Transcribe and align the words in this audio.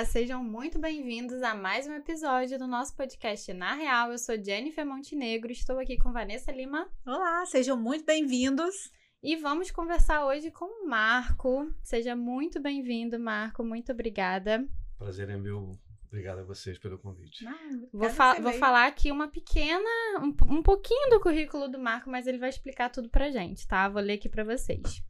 Olá, 0.00 0.06
sejam 0.06 0.42
muito 0.42 0.78
bem-vindos 0.78 1.42
a 1.42 1.54
mais 1.54 1.86
um 1.86 1.92
episódio 1.92 2.58
do 2.58 2.66
nosso 2.66 2.96
podcast 2.96 3.52
Na 3.52 3.74
Real. 3.74 4.10
Eu 4.10 4.18
sou 4.18 4.34
Jennifer 4.42 4.86
Montenegro, 4.86 5.52
estou 5.52 5.78
aqui 5.78 5.98
com 5.98 6.10
Vanessa 6.10 6.50
Lima. 6.50 6.90
Olá, 7.04 7.44
sejam 7.44 7.76
muito 7.76 8.06
bem-vindos. 8.06 8.90
E 9.22 9.36
vamos 9.36 9.70
conversar 9.70 10.24
hoje 10.24 10.50
com 10.50 10.64
o 10.64 10.88
Marco. 10.88 11.70
Seja 11.82 12.16
muito 12.16 12.58
bem-vindo, 12.58 13.20
Marco. 13.20 13.62
Muito 13.62 13.92
obrigada. 13.92 14.66
Prazer 14.96 15.28
é 15.28 15.36
meu. 15.36 15.78
Obrigado 16.06 16.38
a 16.38 16.44
vocês 16.44 16.78
pelo 16.78 16.98
convite. 16.98 17.46
Ah, 17.46 17.68
vou, 17.92 18.08
fa 18.08 18.40
vou 18.40 18.54
falar 18.54 18.86
aqui 18.86 19.12
uma 19.12 19.28
pequena, 19.28 19.84
um, 20.22 20.34
um 20.56 20.62
pouquinho 20.62 21.10
do 21.10 21.20
currículo 21.20 21.68
do 21.68 21.78
Marco, 21.78 22.08
mas 22.08 22.26
ele 22.26 22.38
vai 22.38 22.48
explicar 22.48 22.88
tudo 22.88 23.10
pra 23.10 23.30
gente, 23.30 23.68
tá? 23.68 23.86
Vou 23.86 24.00
ler 24.00 24.14
aqui 24.14 24.30
para 24.30 24.44
vocês. 24.44 25.02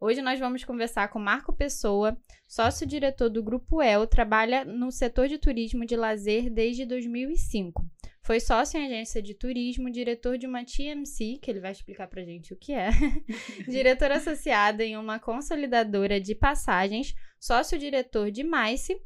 Hoje 0.00 0.22
nós 0.22 0.38
vamos 0.38 0.64
conversar 0.64 1.08
com 1.08 1.18
Marco 1.18 1.52
Pessoa, 1.52 2.16
sócio-diretor 2.46 3.28
do 3.28 3.42
Grupo 3.42 3.82
El, 3.82 4.06
trabalha 4.06 4.64
no 4.64 4.92
setor 4.92 5.26
de 5.26 5.38
turismo 5.38 5.84
de 5.84 5.96
lazer 5.96 6.48
desde 6.48 6.86
2005. 6.86 7.84
Foi 8.22 8.38
sócio 8.38 8.78
em 8.78 8.86
agência 8.86 9.20
de 9.20 9.34
turismo, 9.34 9.90
diretor 9.90 10.38
de 10.38 10.46
uma 10.46 10.64
TMC, 10.64 11.40
que 11.42 11.50
ele 11.50 11.58
vai 11.58 11.72
explicar 11.72 12.06
pra 12.06 12.22
gente 12.22 12.52
o 12.52 12.56
que 12.56 12.72
é, 12.72 12.90
diretor 13.66 14.12
associado 14.12 14.82
em 14.82 14.96
uma 14.96 15.18
consolidadora 15.18 16.20
de 16.20 16.32
passagens, 16.32 17.12
sócio-diretor 17.40 18.30
de 18.30 18.44
Mice 18.44 18.96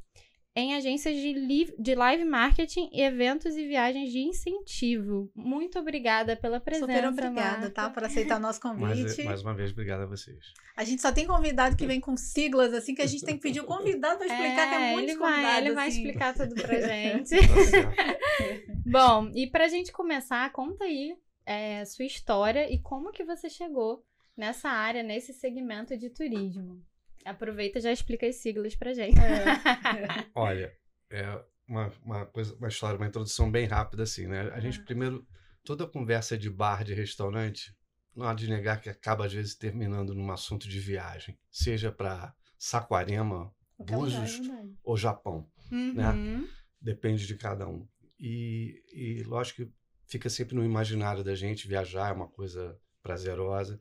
em 0.54 0.74
agências 0.74 1.16
de, 1.16 1.32
live, 1.32 1.74
de 1.78 1.94
live 1.94 2.24
marketing, 2.24 2.90
eventos 2.92 3.56
e 3.56 3.66
viagens 3.66 4.12
de 4.12 4.18
incentivo. 4.18 5.30
Muito 5.34 5.78
obrigada 5.78 6.36
pela 6.36 6.60
presença. 6.60 6.86
Super 6.92 7.08
obrigada, 7.08 7.58
Marco. 7.60 7.74
tá? 7.74 7.88
Por 7.88 8.04
aceitar 8.04 8.36
o 8.36 8.40
nosso 8.40 8.60
convite. 8.60 9.02
Mais, 9.02 9.24
mais, 9.24 9.42
uma 9.42 9.54
vez, 9.54 9.72
obrigada 9.72 10.04
a 10.04 10.06
vocês. 10.06 10.38
A 10.76 10.84
gente 10.84 11.00
só 11.00 11.10
tem 11.10 11.26
convidado 11.26 11.74
que 11.74 11.86
vem 11.86 12.00
com 12.00 12.16
siglas, 12.16 12.74
assim, 12.74 12.94
que 12.94 13.00
a 13.02 13.06
gente 13.06 13.24
tem 13.24 13.36
que 13.36 13.42
pedir 13.42 13.60
o 13.60 13.64
convidado 13.64 14.18
para 14.18 14.26
explicar, 14.26 14.66
é, 14.66 14.68
que 14.68 14.74
é 14.74 14.92
muito 14.92 15.10
ele 15.10 15.18
vai, 15.18 15.58
Ele 15.58 15.66
assim. 15.68 15.74
vai 15.74 15.88
explicar 15.88 16.34
tudo 16.34 16.54
pra 16.54 16.80
gente. 16.80 17.34
Bom, 18.84 19.30
e 19.34 19.46
pra 19.46 19.68
gente 19.68 19.90
começar, 19.90 20.50
conta 20.52 20.84
aí 20.84 21.16
é, 21.46 21.82
sua 21.86 22.04
história 22.04 22.70
e 22.72 22.78
como 22.78 23.10
que 23.10 23.24
você 23.24 23.48
chegou 23.48 24.04
nessa 24.36 24.68
área, 24.68 25.02
nesse 25.02 25.32
segmento 25.32 25.96
de 25.96 26.10
turismo. 26.10 26.82
Aproveita 27.24 27.78
e 27.78 27.82
já 27.82 27.92
explica 27.92 28.26
as 28.26 28.36
siglas 28.36 28.74
pra 28.74 28.92
gente. 28.92 29.18
É. 29.18 30.26
Olha, 30.34 30.72
é 31.10 31.44
uma, 31.66 31.92
uma, 32.04 32.26
coisa, 32.26 32.54
uma 32.56 32.68
história, 32.68 32.96
uma 32.96 33.06
introdução 33.06 33.50
bem 33.50 33.66
rápida, 33.66 34.02
assim, 34.02 34.26
né? 34.26 34.50
A 34.52 34.60
gente, 34.60 34.82
primeiro, 34.84 35.26
toda 35.64 35.86
conversa 35.86 36.36
de 36.36 36.50
bar, 36.50 36.84
de 36.84 36.94
restaurante, 36.94 37.74
não 38.14 38.26
há 38.26 38.34
de 38.34 38.48
negar 38.48 38.80
que 38.80 38.88
acaba, 38.88 39.26
às 39.26 39.32
vezes, 39.32 39.54
terminando 39.54 40.14
num 40.14 40.30
assunto 40.30 40.68
de 40.68 40.78
viagem. 40.78 41.38
Seja 41.50 41.90
para 41.90 42.34
Saquarema, 42.58 43.52
Búzios 43.78 44.40
ou 44.82 44.96
Japão, 44.96 45.48
uhum. 45.70 45.94
né? 45.94 46.46
Depende 46.80 47.26
de 47.26 47.36
cada 47.36 47.66
um. 47.66 47.86
E, 48.18 48.82
e, 48.92 49.22
lógico 49.24 49.64
que 49.64 49.72
fica 50.06 50.28
sempre 50.28 50.54
no 50.54 50.64
imaginário 50.64 51.24
da 51.24 51.34
gente, 51.34 51.66
viajar 51.66 52.10
é 52.10 52.12
uma 52.12 52.28
coisa 52.28 52.78
prazerosa. 53.02 53.80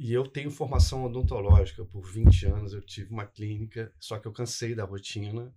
E 0.00 0.12
eu 0.12 0.28
tenho 0.28 0.48
formação 0.48 1.04
odontológica 1.04 1.84
por 1.84 2.06
20 2.06 2.46
anos, 2.46 2.72
eu 2.72 2.80
tive 2.80 3.10
uma 3.10 3.26
clínica, 3.26 3.92
só 3.98 4.16
que 4.16 4.28
eu 4.28 4.32
cansei 4.32 4.72
da 4.72 4.84
rotina 4.84 5.52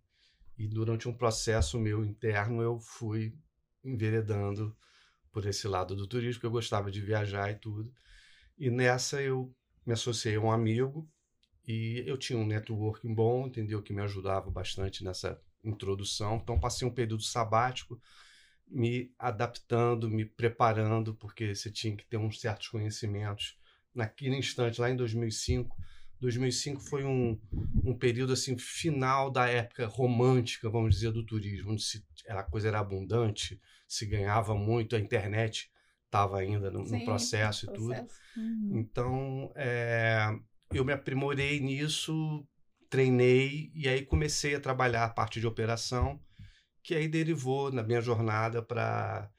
e 0.57 0.67
durante 0.67 1.07
um 1.07 1.13
processo 1.13 1.79
meu 1.79 2.03
interno 2.03 2.59
eu 2.59 2.79
fui 2.79 3.37
enveredando 3.83 4.75
por 5.31 5.45
esse 5.45 5.67
lado 5.67 5.95
do 5.95 6.07
turismo, 6.07 6.41
eu 6.43 6.49
gostava 6.49 6.89
de 6.89 6.99
viajar 6.99 7.51
e 7.51 7.55
tudo. 7.55 7.93
E 8.57 8.71
nessa 8.71 9.21
eu 9.21 9.55
me 9.85 9.93
associei 9.93 10.37
a 10.37 10.41
um 10.41 10.51
amigo 10.51 11.07
e 11.67 12.03
eu 12.07 12.17
tinha 12.17 12.39
um 12.39 12.45
networking 12.45 13.13
bom, 13.13 13.45
entendeu? 13.45 13.79
Que 13.83 13.93
me 13.93 14.01
ajudava 14.01 14.49
bastante 14.49 15.03
nessa 15.03 15.39
introdução. 15.63 16.37
Então 16.37 16.59
passei 16.59 16.87
um 16.87 16.93
período 16.93 17.21
sabático 17.21 18.01
me 18.67 19.13
adaptando, 19.19 20.09
me 20.09 20.25
preparando, 20.25 21.13
porque 21.13 21.53
você 21.53 21.69
tinha 21.69 21.95
que 21.95 22.07
ter 22.07 22.17
uns 22.17 22.41
certos 22.41 22.69
conhecimentos 22.69 23.60
naquele 23.93 24.35
instante, 24.35 24.79
lá 24.79 24.89
em 24.89 24.95
2005. 24.95 25.75
2005 26.19 26.81
foi 26.81 27.03
um, 27.03 27.39
um 27.83 27.97
período 27.97 28.33
assim 28.33 28.55
final 28.57 29.31
da 29.31 29.47
época 29.47 29.87
romântica, 29.87 30.69
vamos 30.69 30.95
dizer, 30.95 31.11
do 31.11 31.25
turismo, 31.25 31.71
onde 31.71 31.81
se, 31.81 32.05
a 32.29 32.43
coisa 32.43 32.67
era 32.67 32.79
abundante, 32.79 33.59
se 33.87 34.05
ganhava 34.05 34.53
muito, 34.53 34.95
a 34.95 34.99
internet 34.99 35.71
estava 36.05 36.39
ainda 36.39 36.69
no, 36.69 36.85
Sim, 36.85 36.99
no 36.99 37.05
processo, 37.05 37.65
e 37.65 37.73
tudo. 37.73 38.07
Uhum. 38.37 38.71
Então, 38.73 39.51
é, 39.55 40.27
eu 40.71 40.85
me 40.85 40.93
aprimorei 40.93 41.59
nisso, 41.59 42.45
treinei 42.89 43.71
e 43.73 43.87
aí 43.87 44.05
comecei 44.05 44.53
a 44.53 44.59
trabalhar 44.59 45.05
a 45.05 45.09
parte 45.09 45.39
de 45.39 45.47
operação, 45.47 46.21
que 46.83 46.93
aí 46.93 47.07
derivou 47.07 47.71
na 47.71 47.81
minha 47.81 48.01
jornada 48.01 48.61
para 48.61 49.31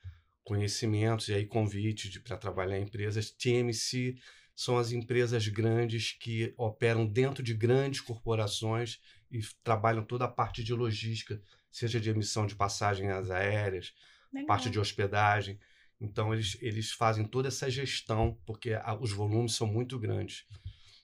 conhecimentos 0.44 1.28
e 1.28 1.34
aí 1.34 1.46
convites 1.46 2.18
para 2.18 2.36
trabalhar 2.36 2.78
em 2.78 2.82
empresas. 2.82 3.30
TMC 3.30 4.16
são 4.54 4.76
as 4.76 4.92
empresas 4.92 5.48
grandes 5.48 6.12
que 6.12 6.52
operam 6.56 7.06
dentro 7.06 7.42
de 7.42 7.54
grandes 7.54 8.00
corporações 8.00 9.00
e 9.30 9.40
trabalham 9.64 10.04
toda 10.04 10.26
a 10.26 10.28
parte 10.28 10.62
de 10.62 10.74
logística, 10.74 11.40
seja 11.70 11.98
de 11.98 12.10
emissão 12.10 12.46
de 12.46 12.54
passagens 12.54 13.30
aéreas, 13.30 13.94
Legal. 14.32 14.46
parte 14.46 14.68
de 14.68 14.78
hospedagem. 14.78 15.58
Então, 16.00 16.34
eles, 16.34 16.58
eles 16.60 16.92
fazem 16.92 17.24
toda 17.24 17.48
essa 17.48 17.70
gestão, 17.70 18.38
porque 18.44 18.72
a, 18.74 18.94
os 18.94 19.12
volumes 19.12 19.54
são 19.54 19.66
muito 19.66 19.98
grandes. 19.98 20.44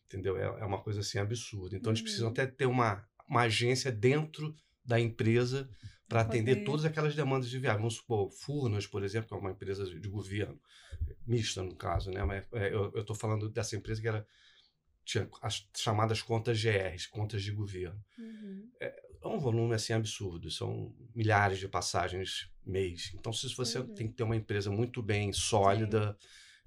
Entendeu? 0.06 0.36
É, 0.36 0.60
é 0.60 0.64
uma 0.64 0.82
coisa 0.82 1.00
assim 1.00 1.18
absurda. 1.18 1.76
Então, 1.76 1.90
uhum. 1.90 1.94
eles 1.94 2.02
precisam 2.02 2.28
até 2.28 2.46
ter 2.46 2.66
uma, 2.66 3.06
uma 3.28 3.42
agência 3.42 3.92
dentro 3.92 4.54
da 4.84 4.98
empresa 4.98 5.70
para 6.08 6.22
atender 6.22 6.64
todas 6.64 6.84
aquelas 6.84 7.14
demandas 7.14 7.50
de 7.50 7.58
viagem. 7.58 7.78
Vamos 7.78 7.96
supor, 7.96 8.30
Furnas, 8.30 8.86
por 8.86 9.04
exemplo, 9.04 9.28
que 9.28 9.34
é 9.34 9.36
uma 9.36 9.50
empresa 9.50 9.84
de 9.84 10.08
governo, 10.08 10.58
mista 11.26 11.62
no 11.62 11.76
caso, 11.76 12.10
né? 12.10 12.24
Mas, 12.24 12.44
é, 12.52 12.72
eu 12.72 13.00
estou 13.00 13.14
falando 13.14 13.48
dessa 13.48 13.76
empresa 13.76 14.00
que 14.00 14.08
era 14.08 14.26
tinha 15.08 15.26
as 15.40 15.66
chamadas 15.74 16.20
contas 16.20 16.62
GRs, 16.62 17.06
contas 17.06 17.42
de 17.42 17.50
governo. 17.50 17.98
Uhum. 18.18 18.70
É, 18.78 18.86
é, 19.22 19.26
um 19.26 19.38
volume 19.38 19.74
assim 19.74 19.94
absurdo, 19.94 20.50
são 20.50 20.94
milhares 21.14 21.58
de 21.58 21.66
passagens 21.66 22.50
mês. 22.64 23.12
Então, 23.14 23.32
se 23.32 23.48
você 23.54 23.78
uhum. 23.78 23.94
tem 23.94 24.06
que 24.06 24.14
ter 24.14 24.22
uma 24.22 24.36
empresa 24.36 24.70
muito 24.70 25.02
bem 25.02 25.32
sólida, 25.32 26.16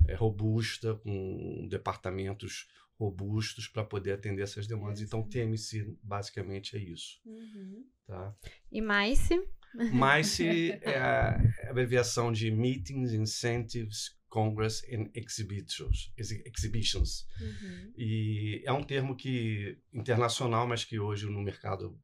é, 0.08 0.16
robusta, 0.16 0.96
com 0.96 1.68
departamentos 1.69 2.68
robustos 3.01 3.67
para 3.67 3.84
poder 3.84 4.12
atender 4.12 4.44
essas 4.44 4.67
demandas. 4.67 5.01
É, 5.01 5.03
então, 5.03 5.28
TMC 5.28 5.97
basicamente 6.03 6.78
é 6.78 6.79
isso. 6.79 7.19
Uhum. 7.25 7.84
Tá? 8.06 8.35
E 8.72 8.79
MICE? 8.79 9.41
MICE 9.73 10.72
é 10.84 11.00
a 11.00 11.41
abreviação 11.67 12.31
de 12.31 12.51
Meetings, 12.51 13.13
Incentives, 13.13 14.16
Congress 14.29 14.85
and 14.94 15.09
Exhibitions. 15.16 16.13
exhibitions. 16.16 17.25
Uhum. 17.40 17.94
E 17.97 18.61
é 18.66 18.72
um 18.72 18.84
termo 18.84 19.16
que 19.16 19.79
internacional, 19.91 20.67
mas 20.67 20.85
que 20.85 21.00
hoje 21.00 21.25
no 21.25 21.41
mercado 21.41 22.00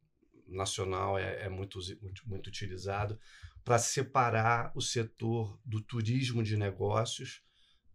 nacional 0.47 1.19
é, 1.19 1.43
é 1.43 1.49
muito, 1.49 1.77
muito, 2.01 2.27
muito 2.27 2.47
utilizado 2.47 3.19
para 3.63 3.77
separar 3.77 4.71
o 4.73 4.81
setor 4.81 5.59
do 5.63 5.79
turismo 5.79 6.41
de 6.41 6.57
negócios 6.57 7.43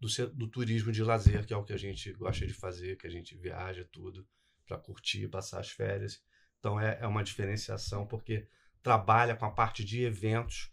do, 0.03 0.09
do 0.35 0.49
turismo 0.49 0.91
de 0.91 1.03
lazer, 1.05 1.47
que 1.47 1.55
é 1.55 1.57
o 1.57 1.63
que 1.63 1.73
a 1.73 1.79
gente 1.79 2.13
gosta 2.15 2.45
de 2.45 2.53
fazer, 2.53 2.97
que 2.97 3.07
a 3.07 3.11
gente 3.11 3.37
viaja 3.37 3.87
tudo 3.93 4.27
para 4.67 4.77
curtir, 4.77 5.29
passar 5.29 5.61
as 5.61 5.71
férias. 5.71 6.21
Então 6.59 6.79
é, 6.79 6.99
é 7.01 7.07
uma 7.07 7.23
diferenciação 7.23 8.05
porque 8.05 8.49
trabalha 8.83 9.37
com 9.37 9.45
a 9.45 9.51
parte 9.51 9.85
de 9.85 10.03
eventos 10.03 10.73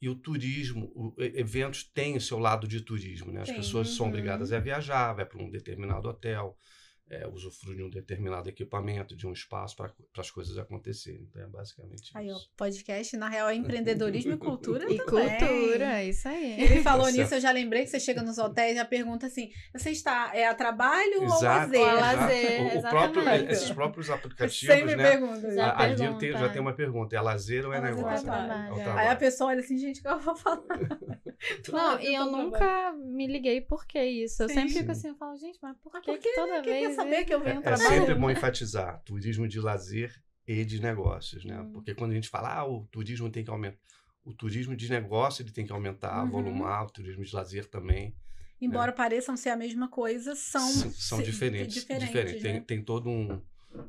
e 0.00 0.10
o 0.10 0.14
turismo, 0.14 0.92
o, 0.94 1.14
eventos 1.18 1.84
têm 1.84 2.16
o 2.16 2.20
seu 2.20 2.38
lado 2.38 2.68
de 2.68 2.82
turismo, 2.82 3.32
né? 3.32 3.42
As 3.42 3.50
pessoas 3.50 3.88
uhum. 3.88 3.96
são 3.96 4.08
obrigadas 4.08 4.52
a 4.52 4.60
viajar, 4.60 5.14
vai 5.14 5.24
para 5.24 5.42
um 5.42 5.50
determinado 5.50 6.08
hotel, 6.08 6.56
é, 7.10 7.26
usufrui 7.26 7.74
de 7.74 7.82
um 7.82 7.90
determinado 7.90 8.48
equipamento, 8.48 9.16
de 9.16 9.26
um 9.26 9.32
espaço 9.32 9.76
para 9.76 9.92
as 10.16 10.30
coisas 10.30 10.56
acontecerem. 10.56 11.26
Então 11.28 11.42
é 11.42 11.46
basicamente 11.46 12.12
aí, 12.14 12.28
isso. 12.28 12.48
Ó, 12.52 12.56
podcast, 12.56 13.16
na 13.16 13.28
real, 13.28 13.48
é 13.48 13.54
empreendedorismo 13.54 14.32
e 14.32 14.36
cultura 14.36 14.84
E 14.90 14.96
também. 14.96 15.38
cultura, 15.38 16.04
isso 16.04 16.28
aí. 16.28 16.60
Ele 16.62 16.82
falou 16.82 17.06
tá 17.06 17.12
nisso, 17.12 17.34
eu 17.34 17.40
já 17.40 17.50
lembrei 17.50 17.82
que 17.82 17.90
você 17.90 17.98
chega 17.98 18.22
nos 18.22 18.38
hotéis 18.38 18.72
e 18.72 18.74
já 18.76 18.84
pergunta 18.84 19.26
assim, 19.26 19.50
você 19.72 19.90
está 19.90 20.30
é 20.34 20.46
a 20.46 20.54
trabalho 20.54 21.24
exato, 21.24 21.34
ou 21.34 21.40
lazer? 21.42 21.80
Exato. 21.80 22.00
lazer, 22.00 22.60
o, 22.60 22.78
o 22.78 22.82
próprio, 22.82 23.50
esses 23.50 23.70
próprios 23.72 24.10
aplicativos, 24.10 24.74
Sempre 24.74 24.96
né? 24.96 25.10
Pergunta, 25.10 25.54
já 25.54 25.78
ali 25.78 26.18
tem, 26.18 26.32
já 26.32 26.48
tem 26.48 26.60
uma 26.60 26.74
pergunta, 26.74 27.16
é 27.16 27.20
lazer 27.20 27.66
ou 27.66 27.72
é, 27.74 27.78
é 27.78 27.80
negócio? 27.80 28.24
Trabalho. 28.24 28.78
É 28.78 28.90
aí 28.92 29.08
a 29.08 29.16
pessoa 29.16 29.50
olha 29.50 29.60
assim, 29.60 29.76
gente, 29.76 29.98
o 29.98 30.02
que 30.02 30.08
eu 30.08 30.20
vou 30.20 30.36
falar? 30.36 30.60
Não, 31.72 32.00
e 32.00 32.14
eu 32.14 32.26
nunca 32.26 32.92
me 32.92 33.26
liguei 33.26 33.60
por 33.60 33.86
que 33.86 34.02
isso. 34.02 34.42
Eu 34.42 34.48
Sim. 34.48 34.54
sempre 34.54 34.72
fico 34.74 34.92
assim, 34.92 35.08
eu 35.08 35.14
falo, 35.16 35.36
gente, 35.36 35.58
mas 35.62 35.76
por, 35.78 35.92
mas 35.92 36.04
que, 36.04 36.18
que 36.18 36.34
toda 36.34 36.60
que 36.60 36.70
vez... 36.70 36.88
Quer 36.88 36.94
saber 36.94 37.24
que 37.24 37.34
eu 37.34 37.40
venho 37.40 37.62
é, 37.64 37.72
é 37.72 37.76
sempre 37.76 38.14
bom 38.14 38.30
enfatizar 38.30 39.02
turismo 39.04 39.48
de 39.48 39.60
lazer 39.60 40.14
e 40.46 40.64
de 40.64 40.80
negócios, 40.80 41.44
né? 41.44 41.60
Hum. 41.60 41.72
Porque 41.72 41.94
quando 41.94 42.10
a 42.12 42.14
gente 42.14 42.28
fala, 42.28 42.54
ah, 42.54 42.66
o 42.66 42.86
turismo 42.90 43.30
tem 43.30 43.44
que 43.44 43.50
aumentar, 43.50 43.78
o 44.24 44.34
turismo 44.34 44.76
de 44.76 44.90
negócio 44.90 45.42
ele 45.42 45.52
tem 45.52 45.64
que 45.64 45.72
aumentar, 45.72 46.22
Uhum. 46.24 46.30
volumar, 46.30 46.84
o 46.84 46.90
turismo 46.90 47.24
de 47.24 47.34
lazer 47.34 47.66
também. 47.68 48.14
Embora 48.60 48.92
pareçam 48.92 49.36
ser 49.38 49.48
a 49.50 49.56
mesma 49.56 49.88
coisa, 49.88 50.34
são, 50.36 50.68
S- 50.68 50.92
são 50.94 51.22
diferentes. 51.22 51.72
diferentes, 51.72 52.08
diferentes. 52.08 52.42
né? 52.42 52.50
Tem, 52.52 52.62
tem 52.62 52.84
todo 52.84 53.08
um, 53.08 53.40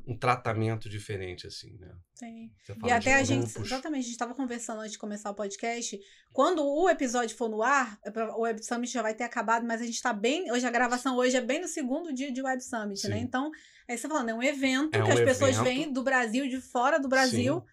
um 0.06 0.16
tratamento 0.16 0.88
diferente, 0.88 1.46
assim, 1.46 1.76
né? 1.78 1.92
Sim. 2.14 2.50
E 2.84 2.90
até 2.92 3.14
a 3.14 3.24
gente, 3.24 3.46
exatamente, 3.58 4.00
a 4.00 4.02
gente 4.02 4.12
estava 4.12 4.34
conversando 4.34 4.80
antes 4.80 4.92
de 4.92 4.98
começar 4.98 5.30
o 5.30 5.34
podcast. 5.34 5.98
Quando 6.32 6.64
o 6.64 6.88
episódio 6.88 7.36
for 7.36 7.48
no 7.48 7.62
ar, 7.62 7.98
é 8.04 8.10
o 8.36 8.40
Web 8.42 8.64
Summit 8.64 8.92
já 8.92 9.02
vai 9.02 9.14
ter 9.14 9.24
acabado, 9.24 9.66
mas 9.66 9.80
a 9.80 9.84
gente 9.84 9.94
está 9.96 10.12
bem. 10.12 10.50
Hoje 10.52 10.64
a 10.66 10.70
gravação 10.70 11.16
hoje 11.16 11.36
é 11.36 11.40
bem 11.40 11.60
no 11.60 11.68
segundo 11.68 12.12
dia 12.14 12.30
de 12.32 12.40
Web 12.40 12.62
Summit, 12.62 13.08
né? 13.08 13.16
Sim. 13.18 13.22
Então, 13.22 13.50
aí 13.88 13.98
você 13.98 14.06
falando, 14.08 14.28
é 14.28 14.34
um 14.34 14.42
evento 14.42 14.94
É 14.94 15.02
que 15.02 15.08
um 15.08 15.12
as 15.12 15.20
pessoas 15.20 15.56
evento. 15.56 15.64
vêm 15.64 15.92
do 15.92 16.02
Brasil, 16.04 16.48
de 16.48 16.60
fora 16.60 16.98
do 17.00 17.08
Brasil, 17.08 17.64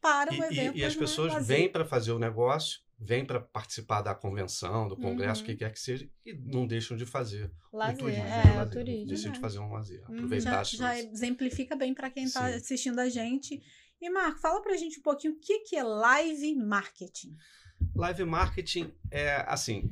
para 0.00 0.34
E, 0.34 0.40
o 0.40 0.42
e- 0.42 0.46
evento. 0.46 0.76
e 0.78 0.84
as 0.84 0.96
mas 0.96 0.96
não 0.96 1.02
é 1.26 1.28
pessoas 1.28 1.46
vêm 1.46 1.70
para 1.70 1.84
fazer 1.84 2.10
o 2.10 2.18
negócio, 2.18 2.80
vêm 3.04 3.24
para 3.24 3.40
participar 3.40 4.00
da 4.02 4.14
convenção, 4.14 4.86
do 4.88 4.96
congresso, 4.96 5.40
Uhum. 5.42 5.46
o 5.48 5.50
que 5.50 5.56
quer 5.56 5.72
que 5.72 5.80
seja, 5.80 6.08
e 6.24 6.32
não 6.32 6.66
deixam 6.66 6.96
de 6.96 7.04
fazer 7.04 7.50
o 7.72 7.76
Lazer, 7.76 7.96
turismo. 7.98 8.22
é, 8.24 8.28
né? 8.28 8.52
o 8.52 8.56
Lazer. 8.56 8.72
turismo. 8.72 9.06
Deixam 9.06 9.32
de 9.32 9.38
Verdade. 9.38 9.40
fazer 9.40 9.58
um 9.58 9.72
lazer, 9.72 10.00
Uhum. 10.08 10.14
aproveitar 10.16 10.64
já, 10.64 10.76
já 10.76 10.98
exemplifica 10.98 11.74
bem 11.76 11.92
para 11.94 12.10
quem 12.10 12.24
está 12.24 12.46
assistindo 12.46 12.98
a 13.00 13.08
gente. 13.08 13.60
E, 14.00 14.10
Marco, 14.10 14.40
fala 14.40 14.60
pra 14.62 14.76
gente 14.76 14.98
um 14.98 15.02
pouquinho 15.02 15.34
o 15.34 15.38
que, 15.40 15.60
que 15.60 15.76
é 15.76 15.82
live 15.82 16.54
marketing. 16.56 17.36
Live 17.94 18.24
marketing 18.24 18.92
é 19.10 19.36
assim, 19.48 19.90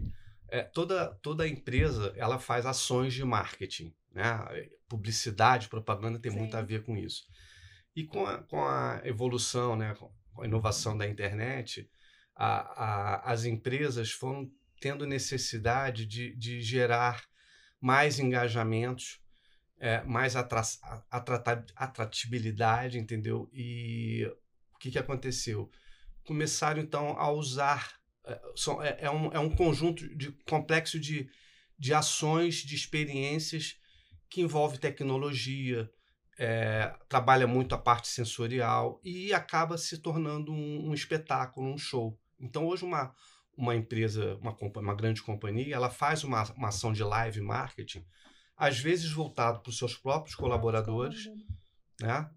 é, 0.49 0.63
toda, 0.63 1.15
toda 1.23 1.47
empresa 1.47 2.13
ela 2.17 2.39
faz 2.39 2.67
ações 2.67 3.13
de 3.15 3.25
marketing, 3.25 3.95
né? 4.13 4.39
Publicidade, 4.89 5.69
propaganda 5.69 6.19
tem 6.19 6.33
muito 6.33 6.53
Sim. 6.53 6.59
a 6.59 6.63
ver 6.63 6.83
com 6.85 6.97
isso. 6.97 7.25
E 7.95 8.05
com 8.05 8.27
a, 8.27 8.39
com 8.39 8.61
a 8.65 9.01
evolução, 9.05 9.77
né, 9.77 9.95
com 9.95 10.43
a 10.43 10.45
inovação 10.47 10.97
da 10.97 11.07
internet, 11.07 11.89
a- 12.41 12.85
a- 12.85 13.33
as 13.33 13.45
empresas 13.45 14.11
foram 14.11 14.51
tendo 14.81 15.07
necessidade 15.07 16.07
de, 16.07 16.35
de 16.37 16.63
gerar 16.63 17.23
mais 17.79 18.19
engajamentos, 18.19 19.21
é, 19.79 20.03
mais 20.05 20.37
atra 20.37 20.63
atratibilidade, 21.77 22.99
entendeu? 22.99 23.49
E 23.53 24.27
o 24.75 24.79
que, 24.79 24.91
que 24.91 24.99
aconteceu? 24.99 25.71
Começaram 26.25 26.81
então 26.81 27.11
a 27.19 27.31
usar 27.31 27.93
é, 28.25 28.33
é, 28.33 29.05
é 29.07 29.11
um, 29.11 29.33
é 29.33 29.39
um 29.39 29.51
conjunto 29.51 30.09
de 30.17 30.33
complexo 30.49 30.99
de, 30.99 31.29
de 31.79 31.93
ações, 31.93 32.57
de 32.57 32.75
experiências 32.75 33.77
que 34.31 34.41
envolve 34.41 34.79
tecnologia, 34.79 35.91
é, 36.39 36.95
trabalha 37.07 37.47
muito 37.47 37.75
a 37.75 37.79
parte 37.79 38.09
sensorial 38.09 38.99
e 39.05 39.31
acaba 39.35 39.77
se 39.77 39.99
tornando 39.99 40.53
um, 40.53 40.89
um 40.89 40.95
espetáculo, 40.95 41.71
um 41.71 41.77
show. 41.77 42.19
Então 42.41 42.67
hoje 42.67 42.85
uma, 42.85 43.15
uma 43.57 43.75
empresa, 43.75 44.37
uma, 44.37 44.57
uma 44.77 44.95
grande 44.95 45.23
companhia, 45.23 45.75
ela 45.75 45.91
faz 45.91 46.25
uma, 46.25 46.43
uma 46.53 46.69
ação 46.69 46.93
de 46.93 47.03
live 47.03 47.41
marketing, 47.41 48.05
às 48.57 48.79
vezes 48.79 49.11
voltado 49.11 49.61
para 49.61 49.71
os 49.71 49.79
seus 49.79 49.97
próprios 49.97 50.35
colaboradores, 50.35 51.29
né? 52.01 52.31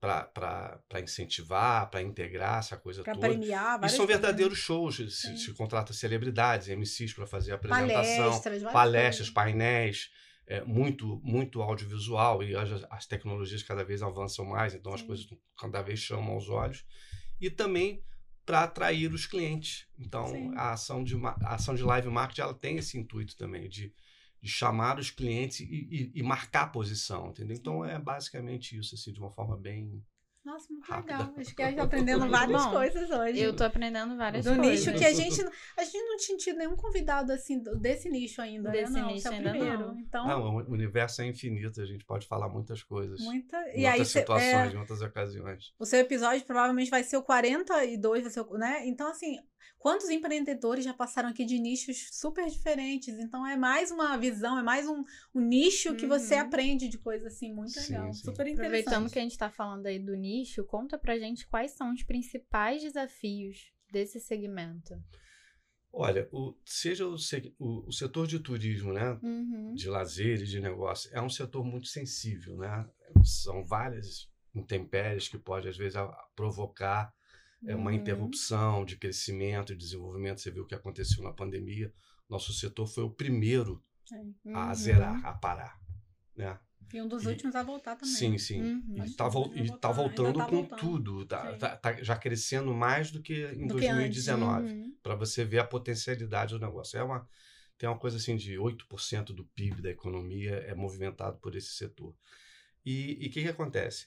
Para 0.00 1.00
incentivar, 1.02 1.90
para 1.90 2.02
integrar 2.02 2.58
essa 2.58 2.76
coisa 2.76 3.02
Para 3.02 3.14
toda. 3.14 3.28
premiar, 3.28 3.82
E 3.82 3.88
são 3.88 3.98
coisas, 3.98 3.98
né? 4.00 4.06
verdadeiros 4.06 4.58
shows. 4.58 4.96
Se, 4.96 5.36
se 5.36 5.52
contrata 5.54 5.92
celebridades, 5.92 6.68
MCs 6.68 7.12
para 7.14 7.26
fazer 7.26 7.52
apresentação, 7.52 8.30
palestras, 8.30 8.62
palestras, 8.62 9.16
coisas. 9.30 9.30
painéis, 9.30 10.10
é, 10.46 10.62
muito, 10.62 11.20
muito 11.24 11.60
audiovisual 11.60 12.42
e 12.42 12.54
as, 12.54 12.84
as 12.88 13.06
tecnologias 13.06 13.62
cada 13.62 13.82
vez 13.84 14.02
avançam 14.02 14.44
mais, 14.44 14.74
então 14.74 14.94
as 14.94 15.00
Sim. 15.00 15.06
coisas 15.06 15.26
cada 15.58 15.82
vez 15.82 15.98
chamam 15.98 16.34
aos 16.34 16.48
olhos. 16.48 16.84
E 17.40 17.50
também 17.50 18.04
para 18.46 18.62
atrair 18.62 19.12
os 19.12 19.26
clientes. 19.26 19.86
Então, 19.98 20.26
Sim. 20.28 20.52
a 20.56 20.72
ação, 20.72 21.04
de, 21.04 21.16
a 21.16 21.54
ação 21.54 21.74
de 21.74 21.82
live 21.82 22.08
marketing 22.08 22.40
ela 22.42 22.54
tem 22.54 22.76
esse 22.78 22.96
intuito 22.96 23.36
também, 23.36 23.68
de, 23.68 23.92
de 24.40 24.48
chamar 24.50 24.98
os 24.98 25.10
clientes 25.10 25.60
e, 25.60 25.64
e- 25.64 26.12
e 26.14 26.22
marcar 26.22 26.62
a 26.62 26.68
posição, 26.68 27.28
entendeu? 27.30 27.56
Então, 27.56 27.84
é 27.84 27.98
basicamente 27.98 28.78
isso, 28.78 28.94
assim, 28.94 29.12
de 29.12 29.18
uma 29.20 29.30
forma 29.32 29.56
bem... 29.56 30.02
Nossa, 30.46 30.72
muito 30.72 30.88
legal. 30.90 31.34
Acho 31.36 31.54
que 31.56 31.62
a 31.62 31.66
gente 31.66 31.76
tá 31.76 31.82
aprendendo 31.82 32.28
várias 32.30 32.64
bom. 32.64 32.70
coisas 32.70 33.10
hoje. 33.10 33.40
Eu 33.40 33.56
tô 33.56 33.64
aprendendo 33.64 34.16
várias 34.16 34.44
do 34.44 34.54
coisas. 34.54 34.66
nicho 34.86 34.96
que 34.96 35.04
a 35.04 35.12
gente 35.12 35.40
a 35.76 35.84
gente 35.84 36.02
não 36.04 36.16
tinha 36.16 36.38
tido 36.38 36.56
nenhum 36.58 36.76
convidado 36.76 37.32
assim 37.32 37.58
do- 37.58 37.76
desse 37.76 38.08
nicho 38.08 38.40
ainda 38.40 38.70
Desse 38.70 38.92
né? 38.92 39.00
não, 39.00 39.08
nicho 39.08 39.26
é 39.26 39.30
ainda 39.34 39.50
primeiro 39.50 39.78
não. 39.88 39.98
então 39.98 40.26
Não, 40.26 40.56
o 40.56 40.70
universo 40.72 41.20
é 41.22 41.26
infinito, 41.26 41.80
a 41.80 41.84
gente 41.84 42.04
pode 42.04 42.28
falar 42.28 42.48
muitas 42.48 42.80
coisas. 42.82 43.20
muita 43.20 43.56
em 43.70 43.80
e 43.80 43.86
aí 43.86 43.92
outras 43.94 44.08
cê- 44.08 44.20
situações, 44.20 44.72
é, 44.72 44.72
em 44.72 44.78
outras 44.78 45.02
ocasiões. 45.02 45.74
o 45.80 45.84
seu 45.84 45.98
episódio 45.98 46.44
provavelmente 46.46 46.90
vai 46.90 47.02
ser 47.02 47.16
o 47.16 47.22
42 47.24 48.22
vai 48.22 48.30
ser 48.30 48.40
o, 48.40 48.56
né 48.56 48.86
então 48.86 49.08
assim 49.10 49.38
quantos 49.78 50.08
empreendedores 50.08 50.84
já 50.84 50.92
passaram 50.94 51.28
aqui 51.28 51.44
de 51.44 51.58
nichos 51.58 52.08
super 52.12 52.46
diferentes 52.48 53.18
então 53.18 53.46
é 53.46 53.56
mais 53.56 53.90
uma 53.90 54.16
visão 54.16 54.58
é 54.58 54.62
mais 54.62 54.86
um, 54.88 55.02
um 55.34 55.40
nicho 55.40 55.94
que 55.94 56.06
você 56.06 56.34
Uhum. 56.34 56.40
aprende 56.40 56.88
de 56.88 56.98
coisa 56.98 57.28
assim 57.28 57.52
muito 57.52 57.78
Sim, 57.78 57.92
legal 57.94 58.12
sim. 58.12 58.22
super 58.22 58.46
interessante 58.46 58.60
Aproveitando 58.60 59.10
que 59.10 59.18
a 59.18 59.22
gente 59.22 59.38
tá 59.38 59.50
falando 59.50 59.86
aí 59.86 59.98
do 59.98 60.14
nicho, 60.14 60.64
conta 60.64 60.98
pra 60.98 61.18
gente 61.18 61.46
quais 61.48 61.72
são 61.72 61.92
os 61.92 62.02
principais 62.02 62.82
desafios 62.82 63.72
desse 63.90 64.20
segmento. 64.20 64.94
Olha, 65.92 66.28
o, 66.30 66.54
seja 66.64 67.06
o, 67.06 67.16
o, 67.58 67.88
o 67.88 67.92
setor 67.92 68.26
de 68.26 68.38
turismo, 68.38 68.92
né, 68.92 69.18
Uhum. 69.22 69.74
de 69.74 69.88
lazer 69.88 70.40
e 70.42 70.44
de 70.44 70.60
negócio, 70.60 71.10
é 71.12 71.20
um 71.22 71.30
setor 71.30 71.64
muito 71.64 71.86
sensível, 71.86 72.56
né? 72.58 72.86
São 73.24 73.64
várias 73.64 74.28
intempéries 74.54 75.28
que 75.28 75.38
pode, 75.38 75.68
às 75.68 75.76
vezes, 75.76 75.96
a- 75.96 76.06
provocar 76.34 77.10
é, 77.64 77.74
uma 77.74 77.90
Uhum. 77.90 77.96
interrupção 77.96 78.84
de 78.84 78.96
crescimento 78.96 79.72
e 79.72 79.76
desenvolvimento. 79.76 80.40
Você 80.40 80.50
viu 80.50 80.64
o 80.64 80.66
que 80.66 80.74
aconteceu 80.74 81.22
na 81.22 81.32
pandemia. 81.32 81.92
Nosso 82.28 82.52
setor 82.52 82.86
foi 82.86 83.04
o 83.04 83.10
primeiro 83.10 83.82
Sim. 84.04 84.34
a 84.52 84.68
Uhum. 84.68 84.74
zerar, 84.74 85.24
a 85.24 85.32
parar, 85.32 85.80
né? 86.36 86.58
e 86.94 87.02
um 87.02 87.08
dos 87.08 87.24
E- 87.24 87.28
últimos 87.28 87.56
a 87.56 87.62
voltar 87.64 87.96
também 87.96 88.14
Sim, 88.14 88.30
né? 88.32 88.38
sim. 88.38 88.62
Uhum. 88.62 88.94
E 88.98 89.06
está 89.06 89.26
voltar, 89.28 89.56
ainda 89.58 89.78
voltando 89.92 90.38
tá 90.38 90.46
com 90.46 90.56
voltando. 90.56 90.78
tudo. 90.80 91.26
Tá, 91.26 91.52
Sim. 91.52 91.58
tá- 91.58 91.76
tá 91.76 91.92
já 92.02 92.16
crescendo 92.16 92.72
mais 92.72 93.10
do 93.10 93.20
que 93.20 93.44
em 93.54 93.66
Do 93.66 93.76
que 93.76 93.86
antes. 93.88 94.24
2019. 94.26 94.68
Uhum. 94.72 94.96
para 95.02 95.14
você 95.16 95.44
ver 95.44 95.58
a 95.58 95.64
potencialidade 95.64 96.54
do 96.54 96.60
negócio. 96.64 96.96
É 96.98 97.02
uma, 97.02 97.28
tem 97.78 97.88
uma 97.88 97.98
coisa 97.98 98.16
assim 98.18 98.36
de 98.36 98.56
8% 98.58 99.32
do 99.32 99.44
PIB 99.44 99.82
da 99.82 99.90
economia 99.90 100.56
é 100.66 100.74
movimentado 100.74 101.38
por 101.38 101.54
esse 101.56 101.74
setor. 101.74 102.14
E 102.84 103.14
o 103.26 103.30
que, 103.32 103.42
que 103.42 103.48
acontece? 103.48 104.06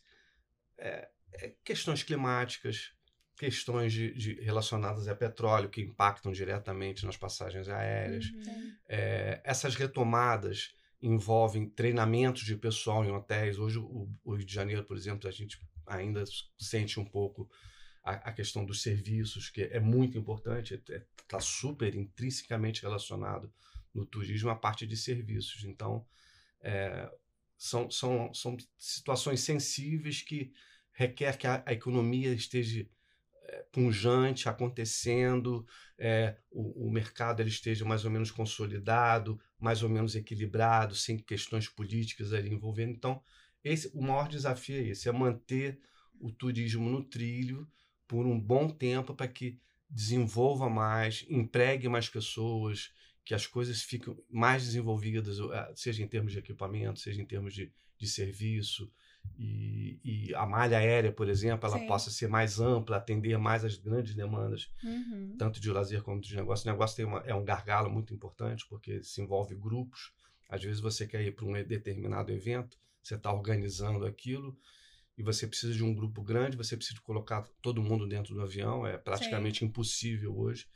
É, 0.77 1.09
é 1.33 1.55
questões 1.65 2.01
climáticas, 2.03 2.93
questões 3.39 3.93
de, 3.93 4.13
de- 4.13 4.41
relacionadas 4.41 5.07
a 5.07 5.15
petróleo 5.15 5.69
que 5.69 5.81
impactam 5.81 6.31
diretamente 6.33 7.05
nas 7.05 7.15
passagens 7.15 7.69
aéreas. 7.69 8.25
Uhum. 8.25 8.75
É, 8.87 9.39
essas 9.45 9.75
retomadas 9.75 10.75
envolvem 11.01 11.69
treinamentos 11.69 12.43
de 12.43 12.57
pessoal 12.57 13.05
em 13.05 13.11
hotéis. 13.11 13.57
Hoje, 13.57 13.79
o, 13.79 14.09
o 14.25 14.35
Rio 14.35 14.45
de 14.45 14.53
Janeiro, 14.53 14.83
por 14.83 14.97
exemplo, 14.97 15.29
a 15.29 15.31
gente 15.31 15.57
ainda 15.87 16.25
sente 16.57 16.99
um 16.99 17.05
pouco 17.05 17.49
a, 18.03 18.11
a 18.11 18.33
questão 18.33 18.65
dos 18.65 18.81
serviços, 18.81 19.49
que 19.49 19.61
é 19.61 19.79
muito 19.79 20.17
importante, 20.17 20.83
está 21.23 21.39
super 21.39 21.95
intrinsecamente 21.95 22.81
relacionado 22.81 23.49
no 23.93 24.05
turismo 24.05 24.49
a 24.49 24.55
parte 24.55 24.85
de 24.85 24.97
serviços. 24.97 25.63
Então, 25.63 26.05
é, 26.59 27.09
são, 27.57 27.89
são, 27.89 28.33
são 28.33 28.57
situações 28.77 29.39
sensíveis 29.39 30.21
que 30.21 30.51
requer 30.91 31.37
que 31.37 31.47
a, 31.47 31.63
a 31.65 31.71
economia 31.71 32.33
esteja 32.33 32.85
é, 33.51 33.65
punjante, 33.71 34.47
acontecendo, 34.47 35.65
é, 35.97 36.37
o, 36.51 36.87
o 36.87 36.91
mercado 36.91 37.41
ele 37.41 37.49
esteja 37.49 37.83
mais 37.83 38.05
ou 38.05 38.11
menos 38.11 38.31
consolidado, 38.31 39.39
mais 39.59 39.83
ou 39.83 39.89
menos 39.89 40.15
equilibrado, 40.15 40.95
sem 40.95 41.17
questões 41.17 41.67
políticas 41.67 42.31
ali 42.31 42.49
envolvendo. 42.53 42.91
Então, 42.91 43.21
esse, 43.63 43.89
o 43.93 44.01
maior 44.01 44.27
desafio 44.27 44.77
é 44.77 44.89
esse, 44.89 45.09
é 45.09 45.11
manter 45.11 45.79
o 46.19 46.31
turismo 46.31 46.89
no 46.89 47.03
trilho 47.03 47.67
por 48.07 48.25
um 48.25 48.39
bom 48.39 48.69
tempo 48.69 49.13
para 49.13 49.27
que 49.27 49.59
desenvolva 49.89 50.69
mais, 50.69 51.25
empregue 51.29 51.89
mais 51.89 52.07
pessoas, 52.07 52.91
que 53.25 53.33
as 53.33 53.47
coisas 53.47 53.81
fiquem 53.81 54.15
mais 54.29 54.63
desenvolvidas, 54.63 55.39
eh, 55.39 55.73
seja 55.75 56.03
em 56.03 56.07
termos 56.07 56.31
de 56.31 56.39
equipamento, 56.39 56.99
seja 56.99 57.21
em 57.21 57.25
termos 57.25 57.53
de, 57.53 57.71
de 57.97 58.07
serviço. 58.07 58.91
E, 59.37 59.99
e 60.03 60.35
a 60.35 60.45
malha 60.45 60.77
aérea, 60.77 61.11
por 61.11 61.29
exemplo, 61.29 61.67
ela 61.67 61.79
Sim. 61.79 61.85
possa 61.85 62.11
ser 62.11 62.27
mais 62.27 62.59
ampla, 62.59 62.97
atender 62.97 63.37
mais 63.37 63.63
as 63.63 63.77
grandes 63.77 64.13
demandas 64.13 64.69
Uhum. 64.83 65.35
tanto 65.37 65.59
de 65.59 65.71
lazer 65.71 66.01
como 66.03 66.21
de 66.21 66.35
negócio. 66.35 66.67
O 66.67 66.71
negócio 66.71 66.95
tem 66.95 67.05
uma, 67.05 67.19
é 67.19 67.33
um 67.33 67.43
gargalo 67.43 67.89
muito 67.89 68.13
importante, 68.13 68.65
porque 68.67 69.03
se 69.03 69.21
envolve 69.21 69.55
grupos. 69.55 70.13
Às 70.49 70.63
vezes 70.63 70.79
você 70.79 71.05
quer 71.05 71.21
ir 71.21 71.35
para 71.35 71.45
um 71.45 71.53
determinado 71.63 72.31
evento, 72.31 72.77
você 73.01 73.15
está 73.15 73.31
organizando 73.31 74.05
aquilo, 74.05 74.57
e 75.17 75.23
você 75.23 75.45
precisa 75.45 75.73
de 75.73 75.83
um 75.83 75.93
grupo 75.93 76.23
grande, 76.23 76.57
você 76.57 76.75
precisa 76.77 76.99
colocar 77.01 77.47
todo 77.61 77.83
mundo 77.83 78.07
dentro 78.07 78.33
do 78.33 78.41
avião, 78.41 78.87
é 78.87 78.97
praticamente 78.97 79.65
impossível 79.65 80.37
hoje. 80.37 80.67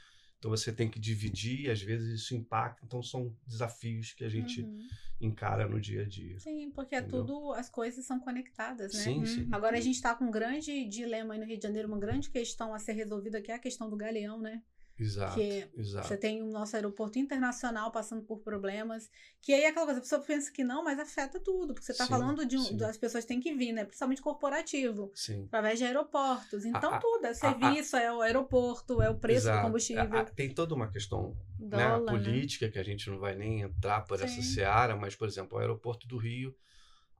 Então 0.43 0.51
você 0.51 0.73
tem 0.73 0.89
que 0.89 0.99
dividir, 0.99 1.67
e 1.67 1.69
às 1.71 1.81
vezes 1.81 2.19
isso 2.21 2.35
impacta. 2.35 2.83
Então 2.85 3.01
são 3.01 3.33
desafios 3.47 4.11
que 4.11 4.25
a 4.25 4.29
gente 4.29 4.61
Uhum. 4.61 4.87
encara 5.21 5.69
no 5.69 5.79
dia 5.79 6.01
a 6.01 6.05
dia. 6.05 6.37
Sim, 6.37 6.69
porque 6.71 6.95
é 6.95 6.99
Entendeu? 6.99 7.23
tudo, 7.23 7.53
as 7.53 7.69
coisas 7.69 8.05
são 8.05 8.19
conectadas, 8.19 8.91
né? 8.91 8.99
Sim, 9.03 9.25
sim. 9.25 9.47
Agora 9.53 9.77
a 9.77 9.79
gente 9.79 9.95
está 9.95 10.13
com 10.13 10.25
um 10.25 10.31
grande 10.31 10.83
dilema 10.89 11.33
aí 11.33 11.39
no 11.39 11.45
Rio 11.45 11.55
de 11.55 11.63
Janeiro, 11.63 11.87
uma 11.87 11.97
grande 11.97 12.29
questão 12.29 12.73
a 12.73 12.79
ser 12.79 12.91
resolvida, 12.91 13.41
que 13.41 13.53
é 13.53 13.55
a 13.55 13.59
questão 13.59 13.89
do 13.89 13.95
galeão, 13.95 14.37
né? 14.37 14.61
Exato, 15.03 15.35
que 15.35 15.67
exato. 15.77 16.07
Você 16.07 16.17
tem 16.17 16.41
o 16.41 16.47
nosso 16.47 16.75
aeroporto 16.75 17.19
internacional 17.19 17.91
passando 17.91 18.23
por 18.23 18.39
problemas, 18.39 19.09
que 19.41 19.53
aí 19.53 19.63
é 19.63 19.67
aquela 19.67 19.85
coisa, 19.85 19.99
a 19.99 20.03
pessoa 20.03 20.21
pensa 20.21 20.51
que 20.51 20.63
não, 20.63 20.83
mas 20.83 20.97
afeta 20.99 21.39
tudo, 21.39 21.73
porque 21.73 21.85
você 21.85 21.91
está 21.91 22.07
falando 22.07 22.45
de 22.45 22.57
um, 22.57 22.77
das 22.77 22.97
pessoas 22.97 23.25
têm 23.25 23.39
que 23.39 23.53
vir, 23.53 23.71
né? 23.73 23.83
Principalmente 23.85 24.21
corporativo, 24.21 25.11
Sim. 25.13 25.45
através 25.45 25.77
de 25.79 25.85
aeroportos. 25.85 26.65
Então 26.65 26.93
a- 26.93 26.99
tudo, 26.99 27.25
é 27.25 27.33
serviço, 27.33 27.95
é 27.97 28.11
o 28.13 28.21
aeroporto, 28.21 29.01
é 29.01 29.09
o 29.09 29.15
preço 29.15 29.47
Exato. 29.47 29.59
do 29.59 29.65
combustível. 29.67 30.03
A- 30.03 30.19
a- 30.21 30.25
tem 30.25 30.53
toda 30.53 30.73
uma 30.73 30.87
questão 30.89 31.35
né, 31.59 31.77
Dólar, 31.77 31.99
né? 31.99 32.05
política 32.11 32.69
que 32.69 32.79
a 32.79 32.83
gente 32.83 33.09
não 33.09 33.19
vai 33.19 33.35
nem 33.35 33.61
entrar 33.61 34.01
por 34.01 34.15
essa 34.15 34.27
Sim. 34.27 34.41
seara, 34.41 34.95
mas, 34.95 35.15
por 35.15 35.27
exemplo, 35.27 35.57
o 35.57 35.61
aeroporto 35.61 36.07
do 36.07 36.17
Rio, 36.17 36.55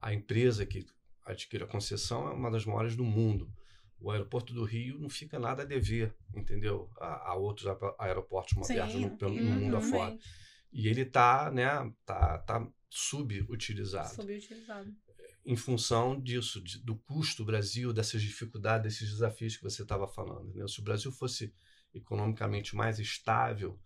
a 0.01 0.13
empresa 0.13 0.65
que 0.65 0.85
adquire 1.25 1.63
a 1.63 1.67
concessão 1.67 2.27
é 2.27 2.31
uma 2.33 2.51
das 2.51 2.65
maiores 2.65 2.95
do 2.95 3.03
mundo. 3.03 3.49
O 4.03 4.11
aeroporto 4.11 4.53
do 4.53 4.65
Rio 4.65 4.99
não 4.99 5.09
fica 5.09 5.39
nada 5.39 5.63
a 5.63 5.65
dever, 5.65 6.13
entendeu? 6.35 6.91
A, 6.99 7.31
a 7.31 7.35
outros 7.35 7.65
aer- 7.67 7.95
aeroportos 7.97 8.53
modernos 8.53 8.95
no, 8.95 9.17
pelo- 9.17 9.33
no 9.33 9.41
mundo 9.61 9.73
uhum. 9.73 9.79
afora. 9.79 10.17
E 10.73 10.87
ele 10.89 11.01
está 11.03 11.49
né, 11.49 11.67
tá, 12.05 12.37
tá 12.39 12.67
subutilizado 12.89 14.13
Subutilizado. 14.15 14.93
em 15.45 15.55
função 15.55 16.19
disso, 16.21 16.61
de- 16.61 16.83
do 16.83 16.97
custo 16.97 17.43
do 17.43 17.45
Brasil, 17.47 17.93
dessas 17.93 18.21
dificuldades, 18.21 18.83
desses 18.93 19.09
desafios 19.13 19.55
que 19.55 19.63
você 19.63 19.83
estava 19.83 20.07
falando. 20.07 20.53
Né? 20.53 20.67
Se 20.67 20.79
o 20.79 20.83
Brasil 20.83 21.11
fosse 21.11 21.53
economicamente 21.93 22.75
mais 22.75 22.99
estável 22.99 23.79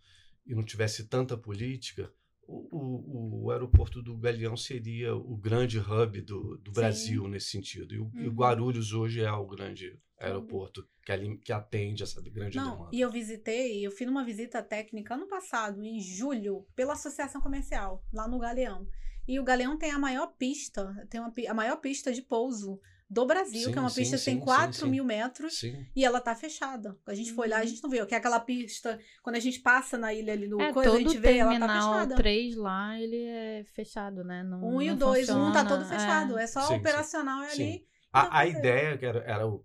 e 0.46 0.56
não 0.56 0.64
tivesse 0.64 1.08
tanta 1.08 1.38
política, 1.38 2.12
o, 2.48 2.68
o- 2.72 3.44
o 3.46 3.52
aeroporto 3.52 4.02
do 4.02 4.18
Galeão 4.18 4.56
seria 4.56 5.16
o 5.16 5.36
grande 5.36 5.80
hub 5.80 6.22
do, 6.22 6.58
do. 6.58 6.72
Brasil 6.72 7.28
nesse 7.28 7.50
sentido. 7.50 7.94
E 7.94 8.00
o, 8.00 8.12
e 8.16 8.24
o 8.28 8.30
Uhum. 8.30 8.36
Guarulhos 8.36 8.94
hoje 8.94 9.22
é 9.22 9.32
o 9.32 9.46
grande 9.46 10.00
aeroporto 10.20 10.88
que, 11.06 11.38
que 11.38 11.54
atende 11.54 12.04
essa 12.04 12.22
grande 12.22 12.58
Não, 12.58 12.72
demanda. 12.72 12.90
e 12.92 13.02
eu 13.02 13.12
visitei, 13.12 13.86
eu 13.86 13.92
fiz 13.92 14.08
uma 14.08 14.24
visita 14.26 14.64
técnica 14.64 15.14
ano 15.14 15.28
passado, 15.28 15.84
em 15.84 16.00
julho, 16.00 16.66
pela 16.76 16.94
Associação 16.94 17.40
Comercial, 17.42 18.04
lá 18.12 18.28
no 18.28 18.40
Galeão. 18.40 18.88
E 19.28 19.40
o 19.40 19.44
Galeão 19.44 19.78
tem 19.78 19.92
a 19.92 20.00
maior 20.00 20.28
pista, 20.38 20.92
tem 21.10 21.20
uma, 21.20 21.34
a 21.50 21.54
maior 21.54 21.78
pista 21.78 22.12
de 22.14 22.22
pouso 22.22 22.80
do 23.10 23.26
Brasil, 23.26 23.68
Sim, 23.68 23.72
que 23.72 23.78
é 23.78 23.82
uma 23.82 23.90
sim, 23.90 24.02
pista 24.02 24.18
que 24.18 24.26
tem 24.26 24.36
sim, 24.36 24.42
4 24.44 24.80
sim. 24.80 24.90
mil 24.90 25.04
metros. 25.06 25.60
Sim, 25.60 25.86
E 25.96 26.04
ela 26.04 26.20
tá 26.20 26.36
fechada. 26.36 26.98
A 27.06 27.14
gente 27.14 27.32
foi 27.32 27.48
lá, 27.48 27.58
a 27.58 27.62
Uhum. 27.62 27.68
gente 27.68 27.82
não 27.84 27.90
viu. 27.90 28.06
Que 28.06 28.16
é 28.16 28.18
aquela 28.18 28.40
pista, 28.40 29.00
quando 29.24 29.38
a 29.38 29.40
gente 29.40 29.60
passa 29.62 29.98
na 29.98 30.14
ilha 30.14 30.34
ali 30.34 30.48
do 30.48 30.60
É, 30.62 30.74
coisa, 30.74 30.90
a 30.90 30.94
todo 30.94 31.04
gente 31.10 31.18
o 31.18 31.22
vê, 31.22 31.38
ela 31.38 31.52
tá 31.54 31.60
terminal 31.60 31.94
fechada. 31.94 32.16
3 32.16 32.56
lá, 32.56 33.00
ele 33.00 33.24
é 33.24 33.64
fechado, 33.74 34.24
né? 34.26 34.44
Não, 34.44 34.62
Um 34.62 34.82
e 34.82 34.88
o 34.90 34.92
não 34.92 34.98
dois, 34.98 35.30
um 35.30 35.52
tá 35.54 35.64
todo 35.66 35.86
fechado. 35.86 36.38
É, 36.38 36.46
só 36.48 36.62
Sim, 36.62 36.68
sim. 36.68 36.80
operacional 36.80 37.44
é 37.44 37.50
Sim. 37.50 37.64
ali. 37.64 37.88
A, 38.12 38.40
a 38.40 38.46
é. 38.46 38.50
ideia 38.50 38.98
que 38.98 39.06
era, 39.06 39.20
era 39.20 39.48
o 39.48 39.64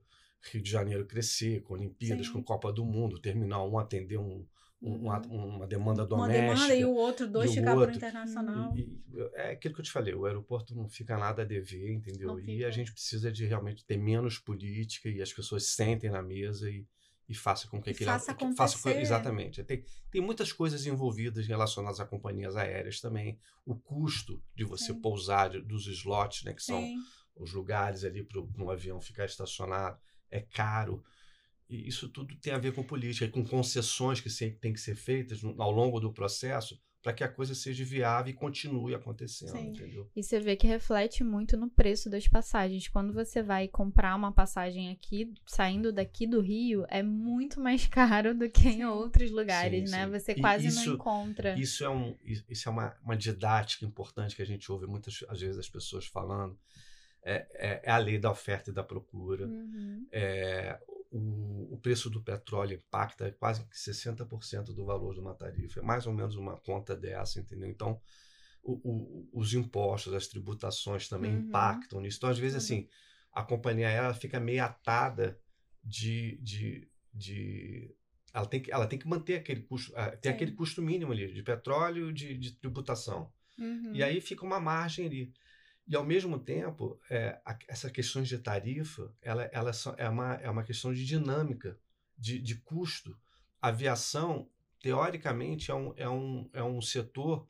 Rio 0.52 0.62
de 0.62 0.70
Janeiro 0.70 1.06
crescer, 1.06 1.62
com 1.62 1.75
Olimpíadas, 1.75 2.26
Sim. 2.26 2.32
com 2.34 2.42
Copa 2.44 2.72
do 2.72 2.84
Mundo, 2.84 3.20
terminar 3.20 3.64
um 3.64 3.78
atender 3.78 4.18
um- 4.18 4.46
uma, 4.82 5.18
uma 5.26 5.66
demanda 5.66 6.02
Uma 6.02 6.26
doméstica. 6.26 6.42
demanda 6.52 6.74
e 6.74 6.84
o 6.84 6.92
outro, 6.92 7.28
dois 7.28 7.50
o 7.50 7.54
ficar 7.54 7.70
pro 7.72 7.80
outro. 7.80 7.96
internacional. 7.96 8.76
E- 8.76 8.80
e 8.80 9.02
é 9.34 9.50
aquilo 9.52 9.74
que 9.74 9.80
eu 9.80 9.84
te 9.84 9.92
falei, 9.92 10.14
o 10.14 10.26
aeroporto 10.26 10.74
não 10.74 10.88
fica 10.88 11.16
nada 11.16 11.42
a 11.42 11.44
dever, 11.44 11.92
entendeu? 11.92 12.38
E 12.40 12.64
a 12.64 12.70
gente 12.70 12.92
precisa 12.92 13.30
de 13.30 13.46
realmente 13.46 13.84
ter 13.84 13.96
menos 13.96 14.38
política 14.38 15.08
e 15.08 15.22
as 15.22 15.32
pessoas 15.32 15.66
sentem 15.66 16.10
na 16.10 16.20
mesa 16.22 16.68
e, 16.68 16.84
e 17.28 17.34
façam 17.34 17.70
com 17.70 17.80
que 17.80 17.90
E 17.90 17.92
aquele 17.92 18.10
faça 18.10 18.34
que 18.34 18.54
faça 18.54 18.76
acontecer. 18.78 19.00
exatamente. 19.00 19.62
Tem, 19.62 19.84
tem 20.10 20.20
muitas 20.20 20.52
coisas 20.52 20.84
envolvidas 20.86 21.46
relacionadas 21.46 22.00
a 22.00 22.04
companhias 22.06 22.56
aéreas 22.56 23.00
também. 23.00 23.38
O 23.64 23.76
custo 23.76 24.42
de 24.56 24.64
você 24.64 24.92
Sim. 24.92 25.00
pousar 25.00 25.50
de- 25.50 25.60
dos 25.62 25.86
slots, 25.86 26.42
né, 26.44 26.52
que 26.52 26.62
são 26.62 26.80
Sim. 26.80 26.96
os 27.36 27.52
lugares 27.52 28.02
ali 28.04 28.24
para 28.24 28.40
um 28.40 28.68
avião 28.70 29.00
ficar 29.00 29.24
estacionado, 29.26 29.98
é 30.30 30.40
caro. 30.40 31.04
E 31.74 31.88
isso 31.88 32.08
tudo 32.08 32.36
tem 32.36 32.52
a 32.52 32.58
ver 32.58 32.72
com 32.74 32.82
política, 32.82 33.24
e 33.24 33.30
com 33.30 33.44
concessões 33.44 34.20
que 34.20 34.30
sempre 34.30 34.58
têm 34.58 34.72
que 34.72 34.80
ser 34.80 34.94
feitas 34.96 35.40
ao 35.58 35.70
longo 35.70 35.98
do 36.00 36.12
processo 36.12 36.78
para 37.02 37.12
que 37.12 37.24
a 37.24 37.28
coisa 37.28 37.52
seja 37.52 37.84
viável 37.84 38.30
e 38.30 38.32
continue 38.36 38.94
acontecendo, 38.94 39.50
Sim. 39.50 39.70
entendeu? 39.70 40.08
E 40.14 40.22
você 40.22 40.38
vê 40.38 40.54
que 40.54 40.68
reflete 40.68 41.24
muito 41.24 41.56
no 41.56 41.68
preço 41.68 42.08
das 42.08 42.28
passagens. 42.28 42.86
Quando 42.86 43.12
você 43.12 43.42
vai 43.42 43.66
comprar 43.66 44.14
uma 44.14 44.30
passagem 44.30 44.88
aqui, 44.92 45.34
saindo 45.44 45.92
daqui 45.92 46.28
do 46.28 46.40
Rio, 46.40 46.86
é 46.88 47.02
muito 47.02 47.60
mais 47.60 47.86
caro 47.88 48.32
do 48.36 48.48
que 48.48 48.68
em 48.68 48.84
outros 48.84 49.32
lugares, 49.32 49.90
Sim, 49.90 49.96
né? 49.96 50.04
sim. 50.04 50.10
Você 50.12 50.34
quase 50.36 50.68
isso- 50.68 50.86
não 50.86 50.94
encontra. 50.94 51.58
Isso 51.58 51.82
é, 51.84 51.90
um, 51.90 52.16
isso 52.24 52.68
é 52.68 52.70
uma, 52.70 52.96
uma 53.02 53.16
didática 53.16 53.84
importante 53.84 54.36
que 54.36 54.42
a 54.42 54.46
gente 54.46 54.70
ouve 54.70 54.86
muitas 54.86 55.24
às 55.28 55.40
vezes 55.40 55.58
as 55.58 55.68
pessoas 55.68 56.06
falando. 56.06 56.56
É, 57.24 57.46
é- 57.54 57.80
é 57.84 57.90
a 57.90 57.98
lei 57.98 58.16
da 58.18 58.30
oferta 58.30 58.70
e 58.70 58.72
da 58.72 58.82
procura. 58.84 59.46
Uhum. 59.46 60.06
É, 60.12 60.78
o, 61.12 61.75
o 61.75 61.78
preço 61.78 62.09
do 62.09 62.23
petróleo 62.23 62.76
impacta 62.76 63.31
quase 63.33 63.64
que 63.69 63.76
60% 63.78 64.73
do 64.75 64.85
valor 64.85 65.12
de 65.14 65.21
uma 65.21 65.35
tarifa. 65.35 65.81
É 65.81 65.83
mais 65.83 66.07
ou 66.07 66.12
menos 66.12 66.37
uma 66.37 66.57
conta 66.57 66.97
dessa, 66.97 67.38
entendeu? 67.38 67.69
Então, 67.69 68.00
o- 68.62 68.81
o- 68.83 69.28
os 69.33 69.52
impostos, 69.52 70.14
as 70.14 70.26
tributações 70.26 71.09
também 71.09 71.33
Uhum. 71.35 71.40
impactam 71.40 72.00
nisso. 72.00 72.16
Então, 72.19 72.31
às 72.31 72.38
vezes, 72.38 72.62
Tudo. 72.62 72.64
assim, 72.78 72.88
a 73.33 73.42
companhia 73.42 73.88
aérea 73.88 74.14
fica 74.14 74.40
meio 74.40 74.64
atada 74.64 75.38
de. 75.85 76.38
de, 76.40 76.88
de 77.12 77.95
ela, 78.33 78.47
tem 78.47 78.62
que, 78.62 78.73
ela 78.73 78.87
tem 78.87 78.99
que 78.99 79.07
manter 79.07 79.37
aquele 79.37 79.62
custo, 79.62 79.92
ah, 79.95 80.11
tem 80.16 80.31
Sim. 80.31 80.37
aquele 80.37 80.52
custo 80.52 80.81
mínimo 80.81 81.12
ali 81.12 81.31
de 81.35 81.42
petróleo, 81.42 82.11
de, 82.12 82.38
de 82.38 82.52
tributação. 82.52 83.31
Uhum. 83.59 83.92
E 83.95 84.02
aí 84.02 84.21
fica 84.23 84.45
uma 84.47 84.59
margem 84.59 85.04
ali. 85.07 85.33
E 85.86 85.96
ao 85.96 86.04
mesmo 86.04 86.38
tempo, 86.38 87.00
é, 87.10 87.40
a- 87.44 87.58
essas 87.68 87.90
questões 87.90 88.28
de 88.28 88.38
tarifa, 88.38 89.12
ela, 89.20 89.44
ela 89.52 89.72
só- 89.72 89.94
é, 89.98 90.08
uma, 90.08 90.34
é 90.34 90.48
uma 90.48 90.62
questão 90.64 90.92
de 90.94 91.04
dinâmica, 91.04 91.78
de, 92.16 92.38
de 92.38 92.54
custo. 92.56 93.18
A 93.60 93.68
aviação, 93.68 94.48
teoricamente, 94.80 95.70
é 95.70 95.74
um, 95.74 95.92
é 95.96 96.08
um, 96.08 96.50
é 96.52 96.62
um 96.62 96.80
setor 96.80 97.48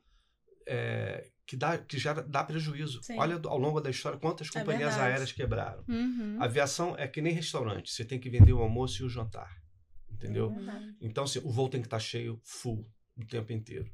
é, 0.65 1.29
que, 1.45 1.55
dá, 1.57 1.77
que 1.77 1.97
já 1.97 2.13
dá 2.13 2.43
prejuízo. 2.43 3.03
Sim. 3.03 3.17
Olha 3.17 3.39
ao 3.45 3.57
longo 3.57 3.81
da 3.81 3.89
história 3.89 4.17
quantas 4.17 4.47
É 4.47 4.51
companhias 4.59 4.93
verdade. 4.93 5.11
aéreas 5.11 5.31
quebraram. 5.31 5.83
Uhum. 5.87 6.37
A 6.39 6.45
aviação 6.45 6.95
é 6.97 7.07
que 7.07 7.21
nem 7.21 7.33
restaurante, 7.33 7.91
você 7.91 8.05
tem 8.05 8.19
que 8.19 8.29
vender 8.29 8.53
o 8.53 8.61
almoço 8.61 9.01
e 9.01 9.05
o 9.05 9.09
jantar. 9.09 9.61
Entendeu? 10.09 10.51
É. 10.51 10.93
Então, 11.01 11.25
assim, 11.25 11.39
o 11.39 11.51
voo 11.51 11.67
tem 11.67 11.81
que 11.81 11.87
estar 11.87 11.99
cheio, 11.99 12.39
full, 12.43 12.89
o 13.17 13.25
tempo 13.25 13.51
inteiro. 13.51 13.91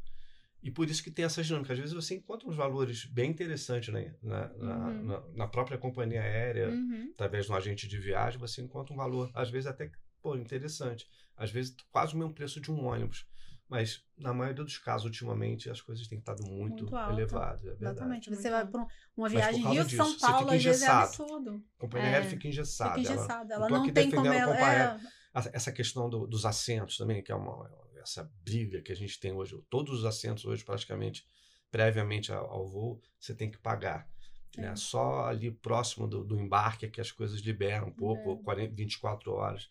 E 0.62 0.70
por 0.70 0.90
isso 0.90 1.02
que 1.04 1.10
tem 1.12 1.24
essas 1.26 1.46
dinâmicas. 1.48 1.72
Às 1.72 1.80
vezes 1.80 1.96
você 1.96 2.16
encontra 2.16 2.48
uns 2.50 2.56
valores 2.56 3.06
bem 3.06 3.32
interessantes 3.32 3.94
né? 3.94 4.14
na, 4.22 4.48
na, 4.56 4.76
Uhum. 4.90 5.04
na, 5.06 5.22
na 5.34 5.48
própria 5.48 5.78
companhia 5.78 6.22
aérea, 6.22 6.70
Uhum. 6.70 7.12
através 7.14 7.46
de 7.46 7.52
um 7.52 7.56
agente 7.56 7.88
de 7.88 7.98
viagem, 7.98 8.40
você 8.40 8.62
encontra 8.62 8.94
um 8.94 8.98
valor, 8.98 9.30
às 9.34 9.50
vezes 9.50 9.68
até 9.68 9.90
pô, 10.22 10.36
interessante. 10.36 11.08
Às 11.38 11.50
vezes 11.50 11.74
quase 11.92 12.14
o 12.14 12.18
mesmo 12.18 12.34
preço 12.34 12.60
de 12.60 12.70
um 12.70 12.86
ônibus. 12.86 13.26
Mas, 13.70 14.04
na 14.18 14.34
maioria 14.34 14.64
dos 14.64 14.78
casos, 14.80 15.06
ultimamente, 15.06 15.70
as 15.70 15.80
coisas 15.80 16.08
têm 16.08 16.18
estado 16.18 16.44
muito, 16.44 16.82
Muito 16.84 16.96
alta. 16.96 17.14
elevadas. 17.14 17.62
É 17.62 17.66
verdade. 17.70 17.92
Exatamente. 17.92 18.30
Muito 18.30 18.42
Você 18.42 18.50
vai 18.50 18.66
bom. 18.66 18.72
para 18.72 18.88
uma 19.16 19.30
viagem 19.30 19.62
Rio-São 19.62 20.18
Paulo, 20.20 20.40
fica 20.40 20.56
às 20.56 20.64
vezes 20.64 20.82
é 20.82 20.86
engessado. 20.86 21.06
absurdo. 21.24 21.64
A 21.78 21.82
companhia 21.82 22.08
É. 22.10 22.14
aérea 22.16 22.30
fica 22.30 22.48
engessada. 22.48 22.96
Fica 22.96 23.08
ela- 23.14 23.16
engessada. 23.20 23.54
Ela 23.54 23.68
tô 23.68 23.74
não 23.76 23.84
aqui 23.84 23.92
tem 23.92 24.10
como. 24.12 24.26
Ela, 24.26 24.60
é, 24.60 25.00
essa- 25.36 25.52
essa 25.54 25.72
questão 25.72 26.10
do- 26.10 26.26
dos 26.26 26.46
assentos 26.46 26.98
também, 26.98 27.22
que 27.24 27.32
é 27.32 27.36
uma, 27.36 27.70
essa 28.02 28.32
briga 28.44 28.82
que 28.82 28.92
a 28.92 28.96
gente 28.96 29.20
tem 29.20 29.34
hoje. 29.34 29.58
Todos 29.70 30.00
os 30.00 30.06
assentos 30.06 30.46
hoje, 30.46 30.64
praticamente, 30.64 31.28
previamente 31.72 32.32
ao, 32.32 32.46
ao 32.50 32.68
voo, 32.68 33.02
você 33.20 33.34
tem 33.36 33.50
que 33.52 33.58
pagar. 33.58 34.10
Né? 34.58 34.76
Sim. 34.76 34.76
Só 34.76 35.26
ali 35.26 35.52
próximo 35.52 36.08
do, 36.08 36.24
do 36.24 36.40
embarque 36.40 36.86
é 36.86 36.90
que 36.90 37.02
as 37.02 37.12
coisas 37.12 37.40
liberam 37.42 37.88
um 37.88 37.92
pouco, 37.94 38.42
É. 38.42 38.44
40, 38.44 38.74
24 38.76 39.32
horas. 39.32 39.70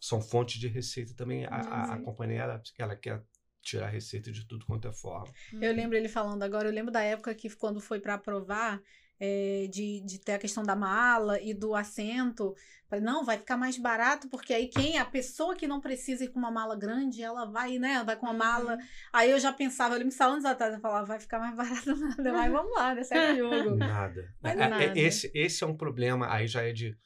São 0.00 0.20
fontes 0.20 0.58
de 0.58 0.68
receita 0.68 1.14
também. 1.14 1.44
A, 1.46 1.48
a- 1.50 1.94
a 1.94 1.96
Sim. 1.96 2.04
companhia, 2.04 2.42
ela, 2.42 2.62
ela 2.78 2.96
quer 2.96 3.22
tirar 3.62 3.88
receita 3.88 4.32
de 4.32 4.44
tudo 4.46 4.64
quanto 4.66 4.88
é 4.88 4.92
forma. 4.92 5.32
Eu 5.52 5.72
lembro 5.74 5.96
ele 5.96 6.08
falando 6.08 6.42
agora, 6.42 6.68
eu 6.68 6.72
lembro 6.72 6.90
da 6.90 7.02
época 7.02 7.34
que 7.34 7.50
quando 7.56 7.80
foi 7.80 8.00
para 8.00 8.14
aprovar, 8.14 8.80
é, 9.20 9.68
de, 9.70 10.00
de 10.00 10.18
ter 10.18 10.32
a 10.32 10.38
questão 10.38 10.62
da 10.62 10.74
mala 10.74 11.38
e 11.40 11.52
do 11.52 11.74
assento. 11.74 12.54
Não, 13.02 13.24
vai 13.24 13.38
ficar 13.38 13.56
mais 13.56 13.78
barato, 13.78 14.28
porque 14.28 14.52
aí 14.52 14.66
quem, 14.66 14.98
a 14.98 15.04
pessoa 15.04 15.54
que 15.54 15.68
não 15.68 15.80
precisa 15.80 16.24
ir 16.24 16.28
com 16.28 16.38
uma 16.40 16.50
mala 16.50 16.74
grande, 16.74 17.22
ela 17.22 17.44
vai, 17.44 17.78
né? 17.78 18.02
Vai 18.02 18.16
com 18.16 18.26
uma 18.26 18.32
mala. 18.32 18.78
Aí 19.12 19.30
eu 19.30 19.38
já 19.38 19.52
pensava, 19.52 19.94
eu 19.94 19.98
lembro 19.98 20.16
que 20.16 20.22
anos 20.22 20.44
atrás, 20.44 20.74
eu 20.74 20.80
falava, 20.80 21.06
vai 21.06 21.20
ficar 21.20 21.38
mais 21.38 21.54
barato 21.56 21.94
nada, 21.94 22.32
mas 22.32 22.50
vamos 22.50 22.72
lá, 22.74 22.94
né? 22.94 23.04
Segue 23.04 23.42
o 23.42 23.62
jogo. 23.62 23.76
Nada. 23.76 24.34
Mas 24.40 24.58
É- 24.58 24.62
é- 24.64 24.68
nada. 24.68 24.98
Esse, 24.98 25.30
esse 25.34 25.62
é 25.62 25.66
um 25.66 25.76
problema, 25.76 26.32
aí 26.32 26.48
já 26.48 26.62
é 26.62 26.72
de 26.72 26.96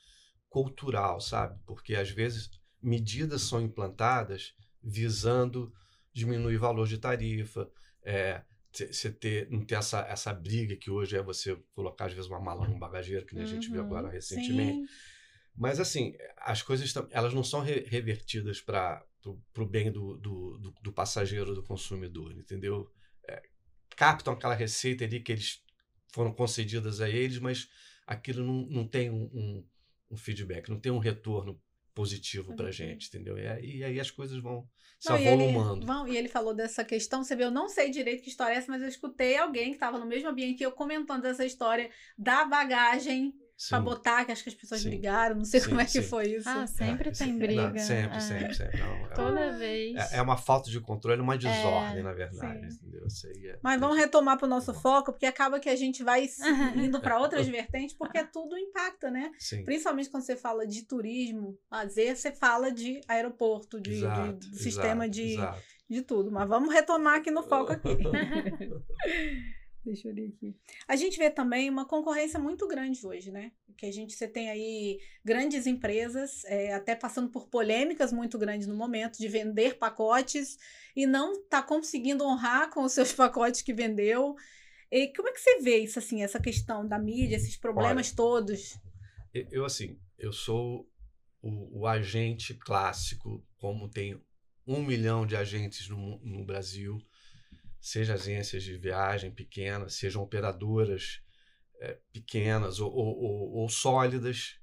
cultural, 0.48 1.20
sabe? 1.20 1.58
Porque 1.66 1.94
às 1.96 2.08
vezes 2.10 2.48
medidas 2.80 3.42
são 3.42 3.60
implantadas 3.60 4.54
visando 4.82 5.72
diminuir 6.12 6.56
o 6.56 6.60
valor 6.60 6.86
de 6.86 6.96
tarifa, 6.96 7.68
você 8.76 9.12
ter, 9.12 9.48
não 9.50 9.64
ter 9.64 9.76
essa, 9.76 10.00
essa 10.02 10.32
briga 10.32 10.76
que 10.76 10.90
hoje 10.90 11.16
é 11.16 11.22
você 11.22 11.56
colocar 11.74 12.06
às 12.06 12.12
vezes 12.12 12.30
uma 12.30 12.40
mala 12.40 12.66
num 12.66 12.78
bagageiro, 12.78 13.26
que 13.26 13.34
nem 13.34 13.44
a 13.44 13.46
gente 13.46 13.70
viu 13.70 13.80
Uhum, 13.80 13.86
agora 13.86 14.10
recentemente. 14.10 14.80
Sim, 14.80 14.88
Mas 15.56 15.78
assim, 15.80 16.14
as 16.38 16.62
coisas 16.62 16.92
elas 17.10 17.32
não 17.32 17.44
são 17.44 17.60
re- 17.60 17.84
revertidas 17.88 18.60
para 18.60 19.04
o 19.24 19.66
bem 19.66 19.92
do, 19.92 20.16
do, 20.16 20.58
do, 20.58 20.74
do 20.82 20.92
passageiro, 20.92 21.54
do 21.54 21.62
consumidor, 21.62 22.32
entendeu? 22.32 22.90
É, 23.28 23.42
captam 23.96 24.34
aquela 24.34 24.54
receita 24.54 25.04
ali 25.04 25.20
que 25.20 25.32
eles 25.32 25.62
foram 26.12 26.32
concedidas 26.32 27.00
a 27.00 27.08
eles, 27.08 27.38
mas 27.38 27.68
aquilo 28.06 28.44
não, 28.44 28.66
não 28.66 28.88
tem 28.88 29.10
um, 29.10 29.24
um, 29.32 29.66
um 30.10 30.16
feedback, 30.16 30.68
não 30.68 30.80
tem 30.80 30.90
um 30.92 30.98
retorno 30.98 31.60
positivo 31.94 32.54
pra 32.56 32.70
gente, 32.70 33.08
entendeu? 33.08 33.38
E 33.38 33.46
aí, 33.46 33.76
e 33.78 33.84
aí 33.84 34.00
as 34.00 34.10
coisas 34.10 34.40
vão 34.42 34.68
se 34.98 35.08
Não, 35.08 35.18
e 35.18 35.26
ele, 35.26 35.44
avolumando. 35.44 35.86
vão, 35.86 36.08
e 36.08 36.16
ele 36.16 36.28
falou 36.28 36.54
dessa 36.54 36.84
questão, 36.84 37.22
você 37.22 37.36
vê, 37.36 37.44
eu 37.44 37.50
não 37.50 37.68
sei 37.68 37.90
direito 37.90 38.22
que 38.22 38.28
história 38.28 38.54
é 38.54 38.58
essa, 38.58 38.70
mas 38.70 38.82
eu 38.82 38.88
escutei 38.88 39.36
alguém 39.36 39.68
que 39.68 39.76
estava 39.76 39.98
no 39.98 40.06
mesmo 40.06 40.28
ambiente 40.28 40.58
que 40.58 40.66
eu 40.66 40.72
comentando 40.72 41.24
essa 41.26 41.44
história 41.44 41.90
da 42.18 42.44
bagagem 42.44 43.34
Sim. 43.68 43.80
botar, 43.84 44.24
que 44.24 44.32
acho 44.32 44.42
que 44.42 44.48
as 44.50 44.54
pessoas 44.54 44.80
Sim. 44.82 44.90
brigaram, 44.90 45.36
não 45.36 45.44
sei 45.44 45.60
Sim, 45.60 45.68
como 45.68 45.80
é 45.80 45.84
que 45.84 46.02
foi 46.02 46.26
isso. 46.36 46.48
Ah, 46.48 46.66
sempre 46.66 47.08
É, 47.08 47.12
tem 47.12 47.32
sim, 47.32 47.38
briga. 47.38 47.70
não, 47.70 47.78
sempre, 47.78 48.16
é. 48.16 48.20
sempre, 48.20 48.54
sempre. 48.54 48.78
Não, 48.80 49.06
é, 49.06 49.08
Toda 49.10 49.52
vez. 49.58 50.12
é- 50.12 50.16
é 50.18 50.22
uma 50.22 50.36
falta 50.36 50.70
de 50.70 50.80
controle, 50.80 51.20
uma 51.20 51.38
desordem, 51.38 52.02
na 52.02 52.10
sim. 52.10 52.16
verdade, 52.16 52.66
entendeu? 52.66 53.06
É- 53.52 53.58
Mas 53.62 53.80
vamos 53.80 53.96
retomar 53.96 54.36
para 54.36 54.46
o 54.46 54.48
nosso 54.48 54.72
foco, 54.74 55.12
porque 55.12 55.26
acaba 55.26 55.58
que 55.60 55.68
a 55.68 55.76
gente 55.76 56.02
vai 56.02 56.28
indo 56.76 57.00
para 57.00 57.18
outras 57.18 57.46
vertentes, 57.48 57.94
porque 57.96 58.22
tudo 58.24 58.56
impacta, 58.56 59.10
né? 59.10 59.30
Sim. 59.38 59.64
Principalmente 59.64 60.10
quando 60.10 60.22
você 60.24 60.36
fala 60.36 60.66
de 60.66 60.82
turismo, 60.82 61.58
às 61.70 61.94
vezes 61.94 62.20
você 62.20 62.32
fala 62.32 62.70
de 62.72 63.00
aeroporto, 63.08 63.80
de, 63.80 63.90
de- 63.90 63.96
Exato, 63.96 64.32
de 64.50 64.58
sistema 64.58 65.04
exato, 65.04 65.10
de, 65.10 65.32
exato. 65.34 65.62
de 65.88 66.02
tudo. 66.02 66.30
Mas 66.30 66.48
vamos 66.48 66.72
retomar 66.72 67.16
aqui 67.16 67.30
no 67.30 67.42
foco 67.42 67.72
aqui. 67.72 67.88
Deixa 69.84 70.08
eu 70.08 70.26
aqui. 70.28 70.56
A 70.88 70.96
gente 70.96 71.18
vê 71.18 71.30
também 71.30 71.68
uma 71.68 71.84
concorrência 71.84 72.38
muito 72.38 72.66
grande 72.66 73.06
hoje, 73.06 73.30
né? 73.30 73.52
Que 73.76 73.86
a 73.86 73.92
gente 73.92 74.14
você 74.14 74.26
tem 74.26 74.48
aí 74.48 74.98
grandes 75.22 75.66
empresas, 75.66 76.42
é, 76.46 76.72
até 76.72 76.94
passando 76.96 77.28
por 77.28 77.48
polêmicas 77.48 78.12
muito 78.12 78.38
grandes 78.38 78.66
no 78.66 78.74
momento 78.74 79.18
de 79.18 79.28
vender 79.28 79.76
pacotes 79.76 80.56
e 80.96 81.06
não 81.06 81.42
tá 81.44 81.62
conseguindo 81.62 82.24
honrar 82.24 82.70
com 82.70 82.82
os 82.82 82.92
seus 82.92 83.12
pacotes 83.14 83.60
que 83.60 83.74
vendeu. 83.74 84.34
E 84.90 85.08
como 85.08 85.28
é 85.28 85.32
que 85.32 85.40
você 85.40 85.60
vê 85.60 85.78
isso 85.78 85.98
assim, 85.98 86.22
essa 86.22 86.40
questão 86.40 86.86
da 86.86 86.98
mídia, 86.98 87.36
esses 87.36 87.56
problemas 87.56 88.10
todos? 88.10 88.78
Eu, 89.50 89.64
assim, 89.64 89.98
eu 90.18 90.32
sou 90.32 90.88
o, 91.42 91.80
o 91.80 91.86
agente 91.86 92.54
clássico, 92.54 93.44
como 93.58 93.88
tem 93.88 94.18
um 94.66 94.82
milhão 94.82 95.26
de 95.26 95.36
agentes 95.36 95.88
no, 95.88 96.18
no 96.20 96.44
Brasil, 96.44 96.98
seja 97.84 98.14
agências 98.14 98.62
de 98.62 98.78
viagem 98.78 99.30
pequenas, 99.30 99.94
sejam 99.96 100.22
operadoras 100.22 101.20
eh, 101.80 101.98
pequenas 102.14 102.80
ou, 102.80 102.90
ou- 102.90 103.18
ou- 103.22 103.52
ou 103.58 103.68
sólidas. 103.68 104.58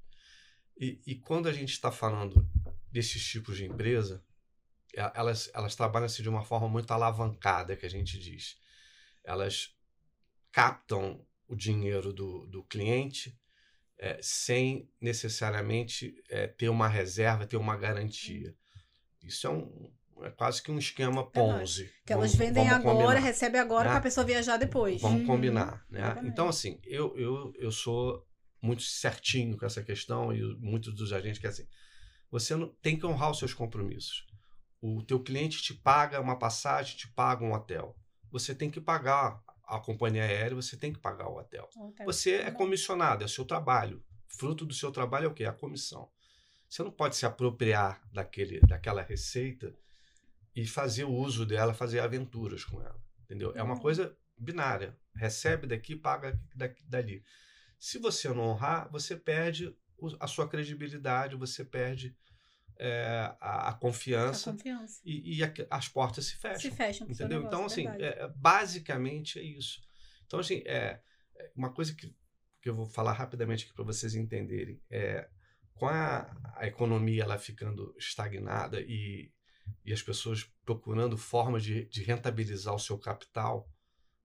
E, 0.75 0.99
e 1.05 1.15
quando 1.15 1.47
a 1.47 1.53
gente 1.53 1.71
está 1.71 1.91
falando 1.91 2.49
desses 2.91 3.23
tipos 3.23 3.57
de 3.57 3.65
empresa, 3.65 4.23
e- 4.95 4.99
elas, 5.13 5.51
elas 5.53 5.75
trabalham 5.75 6.07
assim, 6.07 6.23
de 6.23 6.29
uma 6.29 6.43
forma 6.43 6.67
muito 6.67 6.91
alavancada, 6.91 7.77
que 7.77 7.85
a 7.85 7.89
gente 7.89 8.17
diz. 8.17 8.57
Elas 9.23 9.75
captam 10.51 11.23
o 11.47 11.55
dinheiro 11.55 12.11
do, 12.11 12.47
do 12.47 12.63
cliente 12.63 13.39
eh, 13.99 14.19
sem 14.23 14.89
necessariamente 14.99 16.15
eh, 16.29 16.47
ter 16.47 16.69
uma 16.69 16.87
reserva, 16.87 17.45
ter 17.45 17.57
uma 17.57 17.77
garantia. 17.77 18.55
Isso 19.21 19.47
é, 19.47 19.51
um, 19.51 19.93
é 20.23 20.29
quase 20.31 20.61
que 20.61 20.71
um 20.71 20.77
esquema 20.77 21.25
Ponzi. 21.29 21.91
Que 22.05 22.13
elas 22.13 22.31
Vamos- 22.33 22.35
vendem 22.47 22.67
vamos 22.69 22.85
agora, 22.85 22.95
combinar, 23.07 23.19
recebe 23.19 23.57
agora 23.57 23.83
né? 23.85 23.89
para 23.91 23.99
a 23.99 24.03
pessoa 24.03 24.25
viajar 24.25 24.57
depois. 24.57 25.01
Vamos 25.01 25.21
Uhum. 25.21 25.27
combinar, 25.27 25.85
né? 25.89 26.15
Então, 26.23 26.47
assim, 26.49 26.79
eu, 26.83 27.17
eu, 27.17 27.53
eu 27.57 27.71
sou 27.71 28.25
muito 28.61 28.83
certinho 28.83 29.57
com 29.57 29.65
essa 29.65 29.83
questão 29.83 30.31
e 30.33 30.41
muitos 30.59 30.93
dos 30.95 31.11
agentes 31.13 31.39
que 31.39 31.47
é 31.47 31.49
assim, 31.49 31.67
você 32.29 32.55
não, 32.55 32.67
tem 32.81 32.97
que 32.97 33.05
honrar 33.05 33.31
os 33.31 33.39
seus 33.39 33.53
compromissos. 33.53 34.25
O 34.81 35.03
teu 35.03 35.19
cliente 35.19 35.61
te 35.61 35.73
paga 35.73 36.19
uma 36.19 36.37
passagem, 36.37 36.95
te 36.97 37.07
paga 37.07 37.43
um 37.43 37.53
hotel. 37.53 37.95
Você 38.31 38.55
tem 38.55 38.69
que 38.69 38.79
pagar 38.81 39.41
a 39.67 39.79
companhia 39.79 40.23
aérea, 40.23 40.55
você 40.55 40.75
tem 40.77 40.91
que 40.93 40.99
pagar 40.99 41.27
o 41.29 41.37
hotel. 41.37 41.67
Você 42.05 42.35
é 42.35 42.51
comissionado, 42.51 43.23
é 43.23 43.25
o 43.25 43.29
seu 43.29 43.45
trabalho. 43.45 44.03
Fruto 44.27 44.65
do 44.65 44.73
seu 44.73 44.91
trabalho 44.91 45.25
é 45.25 45.27
o 45.27 45.33
quê? 45.33 45.45
A 45.45 45.51
comissão. 45.53 46.09
Você 46.69 46.83
não 46.83 46.91
pode 46.91 47.15
se 47.17 47.25
apropriar 47.25 48.01
daquele, 48.13 48.61
daquela 48.61 49.01
receita 49.01 49.73
e 50.55 50.65
fazer 50.67 51.03
o 51.05 51.13
uso 51.13 51.45
dela, 51.45 51.73
fazer 51.73 51.99
aventuras 51.99 52.63
com 52.63 52.81
ela. 52.81 52.99
Entendeu? 53.23 53.53
É 53.55 53.63
uma 53.63 53.75
Uhum. 53.75 53.79
coisa 53.81 54.17
binária. 54.37 54.97
Recebe 55.15 55.67
daqui, 55.67 55.95
paga 55.95 56.39
daqui, 56.55 56.83
dali. 56.85 57.23
Se 57.79 57.97
você 57.97 58.29
não 58.29 58.43
honrar, 58.43 58.89
você 58.91 59.15
perde 59.15 59.75
a 60.19 60.27
sua 60.27 60.47
credibilidade, 60.49 61.35
você 61.35 61.63
perde 61.63 62.15
é, 62.83 63.35
a, 63.39 63.67
a 63.67 63.69
A 63.69 63.73
confiança 63.73 64.51
confiança. 64.51 64.99
e, 65.05 65.37
e 65.37 65.43
a- 65.43 65.53
as 65.69 65.87
portas 65.87 66.25
se 66.25 66.35
fecham. 66.35 66.59
Se 66.59 66.71
fecham 66.71 67.07
Entendeu? 67.07 67.41
negócio, 67.43 67.47
então, 67.47 67.65
assim, 67.65 67.87
é- 68.03 68.23
é- 68.23 68.27
basicamente 68.35 69.37
é 69.37 69.43
isso. 69.43 69.79
Então, 70.25 70.39
assim, 70.39 70.63
é, 70.65 70.99
é 71.37 71.51
uma 71.55 71.71
coisa 71.71 71.93
que, 71.93 72.15
que 72.59 72.67
eu 72.69 72.73
vou 72.75 72.87
falar 72.87 73.13
rapidamente 73.13 73.65
aqui 73.65 73.73
para 73.75 73.83
vocês 73.85 74.15
entenderem. 74.15 74.81
É, 74.89 75.29
com 75.75 75.87
a, 75.87 76.33
a 76.55 76.65
economia 76.65 77.21
ela 77.23 77.37
ficando 77.37 77.93
estagnada 77.99 78.81
e, 78.81 79.31
e 79.85 79.93
as 79.93 80.01
pessoas 80.01 80.43
procurando 80.65 81.17
formas 81.17 81.63
de, 81.63 81.85
de 81.85 82.03
rentabilizar 82.03 82.73
o 82.73 82.79
seu 82.79 82.97
capital, 82.97 83.69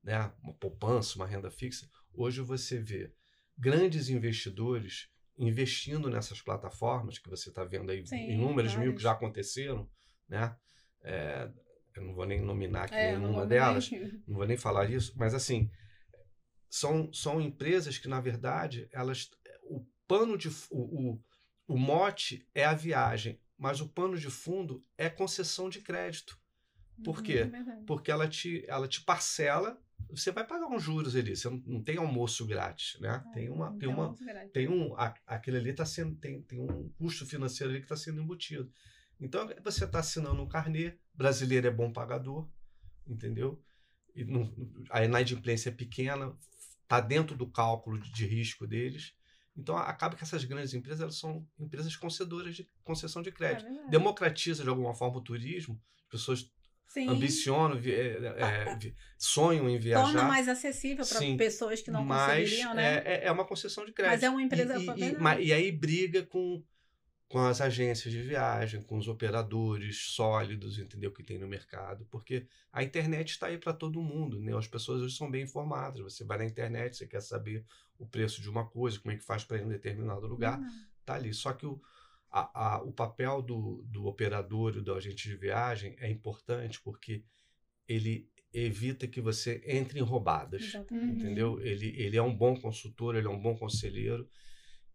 né, 0.03 0.33
uma 0.43 0.55
poupança, 0.55 1.17
uma 1.17 1.27
renda 1.27 1.51
fixa, 1.51 1.89
hoje 2.15 2.41
você 2.41 2.79
vê 2.81 3.13
grandes 3.59 4.09
investidores 4.09 5.09
investindo 5.39 6.09
nessas 6.09 6.41
plataformas 6.41 7.19
que 7.19 7.29
você 7.29 7.49
está 7.49 7.65
vendo 7.65 7.91
aí, 7.91 8.07
Sim, 8.07 8.31
inúmeras 8.31 8.75
mil 8.77 8.95
que 8.95 9.03
já 9.03 9.13
aconteceram, 9.13 9.89
né? 10.29 10.57
É, 11.03 11.51
eu 11.95 12.03
não 12.03 12.15
vou 12.15 12.27
nem 12.27 12.41
nominar 12.41 12.85
aqui 12.85 12.95
É, 12.95 13.13
não 13.13 13.21
nenhuma 13.21 13.41
vou 13.41 13.47
delas, 13.47 13.91
nem- 13.91 14.01
não 14.27 14.37
vou 14.37 14.47
nem 14.47 14.57
falar 14.57 14.91
isso, 14.91 15.13
mas 15.17 15.35
assim, 15.35 15.71
são, 16.69 17.13
são 17.13 17.41
empresas 17.41 17.99
que, 17.99 18.09
na 18.09 18.21
verdade, 18.21 18.89
elas. 18.93 19.31
O 19.65 19.85
pano 20.07 20.37
de. 20.37 20.49
O, 20.71 21.13
o, 21.13 21.25
o 21.69 21.79
mote 21.79 22.47
é 22.55 22.65
a 22.65 22.75
viagem, 22.75 23.41
mas 23.59 23.81
o 23.81 23.89
pano 23.89 24.19
de 24.19 24.31
fundo 24.31 24.85
é 24.99 25.09
concessão 25.09 25.69
de 25.69 25.81
crédito. 25.81 26.39
Por 27.05 27.17
Uhum, 27.19 27.23
quê? 27.23 27.39
é. 27.39 27.85
Porque 27.87 28.11
ela 28.11 28.29
te, 28.29 28.65
ela 28.69 28.89
te 28.89 29.01
parcela, 29.03 29.81
você 30.11 30.31
vai 30.33 30.47
pagar 30.47 30.67
uns 30.67 30.83
juros 30.83 31.15
ali, 31.17 31.37
você 31.37 31.49
não, 31.49 31.63
não 31.67 31.83
tem 31.83 31.97
almoço 31.99 32.47
grátis, 32.47 32.99
né? 33.01 33.25
Tem 33.33 33.49
uma. 33.49 33.73
Tem 33.79 33.89
uma 33.89 34.15
tem 34.53 34.69
um 34.69 34.95
a- 34.97 35.15
aquele 35.27 35.59
ali 35.59 35.73
tá 35.73 35.85
sendo 35.85 36.15
tem, 36.17 36.41
tem 36.43 36.59
um 36.61 36.89
custo 36.99 37.27
financeiro 37.27 37.71
ali 37.73 37.81
que 37.81 37.85
está 37.85 37.97
sendo 37.97 38.23
embutido 38.23 38.71
então 39.21 39.47
você 39.63 39.85
está 39.85 39.99
assinando 39.99 40.41
um 40.43 40.49
carnê 40.49 40.95
brasileiro 41.15 41.67
é 41.67 41.71
bom 41.71 41.93
pagador 41.93 42.49
entendeu 43.07 43.63
e 44.15 44.25
não, 44.25 44.51
a 44.91 45.05
inadimplência 45.05 45.69
é 45.69 45.73
pequena 45.73 46.35
está 46.83 47.01
dentro 47.01 47.37
do 47.37 47.47
cálculo 47.47 47.99
de, 48.01 48.11
de 48.13 48.27
risco 48.27 48.67
deles 48.67 49.15
então 49.57 49.77
acaba 49.77 50.15
que 50.17 50.23
essas 50.23 50.45
grandes 50.45 50.75
empresas 50.75 51.01
elas 51.01 51.19
são 51.19 51.47
empresas 51.59 51.95
concedoras 51.97 52.55
de 52.57 52.69
concessão 52.85 53.23
de 53.23 53.31
É 53.31 53.33
crédito 53.33 53.65
verdade. 53.69 53.91
democratiza 53.91 54.63
de 54.63 54.69
alguma 54.69 54.95
forma 54.95 55.17
o 55.19 55.21
turismo 55.23 55.81
as 55.99 56.11
pessoas 56.11 56.51
Sim. 56.89 57.09
ambicionam 57.09 57.79
é, 57.85 58.71
é, 58.71 58.77
vi- 58.81 58.95
sonham 59.19 59.69
em 59.69 59.79
viajar 59.79 60.05
Torna 60.05 60.25
mais 60.25 60.49
acessível 60.49 61.05
para 61.07 61.21
pessoas 61.37 61.83
que 61.83 61.91
não 61.91 62.05
mas 62.05 62.43
conseguiriam, 62.45 62.75
né? 62.75 62.99
é, 62.99 63.15
é- 63.15 63.25
é 63.27 63.33
uma 63.33 63.45
concessão 63.45 63.85
de 63.85 63.93
crédito. 63.93 64.13
Mas 64.15 64.23
é 64.23 64.31
uma 64.31 64.43
empresa 64.43 64.79
E, 64.79 64.87
e, 64.87 65.43
e, 65.43 65.47
e 65.49 65.53
aí 65.53 65.73
briga 65.73 66.23
com, 66.25 66.63
com 67.29 67.41
as 67.41 67.61
agências 67.61 68.13
de 68.13 68.23
viagem, 68.23 68.81
com 68.83 68.97
os 68.97 69.09
operadores 69.09 70.11
sólidos, 70.13 70.79
entendeu? 70.79 71.11
Que 71.13 71.25
tem 71.25 71.39
no 71.39 71.49
mercado. 71.49 72.07
Porque 72.11 72.47
a 72.73 72.85
internet 72.85 73.31
está 73.31 73.49
aí 73.49 73.59
para 73.59 73.73
todo 73.73 74.01
mundo, 74.01 74.41
né? 74.41 74.57
As 74.57 74.69
pessoas 74.69 75.03
hoje 75.03 75.17
são 75.17 75.29
bem 75.31 75.43
informadas. 75.43 76.01
Você 76.01 76.25
vai 76.25 76.39
na 76.39 76.45
internet, 76.45 76.97
você 76.97 77.07
quer 77.07 77.21
saber 77.21 77.65
o 77.99 78.07
preço 78.07 78.41
de 78.41 78.49
uma 78.49 78.65
coisa, 78.65 79.01
como 79.01 79.13
é 79.13 79.17
que 79.17 79.25
faz 79.25 79.43
para 79.43 79.57
ir 79.57 79.63
em 79.63 79.65
um 79.67 79.69
determinado 79.71 80.27
lugar, 80.27 80.61
Uhum. 80.61 80.67
tá 81.05 81.15
ali. 81.15 81.35
Só 81.35 81.53
que 81.53 81.67
o, 81.67 81.81
a- 82.31 82.75
a- 82.77 82.83
o 82.83 82.93
papel 82.93 83.43
do, 83.43 83.83
do 83.89 84.07
operador 84.07 84.77
e 84.77 84.81
do 84.81 84.95
agente 84.95 85.29
de 85.29 85.37
viagem 85.37 85.97
é 85.99 86.09
importante 86.09 86.81
porque 86.81 87.25
ele 87.89 88.31
evita 88.53 89.07
que 89.09 89.21
você 89.21 89.63
entre 89.67 89.99
em 89.99 90.03
roubadas 90.03 90.63
Exatamente. 90.63 91.13
entendeu? 91.25 91.61
Ele, 91.61 91.89
ele 92.01 92.17
é 92.17 92.23
um 92.23 92.35
bom 92.35 92.55
consultor, 92.59 93.17
ele 93.17 93.27
é 93.27 93.31
um 93.31 93.41
bom 93.41 93.57
conselheiro. 93.57 94.29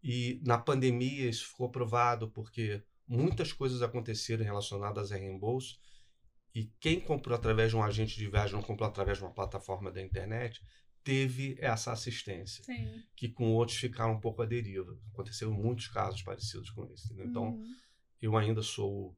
E 0.02 0.40
na 0.44 0.58
pandemia 0.58 1.28
isso 1.28 1.46
ficou 1.48 1.70
provado 1.70 2.28
porque 2.30 2.82
muitas 3.06 3.52
coisas 3.52 3.82
aconteceram 3.82 4.44
relacionadas 4.44 5.12
a 5.12 5.16
reembolso 5.16 5.78
e 6.54 6.70
quem 6.80 7.00
comprou 7.00 7.36
através 7.36 7.70
de 7.70 7.76
um 7.76 7.82
agente 7.82 8.16
de 8.16 8.28
viagem, 8.28 8.54
não 8.54 8.62
comprou 8.62 8.88
através 8.88 9.18
de 9.18 9.24
uma 9.24 9.32
plataforma 9.32 9.90
da 9.90 10.02
internet, 10.02 10.60
teve 11.02 11.56
essa 11.58 11.92
assistência, 11.92 12.62
Sim. 12.64 13.02
que 13.16 13.28
com 13.28 13.52
outros 13.52 13.78
ficaram 13.78 14.12
um 14.12 14.20
pouco 14.20 14.42
à 14.42 14.46
deriva. 14.46 14.96
Aconteceram 15.12 15.52
muitos 15.52 15.88
casos 15.88 16.22
parecidos 16.22 16.70
com 16.70 16.84
isso. 16.92 17.06
entendeu? 17.06 17.26
Então, 17.26 17.44
Uhum. 17.54 17.74
eu 18.20 18.36
ainda 18.36 18.62
sou 18.62 19.16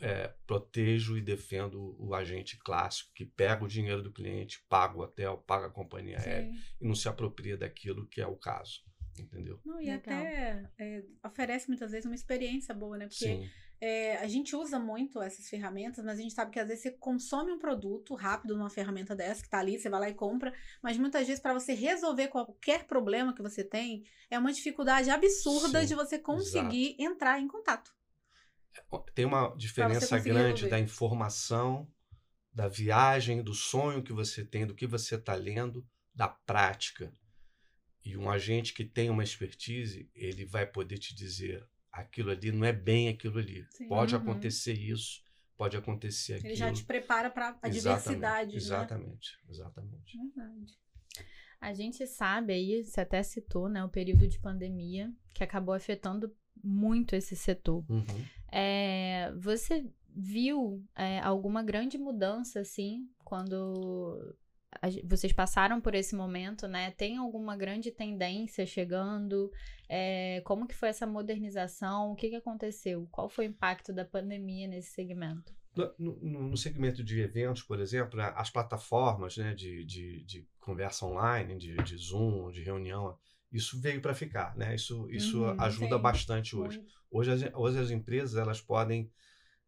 é, 0.00 0.34
protejo 0.46 1.16
e 1.16 1.22
defendo 1.22 1.96
o 1.98 2.14
agente 2.14 2.58
clássico 2.58 3.10
que 3.14 3.24
pega 3.24 3.64
o 3.64 3.68
dinheiro 3.68 4.02
do 4.02 4.12
cliente, 4.12 4.62
paga 4.68 4.96
o 4.98 5.00
hotel, 5.00 5.38
paga 5.46 5.66
a 5.68 5.70
companhia 5.70 6.18
aérea 6.18 6.52
e 6.80 6.86
não 6.86 6.94
se 6.94 7.08
apropria 7.08 7.56
daquilo 7.56 8.06
que 8.08 8.20
é 8.20 8.26
o 8.26 8.36
caso, 8.36 8.82
entendeu? 9.18 9.60
Não, 9.64 9.80
e 9.80 9.86
Legal. 9.86 9.98
até 9.98 10.70
é, 10.78 11.04
oferece 11.24 11.68
muitas 11.68 11.90
vezes 11.90 12.06
uma 12.06 12.14
experiência 12.14 12.74
boa, 12.74 12.96
né? 12.98 13.06
Porque 13.06 13.24
Sim, 13.24 13.48
é, 13.80 14.16
a 14.16 14.26
gente 14.26 14.56
usa 14.56 14.78
muito 14.78 15.20
essas 15.20 15.48
ferramentas, 15.48 16.04
mas 16.04 16.18
a 16.18 16.22
gente 16.22 16.34
sabe 16.34 16.50
que 16.50 16.58
às 16.58 16.68
vezes 16.68 16.82
você 16.82 16.90
consome 16.92 17.52
um 17.52 17.58
produto 17.58 18.14
rápido 18.14 18.56
numa 18.56 18.70
ferramenta 18.70 19.14
dessa, 19.14 19.42
que 19.42 19.48
tá 19.48 19.58
ali, 19.58 19.78
você 19.78 19.90
vai 19.90 20.00
lá 20.00 20.08
e 20.08 20.14
compra, 20.14 20.54
mas 20.82 20.96
muitas 20.96 21.26
vezes 21.26 21.42
para 21.42 21.52
você 21.52 21.74
resolver 21.74 22.28
qualquer 22.28 22.84
problema 22.86 23.34
que 23.34 23.42
você 23.42 23.62
tem, 23.62 24.04
é 24.30 24.38
uma 24.38 24.52
dificuldade 24.52 25.10
absurda 25.10 25.80
Sim, 25.82 25.86
de 25.86 25.94
você 25.94 26.18
conseguir 26.18 26.96
entrar 26.98 27.40
em 27.40 27.46
contato. 27.46 27.92
tem 29.14 29.24
uma 29.26 29.54
diferença 29.56 30.18
grande 30.18 30.62
resolver. 30.62 30.70
da 30.70 30.78
informação, 30.80 31.86
da 32.52 32.68
viagem, 32.68 33.42
do 33.42 33.52
sonho 33.52 34.02
que 34.02 34.12
você 34.12 34.44
tem, 34.44 34.66
do 34.66 34.74
que 34.74 34.86
você 34.86 35.16
está 35.16 35.34
lendo, 35.34 35.86
da 36.14 36.28
prática. 36.28 37.12
E 38.04 38.16
um 38.16 38.30
agente 38.30 38.74
que 38.74 38.84
tem 38.84 39.08
uma 39.08 39.24
expertise, 39.24 40.10
ele 40.14 40.44
vai 40.44 40.66
poder 40.66 40.98
te 40.98 41.14
dizer 41.14 41.66
aquilo 41.90 42.30
ali 42.30 42.50
não 42.50 42.64
é 42.64 42.72
bem 42.72 43.08
aquilo 43.08 43.38
ali. 43.38 43.64
Sim, 43.70 43.88
pode 43.88 44.14
uhum. 44.14 44.20
acontecer 44.20 44.74
isso, 44.74 45.22
pode 45.56 45.76
acontecer 45.76 46.34
aquilo. 46.34 46.48
Ele 46.48 46.56
já 46.56 46.72
te 46.72 46.84
prepara 46.84 47.30
para 47.30 47.56
a 47.62 47.68
diversidade. 47.68 48.56
Exatamente, 48.56 49.38
né? 49.44 49.50
exatamente. 49.50 50.18
Verdade. 50.18 50.78
A 51.60 51.72
gente 51.72 52.06
sabe 52.06 52.52
aí, 52.52 52.84
você 52.84 53.00
até 53.00 53.22
citou, 53.22 53.70
né, 53.70 53.82
o 53.82 53.88
período 53.88 54.28
de 54.28 54.38
pandemia, 54.38 55.10
que 55.32 55.42
acabou 55.42 55.74
afetando 55.74 56.30
muito 56.62 57.16
esse 57.16 57.34
setor. 57.34 57.82
Uhum. 57.88 58.04
É, 58.52 59.32
você 59.38 59.90
viu 60.14 60.84
é, 60.94 61.20
alguma 61.20 61.62
grande 61.62 61.96
mudança, 61.96 62.60
assim, 62.60 63.08
quando 63.24 64.36
vocês 65.04 65.32
passaram 65.32 65.80
por 65.80 65.94
esse 65.94 66.14
momento, 66.14 66.66
né? 66.68 66.90
Tem 66.92 67.16
alguma 67.16 67.56
grande 67.56 67.90
tendência 67.90 68.66
chegando? 68.66 69.50
É, 69.88 70.40
como 70.44 70.66
que 70.66 70.74
foi 70.74 70.88
essa 70.88 71.06
modernização? 71.06 72.12
O 72.12 72.16
que, 72.16 72.30
que 72.30 72.36
aconteceu? 72.36 73.06
Qual 73.10 73.28
foi 73.28 73.46
o 73.46 73.50
impacto 73.50 73.92
da 73.92 74.04
pandemia 74.04 74.66
nesse 74.66 74.92
segmento? 74.92 75.54
No, 75.76 75.92
no, 75.98 76.48
no 76.50 76.56
segmento 76.56 77.02
de 77.02 77.20
eventos, 77.20 77.62
por 77.62 77.80
exemplo, 77.80 78.20
as 78.20 78.48
plataformas 78.48 79.36
né, 79.36 79.54
de, 79.54 79.84
de, 79.84 80.24
de 80.24 80.48
conversa 80.60 81.04
online, 81.04 81.56
de, 81.56 81.76
de 81.76 81.96
Zoom, 81.96 82.50
de 82.52 82.62
reunião, 82.62 83.18
isso 83.52 83.80
veio 83.80 84.00
para 84.00 84.14
ficar, 84.14 84.56
né? 84.56 84.74
Isso, 84.74 85.08
isso 85.10 85.42
uhum, 85.42 85.60
ajuda 85.60 85.96
sim. 85.96 86.02
bastante 86.02 86.56
hoje. 86.56 86.84
Hoje 87.10 87.30
as, 87.30 87.54
hoje 87.54 87.78
as 87.78 87.90
empresas 87.90 88.36
elas 88.36 88.60
podem 88.60 89.10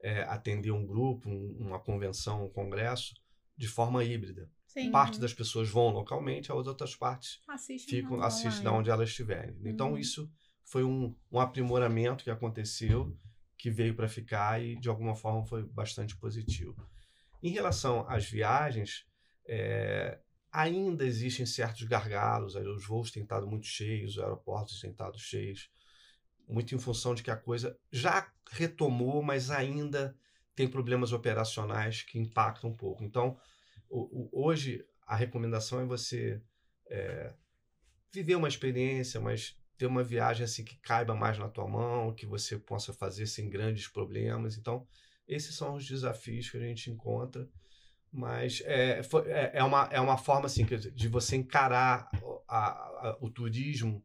é, 0.03 0.23
atender 0.23 0.71
um 0.71 0.87
grupo, 0.87 1.29
um, 1.29 1.57
uma 1.59 1.79
convenção, 1.79 2.45
um 2.45 2.51
congresso 2.51 3.15
de 3.57 3.69
forma 3.69 4.05
híbrida. 4.05 4.51
Sim. 4.77 4.91
Parte 4.91 5.19
das 5.19 5.33
pessoas 5.33 5.71
vão 5.71 5.89
localmente, 5.89 6.53
as 6.53 6.67
outras 6.67 6.95
partes 6.95 7.41
assistem, 7.49 8.03
ficam, 8.03 8.21
assistem 8.21 8.63
de 8.63 8.69
onde 8.69 8.91
elas 8.91 9.09
estiverem. 9.09 9.57
Então, 9.65 9.93
uhum. 9.93 9.99
isso 9.99 10.31
foi 10.67 10.85
um, 10.85 11.17
um 11.33 11.41
aprimoramento 11.41 12.23
que 12.23 12.31
aconteceu, 12.31 13.17
que 13.57 13.71
veio 13.71 13.95
para 13.95 14.07
ficar 14.07 14.63
e, 14.63 14.79
de 14.79 14.91
alguma 14.91 15.15
forma, 15.15 15.43
foi 15.47 15.63
bastante 15.63 16.15
positivo. 16.19 16.77
Em 17.43 17.49
relação 17.49 18.05
às 18.07 18.27
viagens, 18.27 19.07
é, 19.47 20.21
ainda 20.53 21.07
existem 21.07 21.47
certos 21.47 21.85
gargalos, 21.85 22.55
os 22.55 22.87
voos 22.87 23.11
têm 23.11 23.23
estado 23.23 23.47
muito 23.47 23.65
cheios, 23.65 24.19
os 24.19 24.23
aeroportos 24.23 24.79
têm 24.79 24.91
estado 24.91 25.19
cheios, 25.19 25.71
muito 26.47 26.75
em 26.75 26.79
função 26.79 27.15
de 27.15 27.23
que 27.23 27.31
a 27.31 27.37
coisa 27.37 27.79
já 27.91 28.31
retomou, 28.51 29.23
mas 29.23 29.51
ainda 29.51 30.15
tem 30.55 30.69
problemas 30.69 31.13
operacionais 31.13 32.03
que 32.03 32.19
impactam 32.19 32.69
um 32.69 32.77
pouco. 32.77 33.03
Então, 33.03 33.39
o, 33.89 34.29
o, 34.31 34.47
hoje 34.47 34.85
a 35.07 35.15
recomendação 35.15 35.81
é 35.81 35.85
você 35.85 36.41
é, 36.91 37.33
viver 38.13 38.35
uma 38.35 38.49
experiência, 38.49 39.21
mas 39.21 39.57
ter 39.77 39.87
uma 39.87 40.03
viagem 40.03 40.45
assim 40.45 40.65
que 40.65 40.77
caiba 40.79 41.15
mais 41.15 41.39
na 41.39 41.49
tua 41.49 41.69
mão, 41.69 42.15
que 42.15 42.27
você 42.27 42.59
possa 42.59 42.93
fazer 42.93 43.27
sem 43.27 43.49
grandes 43.49 43.89
problemas. 43.89 44.57
Então, 44.57 44.87
esses 45.29 45.55
são 45.55 45.75
os 45.75 45.87
desafios 45.87 46.51
que 46.51 46.57
a 46.57 46.61
gente 46.61 46.91
encontra, 46.91 47.49
mas 48.13 48.63
é, 48.65 49.01
é, 49.27 49.51
é 49.55 49.65
uma, 49.65 49.85
é 49.93 50.01
uma 50.01 50.17
forma 50.17 50.47
assim 50.47 50.65
de 50.65 51.09
você 51.09 51.37
encarar 51.37 52.09
a, 52.49 52.59
a, 52.59 53.19
o 53.21 53.31
turismo 53.31 54.03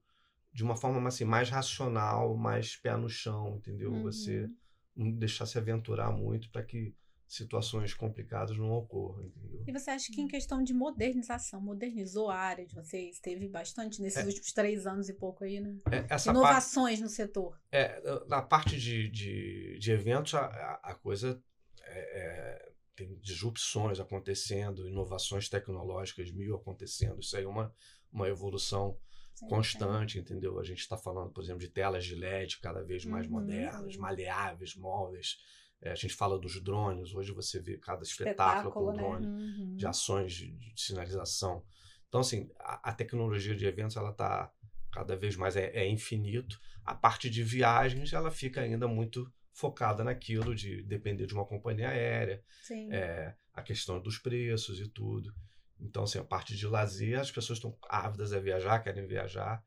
de 0.54 0.64
uma 0.64 0.76
forma 0.76 1.08
assim, 1.08 1.24
mais 1.24 1.50
racional, 1.50 2.36
mais 2.36 2.76
pé 2.76 2.96
no 2.98 3.08
chão, 3.08 3.56
entendeu? 3.56 3.94
Uhum. 3.94 4.04
Você 4.04 4.50
não 4.96 5.12
deixar 5.12 5.46
se 5.46 5.58
aventurar 5.58 6.12
muito 6.12 6.50
para 6.50 6.64
que 6.64 6.94
situações 7.32 7.94
complicadas 7.94 8.58
não 8.58 8.72
ocorram. 8.72 9.24
Entendeu? 9.24 9.64
E 9.66 9.72
você 9.72 9.90
acha 9.90 10.12
que 10.12 10.20
em 10.20 10.28
questão 10.28 10.62
de 10.62 10.74
modernização, 10.74 11.62
modernizou 11.62 12.30
a 12.30 12.36
área 12.36 12.66
de 12.66 12.76
vocês? 12.76 13.22
Teve 13.22 13.48
bastante 13.48 14.02
nesses 14.02 14.24
é, 14.24 14.26
últimos 14.26 14.52
três 14.52 14.86
anos 14.86 15.08
e 15.08 15.14
pouco 15.14 15.46
aí, 15.46 15.62
né? 15.62 15.78
É, 15.90 16.30
Inovações 16.30 17.00
parte, 17.00 17.02
no 17.02 17.08
setor. 17.08 17.58
É, 17.72 18.02
na 18.28 18.42
parte 18.42 18.78
de, 18.78 19.10
de, 19.10 19.80
de 19.80 19.92
eventos, 19.92 20.34
a, 20.34 20.80
a 20.84 20.94
coisa 20.94 21.42
é, 21.84 22.20
é, 22.20 22.72
tem 22.98 23.18
disrupções 23.20 24.02
acontecendo, 24.02 24.86
inovações 24.86 25.48
tecnológicas 25.48 26.30
mil 26.32 26.56
acontecendo. 26.56 27.22
Isso 27.22 27.38
aí 27.38 27.46
é 27.46 27.48
uma, 27.48 27.74
uma 28.12 28.28
evolução 28.28 29.00
Sim, 29.34 29.48
constante, 29.48 30.20
entendeu? 30.20 30.60
A 30.60 30.64
gente 30.66 30.80
está 30.80 30.98
falando, 30.98 31.32
por 31.32 31.42
exemplo, 31.42 31.62
de 31.62 31.70
telas 31.70 32.04
de 32.04 32.14
LED 32.14 32.60
cada 32.60 32.84
vez 32.84 33.06
mais 33.06 33.26
uhum, 33.26 33.34
modernas, 33.34 33.96
maleáveis, 33.96 34.76
móveis 34.76 35.38
é, 35.82 35.92
a 35.92 35.96
gente 35.96 36.14
fala 36.14 36.40
dos 36.40 36.62
drones, 36.62 37.14
hoje 37.14 37.32
você 37.32 37.60
vê 37.60 37.78
cada 37.78 38.04
espetáculo, 38.04 38.70
espetáculo 38.70 38.72
com 38.72 38.92
né? 38.92 38.98
drone, 38.98 39.28
uhum. 39.28 39.76
de 39.76 39.88
ações 39.88 40.34
de, 40.34 40.52
de, 40.52 40.74
sinalização. 40.80 41.64
Então, 42.08 42.22
assim, 42.22 42.50
a, 42.60 42.90
a, 42.90 42.94
tecnologia 42.94 43.56
de 43.56 43.66
eventos, 43.66 43.98
ela 43.98 44.12
está 44.12 44.52
cada 44.92 45.16
vez 45.16 45.36
mais, 45.36 45.56
é, 45.56 45.72
é, 45.74 45.88
infinito. 45.90 46.60
A 46.86 46.94
parte 46.94 47.30
de 47.30 47.42
viagens, 47.44 48.14
ela 48.14 48.30
fica 48.30 48.62
ainda 48.62 48.88
muito 48.88 49.32
focada 49.54 50.04
naquilo 50.04 50.54
de 50.54 50.84
depender 50.84 51.26
de 51.26 51.34
uma 51.34 51.46
companhia 51.46 51.90
aérea, 51.90 52.44
é, 52.92 53.34
a 53.54 53.62
questão 53.64 54.00
dos 54.00 54.18
preços 54.18 54.80
e 54.80 54.88
tudo. 54.88 55.34
Então, 55.80 56.04
assim, 56.04 56.20
a 56.20 56.24
parte 56.24 56.56
de 56.56 56.68
lazer, 56.68 57.20
as 57.20 57.32
pessoas 57.32 57.58
estão 57.58 57.76
ávidas 57.90 58.34
a 58.34 58.40
viajar, 58.40 58.80
querem 58.80 59.08
viajar 59.08 59.64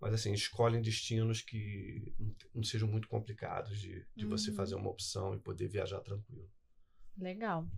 mas 0.00 0.14
assim, 0.14 0.32
escolhem 0.32 0.80
destinos 0.80 1.40
que 1.40 2.12
não 2.54 2.62
sejam 2.62 2.88
muito 2.88 3.08
complicados 3.08 3.80
de, 3.80 4.06
de 4.14 4.24
uhum. 4.24 4.30
você 4.30 4.52
fazer 4.52 4.74
uma 4.74 4.90
opção 4.90 5.34
e 5.34 5.38
poder 5.38 5.68
viajar 5.68 6.00
tranquilo. 6.00 6.48
Legal. 7.16 7.68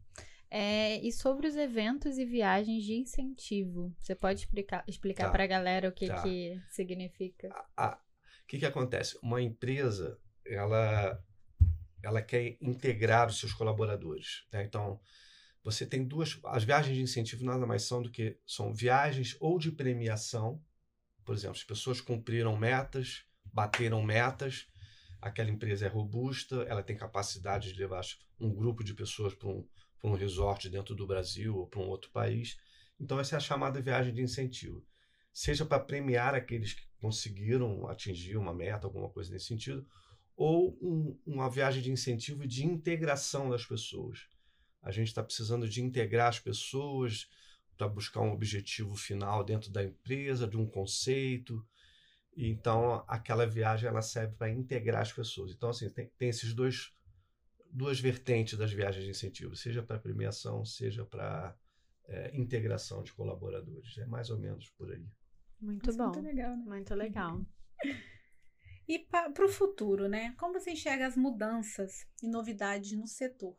É, 0.50 0.96
e 1.06 1.12
sobre 1.12 1.46
os 1.46 1.54
eventos 1.56 2.18
e 2.18 2.24
viagens 2.24 2.82
de 2.84 2.94
incentivo, 2.94 3.94
você 3.98 4.16
pode 4.16 4.40
explicar, 4.40 4.84
explicar 4.86 5.26
tá. 5.26 5.30
para 5.30 5.44
a 5.44 5.46
galera 5.46 5.88
o 5.88 5.92
que, 5.92 6.08
tá. 6.08 6.22
que 6.22 6.60
significa? 6.68 7.48
O 7.78 8.46
que, 8.48 8.58
que 8.58 8.66
acontece? 8.66 9.16
Uma 9.22 9.40
empresa, 9.40 10.18
ela, 10.44 11.22
ela 12.02 12.20
quer 12.20 12.58
integrar 12.60 13.28
os 13.28 13.38
seus 13.38 13.52
colaboradores. 13.52 14.44
Né? 14.52 14.64
Então, 14.64 15.00
você 15.62 15.86
tem 15.86 16.04
duas... 16.04 16.36
As 16.46 16.64
viagens 16.64 16.96
de 16.96 17.02
incentivo 17.02 17.44
nada 17.44 17.64
mais 17.64 17.84
são 17.84 18.02
do 18.02 18.10
que... 18.10 18.36
São 18.44 18.74
viagens 18.74 19.36
ou 19.38 19.56
de 19.56 19.70
premiação, 19.70 20.60
por 21.24 21.34
exemplo, 21.34 21.56
as 21.56 21.64
pessoas 21.64 22.00
cumpriram 22.00 22.56
metas, 22.56 23.24
bateram 23.52 24.02
metas, 24.02 24.66
aquela 25.20 25.50
empresa 25.50 25.86
é 25.86 25.88
robusta, 25.88 26.62
ela 26.68 26.82
tem 26.82 26.96
capacidade 26.96 27.72
de 27.72 27.78
levar 27.78 28.02
um 28.38 28.52
grupo 28.52 28.82
de 28.82 28.94
pessoas 28.94 29.34
para 29.34 29.48
um, 29.48 29.66
um 30.02 30.14
resort 30.14 30.68
dentro 30.68 30.94
do 30.94 31.06
Brasil 31.06 31.56
ou 31.56 31.66
para 31.66 31.80
um 31.80 31.88
outro 31.88 32.10
país. 32.10 32.58
Então, 32.98 33.18
essa 33.18 33.36
é 33.36 33.38
a 33.38 33.40
chamada 33.40 33.80
viagem 33.80 34.12
de 34.12 34.22
incentivo. 34.22 34.84
Seja 35.32 35.64
para 35.64 35.78
premiar 35.78 36.34
aqueles 36.34 36.74
que 36.74 36.82
conseguiram 37.00 37.86
atingir 37.88 38.36
uma 38.36 38.54
meta, 38.54 38.86
alguma 38.86 39.08
coisa 39.08 39.32
nesse 39.32 39.46
sentido, 39.46 39.86
ou 40.36 40.78
um, 40.80 41.18
uma 41.26 41.50
viagem 41.50 41.82
de 41.82 41.90
incentivo 41.90 42.46
de 42.46 42.64
integração 42.64 43.50
das 43.50 43.64
pessoas. 43.64 44.26
A 44.82 44.90
gente 44.90 45.08
está 45.08 45.22
precisando 45.22 45.68
de 45.68 45.82
integrar 45.82 46.28
as 46.28 46.40
pessoas, 46.40 47.28
para 47.80 47.88
buscar 47.88 48.20
um 48.20 48.32
objetivo 48.32 48.94
final 48.94 49.42
dentro 49.42 49.70
da 49.70 49.82
empresa, 49.82 50.46
de 50.46 50.58
um 50.58 50.66
conceito. 50.66 51.66
E, 52.36 52.46
então, 52.46 53.02
aquela 53.08 53.46
viagem 53.46 53.88
ela 53.88 54.02
serve 54.02 54.34
para 54.34 54.50
integrar 54.50 55.00
as 55.00 55.10
pessoas. 55.10 55.50
Então, 55.52 55.70
assim, 55.70 55.88
tem, 55.88 56.10
tem 56.18 56.28
esses 56.28 56.52
dois 56.52 56.94
duas 57.72 57.98
vertentes 57.98 58.58
das 58.58 58.70
viagens 58.70 59.04
de 59.04 59.10
incentivo, 59.10 59.56
seja 59.56 59.82
para 59.82 59.98
premiação, 59.98 60.62
seja 60.62 61.06
para 61.06 61.56
é, 62.06 62.36
integração 62.36 63.02
de 63.02 63.14
colaboradores. 63.14 63.96
É 63.96 64.04
mais 64.04 64.28
ou 64.28 64.38
menos 64.38 64.68
por 64.70 64.92
aí. 64.92 65.06
Muito 65.58 65.96
bom. 65.96 66.10
Muito 66.10 66.20
legal, 66.20 66.56
né? 66.56 66.64
Muito 66.66 66.94
legal. 66.94 67.46
E 68.86 68.98
para 68.98 69.46
o 69.46 69.48
futuro, 69.48 70.06
né? 70.06 70.34
Como 70.36 70.52
você 70.52 70.72
enxerga 70.72 71.06
as 71.06 71.16
mudanças 71.16 72.06
e 72.22 72.28
novidades 72.28 72.92
no 72.92 73.06
setor 73.06 73.56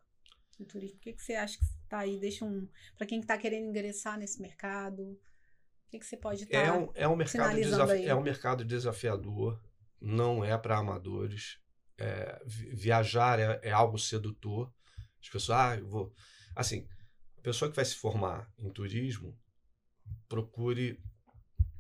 do 0.59 0.65
turismo? 0.65 0.97
O 0.97 0.99
que, 0.99 1.13
que 1.13 1.23
você 1.23 1.33
acha 1.33 1.57
que 1.57 1.80
tá 1.91 1.99
aí, 1.99 2.17
deixa 2.17 2.45
um. 2.45 2.69
Para 2.97 3.05
quem 3.05 3.19
está 3.19 3.37
querendo 3.37 3.67
ingressar 3.67 4.17
nesse 4.17 4.41
mercado, 4.41 5.01
o 5.03 5.19
que, 5.89 5.99
que 5.99 6.05
você 6.05 6.15
pode 6.15 6.43
estar. 6.43 6.61
Tá 6.61 6.67
é, 6.67 6.71
um, 6.71 6.91
é, 6.95 7.07
um 7.07 7.17
mercado 7.17 7.53
desafi- 7.53 8.05
é 8.05 8.15
um 8.15 8.23
mercado 8.23 8.63
desafiador, 8.63 9.61
não 9.99 10.43
é 10.43 10.57
para 10.57 10.77
amadores. 10.77 11.59
É, 11.97 12.41
viajar 12.45 13.39
é, 13.39 13.59
é, 13.61 13.71
algo 13.71 13.99
sedutor. 13.99 14.73
As 15.21 15.29
pessoas, 15.29 15.59
ah, 15.59 15.77
eu 15.77 15.87
vou. 15.87 16.13
Assim, 16.55 16.87
a 17.37 17.41
pessoa 17.41 17.69
que 17.69 17.75
vai 17.75 17.85
se 17.85 17.95
formar 17.95 18.49
em 18.57 18.71
turismo, 18.71 19.37
procure, 20.29 20.97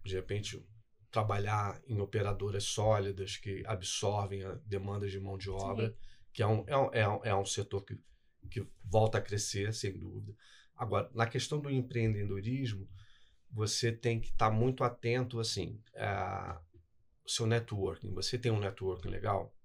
de 0.03 0.13
repente, 0.13 0.61
trabalhar 1.09 1.81
em 1.87 2.01
operadoras 2.01 2.65
sólidas 2.65 3.37
que 3.37 3.63
absorvem 3.65 4.43
a 4.43 4.55
demanda 4.65 5.07
de 5.07 5.19
mão 5.19 5.37
de 5.37 5.49
obra, 5.49 5.89
Sim. 5.89 5.95
que 6.33 6.43
é 6.43 6.47
um, 6.47 6.63
é, 6.67 6.77
um, 6.77 6.89
é, 6.93 7.07
um, 7.07 7.25
é 7.25 7.35
um 7.35 7.45
setor 7.45 7.83
que 7.83 7.97
que 8.49 8.65
volta 8.83 9.17
a 9.17 9.21
crescer, 9.21 9.73
sem 9.73 9.97
dúvida. 9.97 10.35
Agora, 10.75 11.09
na 11.13 11.27
questão 11.27 11.59
do 11.59 11.69
empreendedorismo, 11.69 12.87
você 13.51 13.91
tem 13.91 14.19
que 14.19 14.29
estar 14.29 14.49
tá 14.49 14.55
muito 14.55 14.83
atento, 14.83 15.39
assim, 15.39 15.81
seu 17.25 17.45
networking. 17.45 18.13
Você 18.13 18.37
tem 18.37 18.51
um 18.51 18.59
networking 18.59 19.09
legal, 19.09 19.55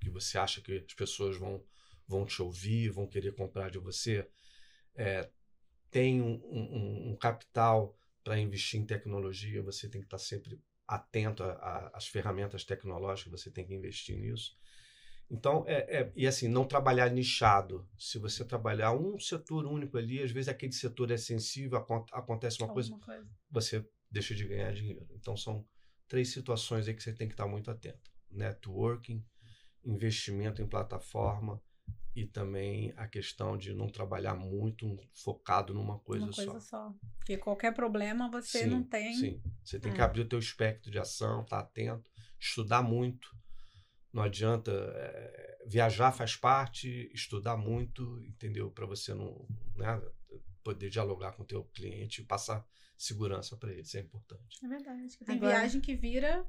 que 0.00 0.10
você 0.10 0.38
acha 0.38 0.60
que 0.60 0.84
as 0.86 0.94
pessoas 0.94 1.36
vão, 1.36 1.64
vão 2.06 2.24
te 2.26 2.42
ouvir, 2.42 2.90
vão 2.90 3.06
querer 3.06 3.34
comprar 3.34 3.70
de 3.70 3.78
você. 3.78 4.28
É, 4.94 5.30
tem 5.90 6.20
um, 6.20 6.40
um, 6.44 7.10
um 7.10 7.16
capital 7.16 7.96
para 8.22 8.38
investir 8.38 8.80
em 8.80 8.86
tecnologia, 8.86 9.62
você 9.62 9.88
tem 9.88 10.00
que 10.00 10.06
estar 10.06 10.18
tá 10.18 10.22
sempre 10.22 10.58
atento 10.86 11.42
às 11.92 12.06
ferramentas 12.06 12.64
tecnológicas, 12.64 13.40
você 13.40 13.50
tem 13.50 13.66
que 13.66 13.74
investir 13.74 14.18
nisso. 14.18 14.56
Então, 15.30 15.64
é, 15.66 16.00
é, 16.00 16.12
e 16.14 16.26
assim, 16.26 16.48
não 16.48 16.64
trabalhar 16.64 17.10
nichado. 17.10 17.88
Se 17.98 18.18
você 18.18 18.44
trabalhar 18.44 18.92
um 18.92 19.18
setor 19.18 19.66
único 19.66 19.96
ali, 19.96 20.22
às 20.22 20.30
vezes 20.30 20.48
aquele 20.48 20.72
setor 20.72 21.10
é 21.10 21.16
sensível, 21.16 21.78
acontece 22.12 22.62
uma 22.62 22.72
coisa, 22.72 22.96
coisa, 22.98 23.26
você 23.50 23.86
deixa 24.10 24.34
de 24.34 24.46
ganhar 24.46 24.72
dinheiro. 24.72 25.08
Então, 25.14 25.36
são 25.36 25.66
três 26.06 26.28
situações 26.32 26.86
aí 26.86 26.94
que 26.94 27.02
você 27.02 27.12
tem 27.12 27.26
que 27.26 27.34
estar 27.34 27.46
muito 27.46 27.70
atento: 27.70 28.10
networking, 28.30 29.24
investimento 29.84 30.62
em 30.62 30.68
plataforma 30.68 31.60
e 32.14 32.24
também 32.24 32.92
a 32.96 33.08
questão 33.08 33.56
de 33.58 33.74
não 33.74 33.88
trabalhar 33.88 34.34
muito 34.34 34.96
focado 35.12 35.74
numa 35.74 35.98
coisa, 35.98 36.26
uma 36.26 36.32
coisa 36.32 36.60
só. 36.60 36.60
só. 36.60 36.94
Porque 37.18 37.36
qualquer 37.36 37.74
problema 37.74 38.30
você 38.30 38.60
sim, 38.60 38.66
não 38.66 38.84
tem. 38.84 39.14
Sim, 39.14 39.42
você 39.64 39.80
tem 39.80 39.90
é. 39.90 39.94
que 39.94 40.00
abrir 40.00 40.20
o 40.20 40.28
teu 40.28 40.38
espectro 40.38 40.90
de 40.90 40.98
ação, 40.98 41.42
estar 41.42 41.56
tá 41.56 41.62
atento, 41.62 42.10
estudar 42.38 42.82
muito. 42.82 43.34
Não 44.14 44.22
adianta 44.22 44.70
é, 44.70 45.58
viajar 45.66 46.12
faz 46.12 46.36
parte, 46.36 47.10
estudar 47.12 47.56
muito, 47.56 48.20
entendeu? 48.20 48.70
Para 48.70 48.86
você 48.86 49.12
não 49.12 49.44
né, 49.74 50.00
poder 50.62 50.88
dialogar 50.88 51.32
com 51.32 51.42
o 51.42 51.46
teu 51.46 51.64
cliente 51.64 52.22
e 52.22 52.24
passar 52.24 52.64
segurança 52.96 53.56
para 53.56 53.72
ele, 53.72 53.82
isso 53.82 53.96
é 53.96 54.00
importante. 54.00 54.64
É 54.64 54.68
verdade. 54.68 55.18
Tem 55.18 55.34
Agora... 55.34 55.56
viagem 55.56 55.80
que 55.80 55.96
vira 55.96 56.46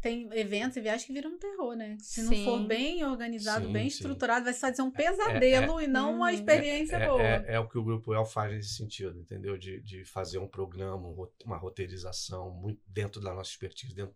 tem 0.00 0.28
eventos 0.38 0.76
e 0.76 0.80
viagens 0.80 1.06
que 1.06 1.12
viram 1.12 1.30
um 1.30 1.38
terror, 1.38 1.74
né? 1.74 1.96
Se 2.00 2.22
não 2.22 2.44
for 2.44 2.66
bem 2.66 3.02
organizado, 3.02 3.66
sim, 3.66 3.72
bem 3.72 3.88
sim. 3.88 3.96
estruturado, 3.96 4.44
vai 4.44 4.54
só 4.54 4.68
dizer 4.70 4.82
um 4.82 4.90
pesadelo 4.90 5.80
é, 5.80 5.82
é, 5.82 5.86
e 5.86 5.88
não 5.88 6.14
uma 6.14 6.26
uhum. 6.26 6.34
experiência 6.34 6.96
é, 6.96 7.06
boa. 7.06 7.22
É, 7.22 7.44
é, 7.54 7.58
o 7.58 7.66
que 7.66 7.78
o 7.78 7.82
Grupo 7.82 8.14
El 8.14 8.24
faz 8.24 8.52
nesse 8.52 8.74
sentido, 8.74 9.18
entendeu? 9.18 9.56
De, 9.56 9.80
de 9.80 10.04
fazer 10.04 10.38
um 10.38 10.46
programa, 10.46 11.08
uma 11.44 11.56
roteirização 11.56 12.50
muito 12.50 12.80
dentro 12.86 13.20
da 13.20 13.32
nossa 13.32 13.50
expertise, 13.50 13.94
dentro 13.94 14.14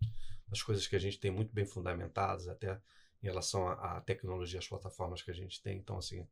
das 0.50 0.62
coisas 0.62 0.86
que 0.86 0.96
a 0.96 0.98
gente 0.98 1.18
tem 1.18 1.30
muito 1.30 1.54
bem 1.54 1.64
fundamentadas, 1.64 2.48
até 2.48 2.80
em 3.22 3.26
relação 3.26 3.68
à 3.68 4.00
tecnologia, 4.00 4.58
às 4.58 4.68
plataformas 4.68 5.22
que 5.22 5.30
a 5.30 5.34
gente 5.34 5.62
tem. 5.62 5.78
Então, 5.78 5.96
assim, 5.96 6.26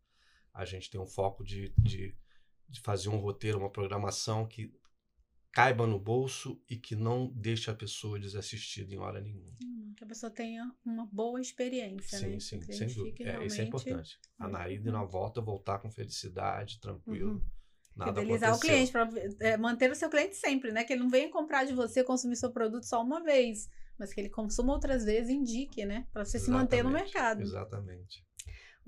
a 0.52 0.64
gente 0.64 0.90
tem 0.90 1.00
um 1.00 1.07
foco 1.07 1.44
de, 1.44 1.72
de, 1.78 2.16
de 2.68 2.81
fazer 2.81 3.09
um 3.09 3.18
roteiro, 3.18 3.59
uma 3.59 3.70
programação 3.70 4.46
que 4.46 4.74
caiba 5.52 5.87
no 5.87 5.98
bolso 5.98 6.61
e 6.68 6.76
que 6.76 6.96
não 6.96 7.28
deixe 7.35 7.70
a 7.70 7.74
pessoa 7.74 8.18
desassistida 8.18 8.92
em 8.92 8.98
hora 8.98 9.20
nenhuma. 9.20 9.57
Hum, 9.62 9.92
que 9.96 10.04
a 10.04 10.07
pessoa 10.07 10.31
tenha 10.31 10.70
uma 10.85 11.07
boa 11.07 11.40
experiência, 11.40 12.18
sim, 12.18 12.26
né? 12.26 12.40
Sim, 12.40 12.61
sim, 12.62 12.72
sem 12.72 12.88
dúvida. 12.88 13.24
Realmente... 13.24 13.44
É, 13.44 13.46
isso 13.46 13.61
é 13.61 13.64
importante. 13.64 14.18
A 14.38 14.48
na 14.48 14.68
ida 14.68 14.88
e 14.88 14.92
na 14.92 15.04
volta 15.04 15.40
voltar 15.40 15.78
com 15.78 15.90
felicidade, 15.90 16.81
tranquilo. 16.81 17.35
Uhum. 17.35 17.59
Nada 17.96 18.20
Fidelizar 18.20 18.50
aconteceu. 18.50 18.57
o 18.57 18.76
cliente, 18.76 18.92
para 18.92 19.48
é, 19.48 19.57
manter 19.57 19.90
o 19.90 19.94
seu 19.94 20.09
cliente 20.09 20.37
sempre, 20.37 20.70
né? 20.70 20.85
Que 20.85 20.92
ele 20.92 21.02
não 21.02 21.11
venha 21.11 21.28
comprar 21.28 21.64
de 21.64 21.72
você, 21.72 22.04
consumir 22.04 22.37
seu 22.37 22.52
produto 22.52 22.85
só 22.85 23.02
uma 23.02 23.20
vez, 23.20 23.68
mas 23.98 24.12
que 24.12 24.20
ele 24.20 24.30
consuma 24.30 24.72
outras 24.72 25.04
vezes 25.04 25.30
indique, 25.30 25.84
né? 25.84 26.06
Para 26.12 26.24
você 26.24 26.37
Exatamente. 26.37 26.44
se 26.44 26.76
manter 26.76 26.84
no 26.84 26.90
mercado. 26.90 27.42
Exatamente. 27.42 28.28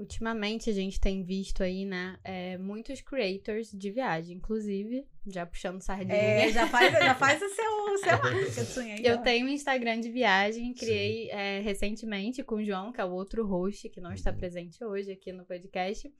Ultimamente 0.00 0.70
a 0.70 0.72
gente 0.72 0.98
tem 0.98 1.22
visto 1.22 1.62
aí, 1.62 1.84
né, 1.84 2.18
é, 2.24 2.56
muitos 2.56 3.02
creators 3.02 3.70
de 3.70 3.90
viagem, 3.90 4.38
inclusive, 4.38 5.06
já 5.26 5.44
puxando 5.44 5.82
sardinha. 5.82 6.16
É, 6.16 6.50
já 6.50 6.66
faz, 6.66 6.90
já 6.90 7.14
faz 7.14 7.42
o 7.42 7.48
seu, 7.50 8.48
seu 8.48 8.64
sonho 8.64 8.94
aí. 8.94 9.04
Eu 9.04 9.18
tenho 9.18 9.44
um 9.44 9.50
Instagram 9.50 10.00
de 10.00 10.10
viagem, 10.10 10.72
criei 10.72 11.28
é, 11.30 11.60
recentemente 11.60 12.42
com 12.42 12.54
o 12.54 12.64
João, 12.64 12.92
que 12.92 13.00
é 13.00 13.04
o 13.04 13.10
outro 13.10 13.46
host 13.46 13.90
que 13.90 14.00
não 14.00 14.10
está 14.14 14.30
uhum. 14.30 14.38
presente 14.38 14.82
hoje 14.82 15.12
aqui 15.12 15.32
no 15.32 15.44
podcast. 15.44 16.10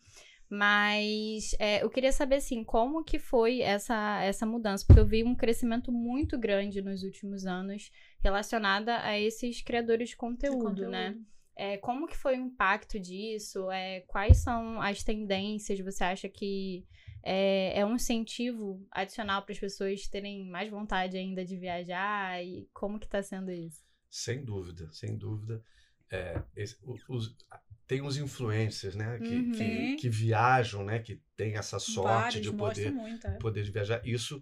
Mas 0.51 1.55
é, 1.61 1.81
eu 1.81 1.89
queria 1.89 2.11
saber, 2.11 2.37
assim, 2.37 2.65
como 2.65 3.05
que 3.05 3.21
foi 3.21 3.61
essa, 3.61 4.21
essa 4.25 4.45
mudança? 4.45 4.85
Porque 4.85 4.99
eu 4.99 5.07
vi 5.07 5.23
um 5.23 5.37
crescimento 5.37 5.93
muito 5.93 6.37
grande 6.37 6.83
nos 6.83 7.05
últimos 7.05 7.47
anos 7.47 7.93
relacionada 8.19 9.01
a 9.05 9.17
esses 9.17 9.63
criadores 9.63 10.09
de 10.09 10.17
conteúdo, 10.17 10.59
de 10.59 10.65
conteúdo. 10.65 10.91
né? 10.91 11.17
É, 11.55 11.77
como 11.77 12.09
que 12.09 12.17
foi 12.17 12.37
o 12.37 12.43
impacto 12.47 12.99
disso? 12.99 13.71
É, 13.71 14.01
quais 14.09 14.39
são 14.39 14.83
as 14.83 15.05
tendências? 15.05 15.79
Você 15.79 16.03
acha 16.03 16.29
que 16.29 16.85
é, 17.23 17.79
é 17.79 17.87
um 17.87 17.95
incentivo 17.95 18.85
adicional 18.91 19.43
para 19.43 19.53
as 19.53 19.61
pessoas 19.61 20.09
terem 20.09 20.49
mais 20.51 20.69
vontade 20.69 21.17
ainda 21.17 21.45
de 21.45 21.57
viajar? 21.57 22.43
E 22.45 22.69
como 22.73 22.99
que 22.99 23.07
está 23.07 23.23
sendo 23.23 23.53
isso? 23.53 23.85
Sem 24.09 24.45
dúvida, 24.45 24.91
sem 24.91 25.17
dúvida. 25.17 25.63
É, 26.11 26.43
esse, 26.57 26.77
os, 26.83 27.37
tem 27.91 28.03
os 28.03 28.17
influencers, 28.17 28.95
né, 28.95 29.19
que, 29.19 29.35
uhum. 29.35 29.51
que, 29.51 29.97
que, 29.97 30.09
viajam, 30.09 30.85
né, 30.85 31.01
que 31.01 31.21
tem 31.37 31.57
essa 31.57 31.81
sorte 31.81 32.39
Vários, 32.39 32.43
de 32.43 32.53
poder, 32.53 32.93
muito, 32.93 33.27
é. 33.27 33.31
poder 33.33 33.65
de 33.65 33.73
viajar. 33.73 34.01
Isso 34.07 34.41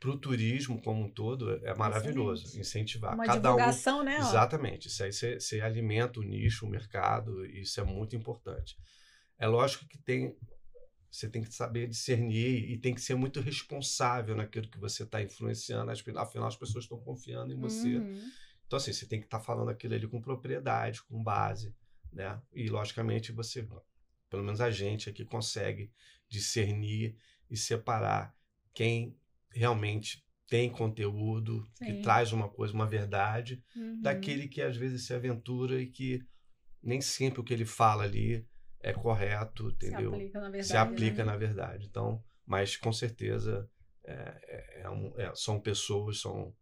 para 0.00 0.08
o 0.08 0.16
turismo 0.16 0.80
como 0.80 1.04
um 1.04 1.10
todo 1.10 1.62
é 1.62 1.74
maravilhoso 1.74 2.44
Excelente. 2.44 2.60
incentivar 2.60 3.14
uma 3.14 3.26
cada 3.26 3.38
divulgação 3.38 4.00
um, 4.00 4.02
né 4.02 4.18
exatamente 4.18 4.88
isso 4.88 5.02
aí 5.02 5.10
você, 5.10 5.40
você 5.40 5.62
alimenta 5.62 6.20
o 6.20 6.22
nicho 6.22 6.66
o 6.66 6.68
mercado 6.68 7.46
isso 7.46 7.80
é 7.80 7.82
muito 7.82 8.14
importante 8.14 8.76
é 9.38 9.46
lógico 9.46 9.86
que 9.88 9.96
tem 9.96 10.36
você 11.10 11.30
tem 11.30 11.42
que 11.42 11.50
saber 11.50 11.88
discernir 11.88 12.70
e 12.70 12.76
tem 12.76 12.94
que 12.94 13.00
ser 13.00 13.14
muito 13.14 13.40
responsável 13.40 14.36
naquilo 14.36 14.68
que 14.68 14.78
você 14.78 15.04
está 15.04 15.22
influenciando 15.22 15.90
afinal 15.90 16.48
as 16.48 16.56
pessoas 16.56 16.84
estão 16.84 17.00
confiando 17.00 17.54
em 17.54 17.58
você 17.58 17.96
uhum. 17.96 18.30
então 18.66 18.76
assim 18.76 18.92
você 18.92 19.06
tem 19.06 19.18
que 19.18 19.26
estar 19.26 19.38
tá 19.38 19.44
falando 19.44 19.70
aquilo 19.70 19.94
ali 19.94 20.06
com 20.06 20.20
propriedade 20.20 21.02
com 21.04 21.22
base 21.22 21.74
né 22.12 22.40
e 22.52 22.68
logicamente 22.68 23.32
você 23.32 23.66
pelo 24.28 24.42
menos 24.42 24.60
a 24.60 24.70
gente 24.70 25.08
aqui 25.08 25.24
consegue 25.24 25.90
discernir 26.28 27.16
e 27.50 27.56
separar 27.56 28.34
quem 28.74 29.16
realmente 29.50 30.24
tem 30.48 30.70
conteúdo, 30.70 31.66
Sim. 31.74 31.86
que 31.86 32.02
traz 32.02 32.32
uma 32.32 32.48
coisa, 32.48 32.72
uma 32.72 32.86
verdade, 32.86 33.62
uhum. 33.74 34.00
daquele 34.00 34.46
que 34.46 34.62
às 34.62 34.76
vezes 34.76 35.06
se 35.06 35.14
aventura 35.14 35.80
e 35.80 35.86
que 35.86 36.22
nem 36.82 37.00
sempre 37.00 37.40
o 37.40 37.44
que 37.44 37.52
ele 37.52 37.64
fala 37.64 38.04
ali 38.04 38.46
é 38.80 38.92
correto, 38.92 39.70
entendeu? 39.70 40.10
Se 40.10 40.14
aplica 40.14 40.40
na 40.40 40.50
verdade. 40.50 40.66
Se 40.68 40.76
aplica 40.76 41.24
né? 41.24 41.32
na 41.32 41.36
verdade. 41.36 41.86
Então, 41.86 42.22
mas 42.44 42.76
com 42.76 42.92
certeza 42.92 43.68
é, 44.04 44.12
é, 44.12 44.80
é 44.82 44.90
um, 44.90 45.12
é, 45.18 45.32
são 45.34 45.60
pessoas, 45.60 46.20
são 46.20 46.54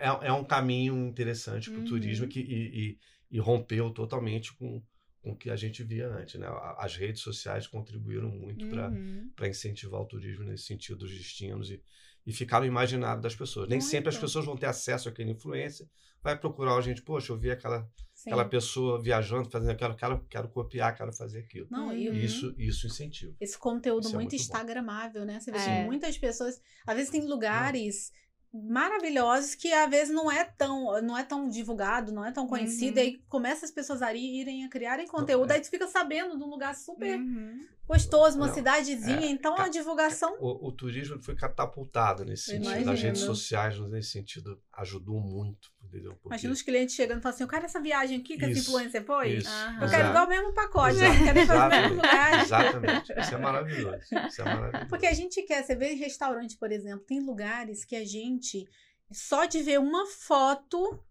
é, 0.00 0.28
é 0.28 0.32
um 0.32 0.42
caminho 0.42 0.96
interessante 1.06 1.70
para 1.70 1.78
o 1.78 1.82
uhum. 1.82 1.88
turismo 1.88 2.26
que, 2.26 2.40
e, 2.40 2.90
e, 2.90 2.98
e 3.30 3.38
rompeu 3.38 3.90
totalmente 3.90 4.52
com 4.54 4.82
com 5.22 5.32
o 5.32 5.36
que 5.36 5.50
a 5.50 5.56
gente 5.56 5.82
via 5.82 6.08
antes. 6.08 6.40
Né? 6.40 6.46
As 6.78 6.96
redes 6.96 7.20
sociais 7.20 7.66
contribuíram 7.66 8.30
muito 8.30 8.64
uhum. 8.64 9.30
para 9.36 9.48
incentivar 9.48 10.00
o 10.00 10.06
turismo 10.06 10.44
nesse 10.44 10.64
sentido 10.64 11.00
dos 11.00 11.10
destinos 11.10 11.70
e, 11.70 11.82
e 12.26 12.32
ficar 12.32 12.60
no 12.60 12.66
imaginário 12.66 13.20
das 13.20 13.34
pessoas. 13.34 13.68
Nem 13.68 13.78
muito. 13.78 13.90
sempre 13.90 14.08
as 14.08 14.18
pessoas 14.18 14.44
vão 14.44 14.56
ter 14.56 14.66
acesso 14.66 15.08
àquela 15.08 15.30
influência. 15.30 15.88
Vai 16.22 16.38
procurar 16.38 16.76
a 16.76 16.80
gente, 16.80 17.02
poxa, 17.02 17.32
eu 17.32 17.38
vi 17.38 17.50
aquela, 17.50 17.88
aquela 18.26 18.44
pessoa 18.44 19.00
viajando, 19.00 19.50
fazendo 19.50 19.70
aquilo, 19.70 19.96
quero, 19.96 20.24
quero 20.28 20.48
copiar, 20.48 20.94
quero 20.94 21.12
fazer 21.12 21.40
aquilo. 21.40 21.66
Não, 21.70 21.94
e 21.94 22.24
isso, 22.24 22.54
isso 22.58 22.86
incentiva. 22.86 23.34
Esse 23.40 23.58
conteúdo 23.58 24.04
isso 24.04 24.14
muito, 24.14 24.28
é 24.28 24.32
muito 24.32 24.36
instagramável, 24.36 25.24
né? 25.24 25.40
Você 25.40 25.50
vê 25.50 25.58
é. 25.58 25.84
muitas 25.84 26.18
pessoas, 26.18 26.60
às 26.86 26.94
vezes 26.94 27.10
tem 27.10 27.26
lugares 27.26 28.12
maravilhosos 28.52 29.54
que 29.54 29.72
às 29.72 29.88
vezes 29.88 30.12
não 30.12 30.30
é 30.30 30.44
tão 30.44 31.00
não 31.02 31.16
é 31.16 31.22
tão 31.22 31.48
divulgado, 31.48 32.12
não 32.12 32.24
é 32.24 32.32
tão 32.32 32.46
conhecido, 32.48 32.98
uhum. 32.98 33.04
e 33.04 33.06
aí 33.06 33.22
começa 33.28 33.64
as 33.64 33.70
pessoas 33.70 34.02
a 34.02 34.12
irem 34.12 34.64
a 34.64 34.68
criarem 34.68 35.06
conteúdo, 35.06 35.52
é. 35.52 35.54
aí 35.54 35.60
tu 35.60 35.70
fica 35.70 35.86
sabendo 35.86 36.36
de 36.36 36.42
um 36.42 36.48
lugar 36.48 36.74
super 36.74 37.16
uhum. 37.16 37.64
gostoso, 37.86 38.36
uma 38.36 38.48
não, 38.48 38.54
cidadezinha, 38.54 39.26
é, 39.26 39.30
então 39.30 39.56
a 39.56 39.68
divulgação... 39.68 40.36
O, 40.40 40.68
o, 40.68 40.72
turismo 40.72 41.22
foi 41.22 41.36
catapultado 41.36 42.24
nesse 42.24 42.44
sentido, 42.46 42.72
Imagino. 42.72 42.92
as 42.92 43.02
redes 43.02 43.22
sociais 43.22 43.78
nesse 43.88 44.10
sentido 44.10 44.60
ajudou 44.72 45.20
muito. 45.20 45.70
Entendeu? 45.90 46.12
Porque... 46.12 46.28
Imagina 46.28 46.52
os 46.52 46.62
clientes 46.62 46.94
chegando 46.94 47.18
e 47.18 47.22
falando 47.22 47.34
assim, 47.34 47.42
eu 47.42 47.48
quero 47.48 47.64
essa 47.64 47.80
viagem 47.80 48.20
aqui 48.20 48.38
que 48.38 48.44
essa 48.44 48.58
influencer 48.58 49.04
foi, 49.04 49.38
isso, 49.38 49.50
eu 49.82 49.90
quero 49.90 50.08
igual 50.10 50.24
o 50.24 50.28
mesmo 50.28 50.54
pacote, 50.54 50.98
eu 50.98 51.24
quero 51.24 51.38
ir 51.40 51.46
para 51.46 51.68
mesmo 51.68 51.96
lugar. 51.96 52.44
Exatamente, 52.44 53.12
isso 53.18 53.34
é 53.34 53.38
maravilhoso, 53.38 54.04
isso 54.28 54.40
é 54.40 54.44
maravilhoso. 54.44 54.88
Porque 54.88 55.06
a 55.06 55.12
gente 55.12 55.42
quer, 55.42 55.64
você 55.64 55.74
vê 55.74 55.92
em 55.92 55.96
restaurante, 55.96 56.56
por 56.56 56.70
exemplo, 56.70 57.04
tem 57.04 57.20
lugares 57.20 57.84
que 57.84 57.96
a 57.96 58.04
gente 58.04 58.68
só 59.10 59.46
de 59.46 59.62
ver 59.62 59.80
uma 59.80 60.06
foto, 60.06 61.02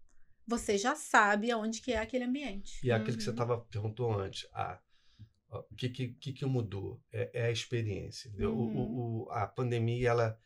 você 0.46 0.78
já 0.78 0.94
sabe 0.94 1.50
aonde 1.50 1.82
que 1.82 1.92
é 1.92 1.98
aquele 1.98 2.24
ambiente. 2.24 2.80
E 2.82 2.90
aquilo 2.90 3.10
uhum. 3.10 3.16
que 3.18 3.22
você 3.22 3.32
tava, 3.34 3.58
perguntou 3.58 4.18
antes, 4.18 4.48
a, 4.54 4.80
o 5.50 5.74
que, 5.74 5.90
que, 5.90 6.32
que 6.32 6.46
mudou? 6.46 7.02
É, 7.12 7.30
é 7.34 7.46
a 7.46 7.50
experiência. 7.50 8.32
Uhum. 8.38 8.48
O, 8.48 9.24
o, 9.24 9.30
a 9.30 9.46
pandemia, 9.46 10.08
ela, 10.08 10.40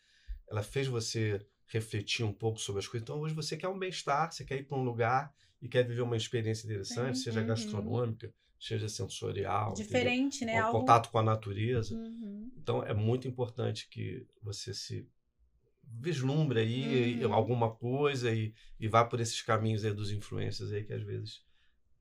ela 0.51 0.63
fez 0.65 0.89
você 0.89 1.41
refletir 1.75 2.25
um 2.25 2.33
pouco 2.33 2.61
sobre 2.61 2.79
as 2.79 2.87
coisas. 2.87 3.03
Então, 3.03 3.19
hoje 3.19 3.35
você 3.35 3.57
quer 3.57 3.67
um 3.67 3.77
bem-estar, 3.77 4.31
você 4.31 4.45
quer 4.45 4.59
ir 4.59 4.63
para 4.63 4.79
um 4.79 4.85
lugar 4.85 5.35
e 5.61 5.69
quer 5.69 5.83
viver 5.85 6.03
uma 6.03 6.17
experiência 6.17 6.67
interessante, 6.67 7.19
Sim. 7.19 7.25
seja 7.25 7.41
uhum. 7.41 7.47
gastronômica, 7.49 8.33
seja 8.61 8.89
sensorial. 8.89 9.75
Diferente, 9.75 10.37
entendeu? 10.37 10.55
né? 10.55 10.63
O 10.63 10.67
Algo... 10.67 10.79
contato 10.79 11.11
com 11.11 11.19
a 11.19 11.23
natureza. 11.23 11.97
Uhum. 11.97 12.49
Então, 12.57 12.85
é 12.85 12.95
muito 12.95 13.27
importante 13.27 13.89
que 13.91 14.25
você 14.41 14.73
se 14.73 15.05
vislumbre 15.83 16.61
aí 16.61 17.25
uhum. 17.25 17.35
alguma 17.35 17.75
coisa 17.75 18.33
e, 18.33 18.55
e 18.79 18.87
vá 18.87 19.05
por 19.05 19.21
esses 19.21 19.43
caminhos 19.43 19.85
aí 19.85 19.93
dos 19.93 20.13
influencers 20.13 20.71
aí 20.71 20.85
que 20.85 20.93
às 20.93 21.03
vezes 21.03 21.45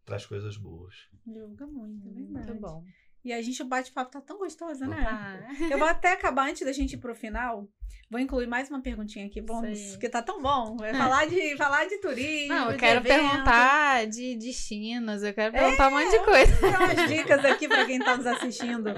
traz 0.05 0.23
coisas 0.23 0.55
boas. 0.55 1.09
Divulga 1.25 1.65
muito, 1.65 2.07
é 2.07 2.11
verdade. 2.11 2.47
Muito 2.51 2.61
bom. 2.61 2.83
E 3.23 3.31
a 3.31 3.41
gente, 3.41 3.61
o 3.61 3.65
bate-papo 3.65 4.11
tá 4.11 4.19
tão 4.19 4.37
gostoso, 4.37 4.85
né? 4.85 4.97
Ah, 5.07 5.39
Eu 5.69 5.77
vou 5.77 5.87
até 5.87 6.11
acabar 6.11 6.49
antes 6.49 6.65
da 6.65 6.73
gente 6.73 6.93
ir 6.93 6.97
pro 6.97 7.15
final. 7.15 7.67
Vou 8.09 8.19
incluir 8.19 8.47
mais 8.47 8.69
uma 8.69 8.81
perguntinha 8.81 9.25
aqui, 9.25 9.41
vamos, 9.41 9.79
porque 9.91 10.09
tá 10.09 10.21
tão 10.21 10.41
bom. 10.41 10.77
É 10.83 10.93
falar 10.93 11.25
de, 11.25 11.55
falar 11.57 11.85
de 11.85 11.97
turismo. 11.99 12.53
Não, 12.53 12.71
eu 12.71 12.77
quero 12.77 13.01
perguntar 13.01 14.05
de 14.07 14.35
destinos, 14.35 15.23
eu 15.23 15.33
quero 15.33 15.53
perguntar 15.53 15.87
um 15.87 15.91
monte 15.91 16.11
de 16.11 16.19
coisa. 16.25 16.55
Vou 16.57 16.71
dar 16.71 16.81
umas 16.81 17.09
dicas 17.09 17.45
aqui 17.45 17.67
para 17.67 17.85
quem 17.85 17.97
está 17.97 18.17
nos 18.17 18.27
assistindo. 18.27 18.93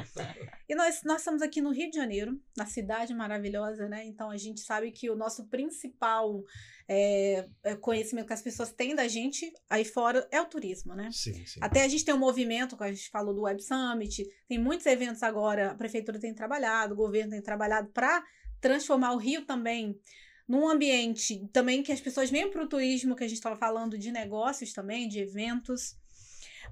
E 0.67 0.75
nós, 0.75 1.01
nós 1.03 1.19
estamos 1.19 1.41
aqui 1.41 1.61
no 1.61 1.71
Rio 1.71 1.89
de 1.89 1.95
Janeiro, 1.95 2.39
na 2.57 2.65
cidade 2.65 3.13
maravilhosa, 3.13 3.87
né? 3.87 4.05
Então 4.05 4.29
a 4.29 4.37
gente 4.37 4.61
sabe 4.61 4.91
que 4.91 5.09
o 5.09 5.15
nosso 5.15 5.45
principal 5.45 6.43
é, 6.87 7.47
conhecimento 7.81 8.27
que 8.27 8.33
as 8.33 8.41
pessoas 8.41 8.71
têm 8.71 8.95
da 8.95 9.07
gente 9.07 9.51
aí 9.69 9.85
fora 9.85 10.27
é 10.31 10.41
o 10.41 10.45
turismo, 10.45 10.95
né? 10.95 11.09
Sim, 11.11 11.45
sim. 11.45 11.59
Até 11.61 11.83
a 11.83 11.87
gente 11.87 12.03
tem 12.03 12.13
um 12.13 12.19
movimento, 12.19 12.77
que 12.77 12.83
a 12.83 12.91
gente 12.91 13.09
falou 13.09 13.33
do 13.33 13.43
Web 13.43 13.61
Summit, 13.61 14.27
tem 14.47 14.57
muitos 14.57 14.85
eventos 14.85 15.21
agora, 15.23 15.71
a 15.71 15.75
prefeitura 15.75 16.19
tem 16.19 16.33
trabalhado, 16.33 16.93
o 16.93 16.97
governo 16.97 17.31
tem 17.31 17.41
trabalhado 17.41 17.89
para 17.89 18.23
transformar 18.59 19.13
o 19.13 19.17
Rio 19.17 19.45
também 19.45 19.99
num 20.47 20.67
ambiente 20.67 21.47
também 21.51 21.81
que 21.81 21.91
as 21.91 21.99
pessoas 21.99 22.29
venham 22.29 22.51
para 22.51 22.63
o 22.63 22.67
turismo, 22.67 23.15
que 23.15 23.23
a 23.23 23.27
gente 23.27 23.37
estava 23.37 23.55
falando 23.55 23.97
de 23.97 24.11
negócios 24.11 24.73
também, 24.73 25.07
de 25.07 25.19
eventos. 25.19 25.95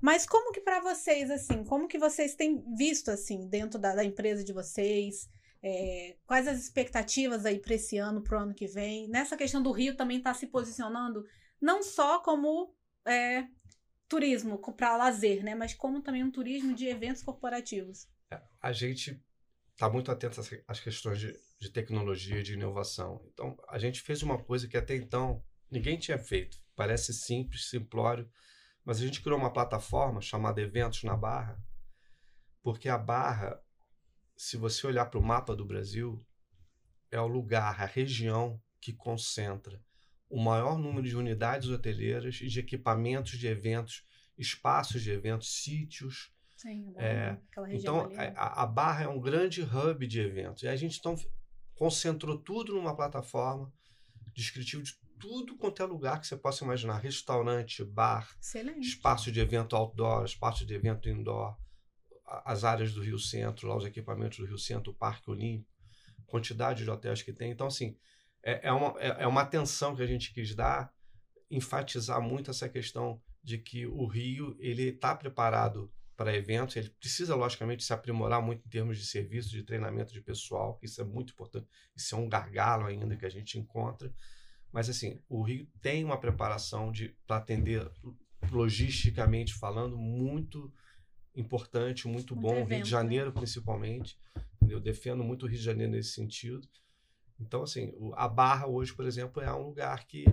Mas 0.03 0.25
como 0.25 0.51
que 0.51 0.59
para 0.59 0.81
vocês, 0.81 1.31
assim, 1.31 1.63
como 1.63 1.87
que 1.87 1.97
vocês 1.97 2.35
têm 2.35 2.61
visto, 2.75 3.09
assim, 3.09 3.47
dentro 3.47 3.79
da, 3.79 3.95
da 3.95 4.03
empresa 4.03 4.43
de 4.43 4.51
vocês, 4.51 5.29
é, 5.63 6.17
quais 6.25 6.45
as 6.45 6.59
expectativas 6.59 7.45
aí 7.45 7.57
para 7.57 7.75
esse 7.75 7.97
ano, 7.97 8.21
para 8.21 8.37
o 8.37 8.41
ano 8.41 8.53
que 8.53 8.67
vem? 8.67 9.07
Nessa 9.07 9.37
questão 9.37 9.63
do 9.63 9.71
Rio 9.71 9.95
também 9.95 10.17
está 10.17 10.33
se 10.33 10.47
posicionando 10.47 11.25
não 11.61 11.81
só 11.81 12.19
como 12.19 12.75
é, 13.07 13.47
turismo 14.09 14.59
para 14.75 14.97
lazer, 14.97 15.41
né? 15.41 15.55
Mas 15.55 15.73
como 15.73 16.01
também 16.01 16.21
um 16.21 16.31
turismo 16.31 16.75
de 16.75 16.85
eventos 16.85 17.23
corporativos. 17.23 18.05
A 18.61 18.73
gente 18.73 19.23
está 19.71 19.89
muito 19.89 20.11
atento 20.11 20.41
às- 20.41 20.51
às 20.67 20.81
questões 20.81 21.17
de, 21.17 21.33
de 21.61 21.71
tecnologia, 21.71 22.43
de 22.43 22.55
inovação. 22.55 23.25
Então, 23.31 23.55
a 23.69 23.79
gente 23.79 24.01
fez 24.01 24.21
uma 24.21 24.37
coisa 24.37 24.67
que 24.67 24.75
até 24.75 24.97
então 24.97 25.41
ninguém 25.71 25.97
tinha 25.97 26.19
feito. 26.19 26.57
Parece 26.75 27.13
simples, 27.13 27.69
simplório, 27.69 28.29
mas 28.85 28.97
a 28.97 29.05
gente 29.05 29.21
criou 29.21 29.39
uma 29.39 29.53
plataforma 29.53 30.21
chamada 30.21 30.61
Eventos 30.61 31.03
na 31.03 31.15
Barra, 31.15 31.57
porque 32.61 32.89
a 32.89 32.97
Barra, 32.97 33.59
se 34.35 34.57
você 34.57 34.85
olhar 34.87 35.05
para 35.05 35.19
o 35.19 35.23
mapa 35.23 35.55
do 35.55 35.65
Brasil, 35.65 36.19
é 37.11 37.19
o 37.19 37.27
lugar, 37.27 37.79
a 37.81 37.85
região 37.85 38.61
que 38.81 38.93
concentra 38.93 39.81
o 40.29 40.41
maior 40.41 40.77
número 40.77 41.07
de 41.07 41.15
unidades 41.15 41.69
hoteleiras 41.69 42.39
e 42.41 42.47
de 42.47 42.59
equipamentos 42.59 43.37
de 43.37 43.47
eventos, 43.47 44.03
espaços 44.37 45.01
de 45.03 45.11
eventos, 45.11 45.61
sítios, 45.61 46.33
Sim, 46.57 46.93
É, 46.95 47.37
região 47.57 47.73
então, 47.73 48.05
ali. 48.05 48.15
né? 48.15 48.33
a, 48.37 48.63
a 48.63 48.65
Barra 48.65 49.03
é 49.03 49.07
um 49.07 49.19
grande 49.19 49.61
hub 49.61 50.07
de 50.07 50.21
eventos. 50.21 50.63
E 50.63 50.67
a 50.67 50.75
gente 50.77 50.97
então 50.97 51.13
concentrou 51.75 52.37
tudo 52.37 52.73
numa 52.73 52.95
plataforma 52.95 53.71
descritivo 54.33 54.81
de 54.81 54.93
tudo 55.23 55.55
quanto 55.55 55.81
é 55.81 55.85
lugar 55.85 56.19
que 56.19 56.27
você 56.27 56.35
possa 56.35 56.65
imaginar: 56.65 56.97
restaurante, 56.97 57.81
bar, 57.81 58.29
Excelente. 58.41 58.85
espaço 58.85 59.31
de 59.31 59.39
evento 59.39 59.73
outdoor, 59.73 60.25
espaço 60.25 60.65
de 60.65 60.73
evento 60.73 61.07
indoor, 61.07 61.57
as 62.43 62.65
áreas 62.65 62.91
do 62.91 63.01
Rio 63.01 63.17
Centro, 63.17 63.69
lá 63.69 63.77
os 63.77 63.85
equipamentos 63.85 64.37
do 64.39 64.45
Rio 64.45 64.57
Centro, 64.57 64.91
o 64.91 64.95
Parque 64.95 65.31
Olímpico, 65.31 65.71
quantidade 66.25 66.83
de 66.83 66.89
hotéis 66.89 67.21
que 67.21 67.31
tem. 67.31 67.51
Então, 67.51 67.67
assim, 67.67 67.97
é, 68.43 68.67
é, 68.67 68.71
uma, 68.73 68.99
é, 68.99 69.23
é 69.23 69.27
uma 69.27 69.41
atenção 69.41 69.95
que 69.95 70.01
a 70.01 70.05
gente 70.05 70.33
quis 70.33 70.53
dar, 70.53 70.93
enfatizar 71.49 72.21
muito 72.21 72.51
essa 72.51 72.67
questão 72.67 73.21
de 73.41 73.57
que 73.57 73.87
o 73.87 74.05
Rio 74.05 74.57
ele 74.59 74.89
está 74.89 75.15
preparado 75.15 75.89
para 76.17 76.35
eventos, 76.35 76.75
ele 76.75 76.89
precisa, 76.89 77.33
logicamente, 77.33 77.83
se 77.83 77.93
aprimorar 77.93 78.41
muito 78.41 78.65
em 78.65 78.69
termos 78.69 78.97
de 78.97 79.05
serviço, 79.05 79.49
de 79.49 79.63
treinamento 79.63 80.11
de 80.11 80.21
pessoal, 80.21 80.77
isso 80.83 80.99
é 80.99 81.05
muito 81.05 81.31
importante, 81.31 81.65
isso 81.95 82.13
é 82.13 82.17
um 82.17 82.27
gargalo 82.27 82.87
ainda 82.87 83.15
que 83.15 83.25
a 83.25 83.29
gente 83.29 83.57
encontra. 83.57 84.13
Mas, 84.73 84.89
assim, 84.89 85.19
o 85.29 85.41
Rio 85.43 85.67
tem 85.81 86.03
uma 86.03 86.19
preparação 86.19 86.91
para 87.27 87.37
atender 87.37 87.87
logisticamente 88.51 89.53
falando, 89.53 89.97
muito 89.97 90.73
importante, 91.35 92.07
muito, 92.07 92.35
Muito 92.35 92.35
bom. 92.35 92.53
Rio 92.55 92.61
evento, 92.63 92.69
né? 92.77 92.81
de 92.81 92.89
Janeiro, 92.89 93.31
principalmente. 93.31 94.17
Eu 94.67 94.79
defendo 94.79 95.23
muito 95.23 95.45
o 95.45 95.49
Rio 95.49 95.57
de 95.59 95.63
Janeiro 95.63 95.91
nesse 95.91 96.11
sentido. 96.13 96.67
Então, 97.39 97.63
assim, 97.63 97.91
a 98.15 98.27
Barra 98.27 98.67
hoje, 98.67 98.93
por 98.93 99.05
exemplo, 99.05 99.41
é 99.41 99.53
um 99.53 99.63
lugar 99.67 100.05
que 100.07 100.25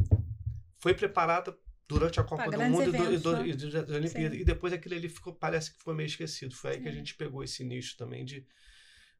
foi 0.78 0.94
preparada 0.94 1.56
durante 1.88 2.20
a 2.20 2.24
Copa 2.24 2.44
Pra 2.48 2.56
do 2.58 2.64
Mundo 2.70 2.82
e 2.88 2.92
do- 2.92 2.96
eventos, 2.96 3.14
e, 3.14 3.22
do, 3.22 3.32
né? 3.32 3.48
e 3.48 3.54
do- 3.86 3.94
Olimpíada. 3.94 4.34
Sim. 4.36 4.40
E 4.40 4.44
depois 4.44 4.72
aquilo 4.72 4.94
ali 4.94 5.08
ficou, 5.08 5.34
parece 5.34 5.72
que 5.72 5.78
ficou 5.78 5.94
meio 5.94 6.06
esquecido. 6.06 6.54
Foi 6.54 6.72
aí 6.72 6.80
que 6.80 6.88
a 6.88 6.92
Sim. 6.92 6.98
gente 6.98 7.14
pegou 7.16 7.42
esse 7.42 7.64
nicho 7.64 7.96
também 7.96 8.24
de 8.24 8.46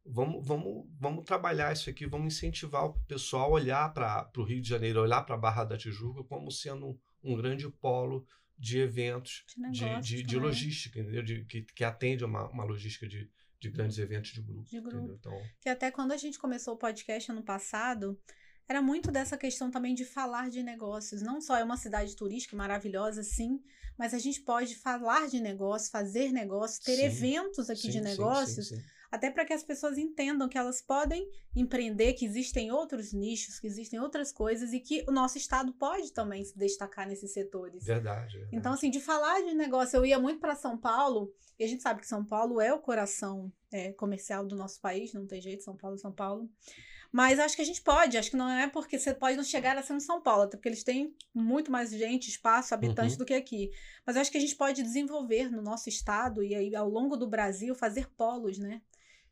vamos, 0.05 0.47
vamos, 0.47 0.87
vamos 0.99 1.25
trabalhar 1.25 1.73
isso 1.73 1.89
aqui, 1.91 2.07
vamos 2.07 2.35
incentivar 2.35 2.85
o 2.87 2.95
pessoal 3.07 3.45
a 3.51 3.55
olhar 3.55 3.93
para 3.93 4.31
o 4.37 4.43
Rio 4.43 4.61
de 4.61 4.69
Janeiro, 4.69 5.01
olhar 5.01 5.23
para 5.23 5.35
a 5.35 5.39
Barra 5.39 5.65
da 5.65 5.77
Tijuca 5.77 6.23
como 6.25 6.51
sendo 6.51 6.87
um, 6.89 6.99
um 7.23 7.37
grande 7.37 7.69
polo 7.69 8.27
de 8.59 8.79
eventos, 8.79 9.45
De 9.57 9.71
de, 9.71 10.01
de, 10.01 10.23
de 10.23 10.35
também. 10.35 10.41
logística, 10.41 11.01
entendeu? 11.01 11.23
De, 11.23 11.45
que, 11.47 11.63
que 11.63 11.85
atende 11.85 12.25
a 12.25 12.27
uma, 12.27 12.49
uma 12.51 12.65
logística 12.65 13.09
de, 13.09 13.31
de 13.59 13.71
grandes 13.71 13.97
eventos 13.99 14.33
de 14.33 14.43
grupo. 14.43 14.69
De 14.69 14.81
grupo. 14.81 14.97
entendeu? 14.97 15.17
Então, 15.19 15.43
Que 15.61 15.69
até 15.69 15.91
quando 15.91 16.13
a 16.13 16.17
gente 16.17 16.39
começou 16.39 16.75
o 16.75 16.79
podcast 16.79 17.31
ano 17.31 17.43
passado, 17.43 18.21
era 18.69 18.83
muito 18.83 19.11
dessa 19.11 19.37
questão 19.39 19.71
também 19.71 19.95
de 19.95 20.05
falar 20.05 20.51
de 20.51 20.63
negócios. 20.63 21.23
Não 21.23 21.41
só 21.41 21.57
é 21.57 21.65
uma 21.65 21.77
cidade 21.77 22.15
turística 22.15 22.55
maravilhosa, 22.57 23.23
sim, 23.23 23.61
mas 23.99 24.15
a 24.15 24.19
gente 24.19 24.41
pode 24.43 24.77
falar 24.77 25.27
de 25.29 25.41
negócios, 25.41 25.91
fazer 25.91 26.31
negócios, 26.31 26.79
ter 26.79 26.97
Sim. 26.97 27.03
eventos 27.05 27.69
aqui 27.69 27.83
sim, 27.83 27.91
de 27.91 28.01
negócios, 28.01 28.69
sim. 28.69 28.83
Até 29.11 29.31
para 29.31 29.45
que 29.45 29.53
as 29.53 29.63
pessoas 29.63 29.99
entendam 29.99 30.49
que 30.49 30.57
elas 30.57 30.81
podem 30.81 31.29
empreender, 31.55 32.13
que 32.13 32.25
existem 32.25 32.71
outros 32.71 33.13
nichos, 33.13 33.59
que 33.59 33.67
existem 33.67 33.99
outras 33.99 34.31
coisas 34.31 34.73
e 34.73 34.81
que 34.81 35.05
o 35.09 35.13
nosso 35.13 35.37
estado 35.37 35.73
pode 35.73 36.13
também 36.13 36.45
se 36.45 36.57
destacar 36.57 37.09
nesses 37.09 37.33
setores. 37.33 37.85
Verdade, 37.85 38.35
verdade. 38.35 38.57
Então, 38.57 38.73
assim, 38.73 38.91
de 38.91 39.01
falar 39.01 39.41
de 39.43 39.55
negócio, 39.55 39.97
eu 39.97 40.07
ia 40.07 40.19
muito 40.19 40.41
para 40.41 40.55
São 40.55 40.79
Paulo, 40.79 41.33
e 41.59 41.65
a 41.65 41.67
gente 41.67 41.83
sabe 41.83 42.01
que 42.01 42.07
São 42.07 42.25
Paulo 42.25 42.61
é 42.61 42.73
o 42.73 42.79
coração 42.79 43.53
é, 43.73 43.93
comercial 43.93 44.47
do 44.47 44.55
nosso 44.57 44.81
país, 44.81 45.13
não 45.13 45.27
tem 45.27 45.41
jeito, 45.41 45.65
São 45.65 45.77
Paulo 45.77 45.97
é 45.97 45.99
São 45.99 46.13
Paulo. 46.13 46.49
Mas 47.13 47.41
acho 47.41 47.57
que 47.57 47.63
a 47.63 47.65
gente 47.65 47.83
pode, 47.83 48.17
acho 48.17 48.31
que 48.31 48.37
não 48.37 48.49
é 48.49 48.69
porque 48.69 48.97
você 48.97 49.13
pode 49.13 49.37
não 49.37 49.43
chegar 49.43 49.77
a 49.77 49.83
ser 49.83 49.95
no 49.95 50.01
São 50.01 50.23
Paulo, 50.23 50.45
até 50.45 50.57
porque 50.57 50.69
eles 50.69 50.85
têm 50.85 51.13
muito 51.35 51.69
mais 51.69 51.91
gente, 51.91 52.29
espaço, 52.29 52.73
habitantes 52.73 53.15
Uhum. 53.15 53.19
do 53.19 53.25
que 53.25 53.35
aqui. 53.35 53.73
Mas 54.07 54.17
acho 54.17 54.31
que 54.31 54.39
a 54.39 54.41
gente 54.41 54.55
pode 54.55 54.81
desenvolver 54.81 55.51
no 55.51 55.61
nosso 55.61 55.89
estado 55.89 56.41
e 56.45 56.55
aí 56.55 56.73
ao 56.77 56.89
longo 56.89 57.17
do 57.17 57.27
Brasil 57.27 57.75
fazer 57.75 58.09
polos, 58.17 58.59
né? 58.59 58.81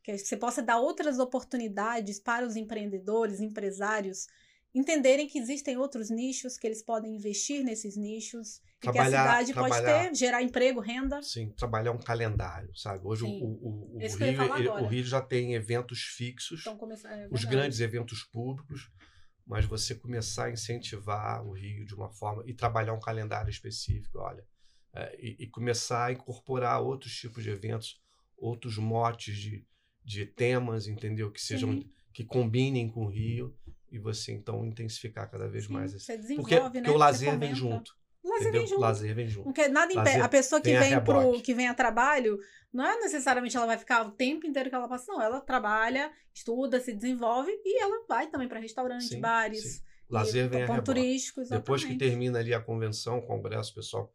Que 0.03 0.17
você 0.17 0.37
possa 0.37 0.61
dar 0.61 0.79
outras 0.79 1.19
oportunidades 1.19 2.19
para 2.19 2.45
os 2.45 2.55
empreendedores, 2.55 3.39
empresários, 3.39 4.27
entenderem 4.73 5.27
que 5.27 5.39
existem 5.39 5.77
outros 5.77 6.09
nichos, 6.09 6.57
que 6.57 6.65
eles 6.67 6.81
podem 6.83 7.15
investir 7.15 7.63
nesses 7.63 7.97
nichos, 7.97 8.57
e 8.57 8.81
que 8.81 8.89
a 8.89 8.91
Trabalhar- 8.93 9.23
cidade 9.23 9.53
pode 9.53 9.69
trabalhar- 9.81 10.03
ter, 10.09 10.15
gerar 10.15 10.41
emprego, 10.43 10.79
renda. 10.79 11.21
Sim, 11.21 11.49
trabalhar 11.49 11.91
um 11.91 11.97
calendário, 11.97 12.73
sabe? 12.75 13.01
Hoje 13.03 13.23
o, 13.23 13.27
Sim. 13.27 13.41
o, 13.41 13.97
o, 13.97 13.99
Rio, 14.15 14.73
o 14.73 14.87
Rio 14.87 15.03
já 15.03 15.21
tem 15.21 15.53
eventos 15.53 16.01
fixos, 16.01 16.61
Então, 16.61 16.77
é 17.05 17.27
os 17.31 17.43
grandes 17.43 17.79
eventos 17.79 18.23
públicos, 18.23 18.89
mas 19.45 19.65
você 19.65 19.95
começar 19.95 20.45
a 20.45 20.51
incentivar 20.51 21.43
o 21.45 21.51
Rio 21.51 21.83
de 21.85 21.95
uma 21.95 22.09
forma 22.09 22.43
e 22.45 22.53
trabalhar 22.53 22.93
um 22.93 22.99
calendário 22.99 23.49
específico, 23.49 24.19
olha, 24.19 24.45
é, 24.93 25.15
e, 25.19 25.35
e 25.43 25.47
começar 25.47 26.05
a 26.05 26.11
incorporar 26.11 26.79
outros 26.81 27.13
tipos 27.15 27.43
de 27.43 27.49
eventos, 27.49 27.99
outros 28.37 28.77
motes 28.77 29.35
de, 29.35 29.65
de 30.09 30.25
temas, 30.25 30.87
entendeu? 30.87 31.31
Que 31.31 31.39
sejam 31.39 31.71
Sim. 31.73 31.89
que 32.11 32.23
combinem 32.23 32.89
com 32.89 33.05
o 33.05 33.07
Rio 33.07 33.55
e 33.91 33.99
você 33.99 34.31
então 34.31 34.65
intensificar 34.65 35.29
cada 35.29 35.47
vez 35.47 35.65
Sim, 35.65 35.73
mais 35.73 35.93
esse. 35.93 36.05
Você 36.05 36.17
desenvolve, 36.17 36.49
Porque, 36.49 36.55
né? 36.55 36.71
porque 36.71 36.89
o 36.89 36.97
lazer 36.97 37.37
vem 37.37 37.53
junto. 37.53 37.95
O 38.23 38.29
lazer 38.29 38.41
entendeu? 38.47 38.61
vem 38.61 38.67
junto. 38.69 38.81
Lazer 38.81 39.15
vem 39.15 39.27
junto. 39.27 39.53
Quer 39.53 39.69
nada 39.69 39.93
impede. 39.93 40.19
A 40.19 40.27
pessoa 40.27 40.59
que 40.59 40.69
vem 40.69 40.93
a 40.93 40.99
vem 40.99 41.03
pro 41.03 41.41
que 41.43 41.53
vem 41.53 41.67
a 41.67 41.75
trabalho, 41.75 42.39
não 42.73 42.85
é 42.85 42.97
necessariamente 42.97 43.55
ela 43.55 43.67
vai 43.67 43.77
ficar 43.77 44.05
o 44.07 44.11
tempo 44.11 44.47
inteiro 44.47 44.67
que 44.67 44.75
ela 44.75 44.87
passa, 44.87 45.11
não. 45.11 45.21
Ela 45.21 45.39
trabalha, 45.41 46.11
estuda, 46.33 46.79
se 46.79 46.91
desenvolve 46.91 47.51
e 47.63 47.81
ela 47.81 48.03
vai 48.09 48.27
também 48.31 48.47
para 48.47 48.59
restaurantes, 48.59 49.09
Sim, 49.09 49.21
bares, 49.21 49.61
sim. 49.61 49.81
Lazer 50.09 50.45
e 50.45 50.47
vem 50.49 50.63
a 50.63 50.65
reboque. 50.65 50.85
turístico, 50.85 51.43
Depois 51.47 51.83
que 51.85 51.95
termina 51.95 52.39
ali 52.39 52.51
a 52.51 52.59
convenção, 52.59 53.19
o 53.19 53.21
congresso, 53.21 53.73
o 53.73 53.75
pessoal 53.75 54.11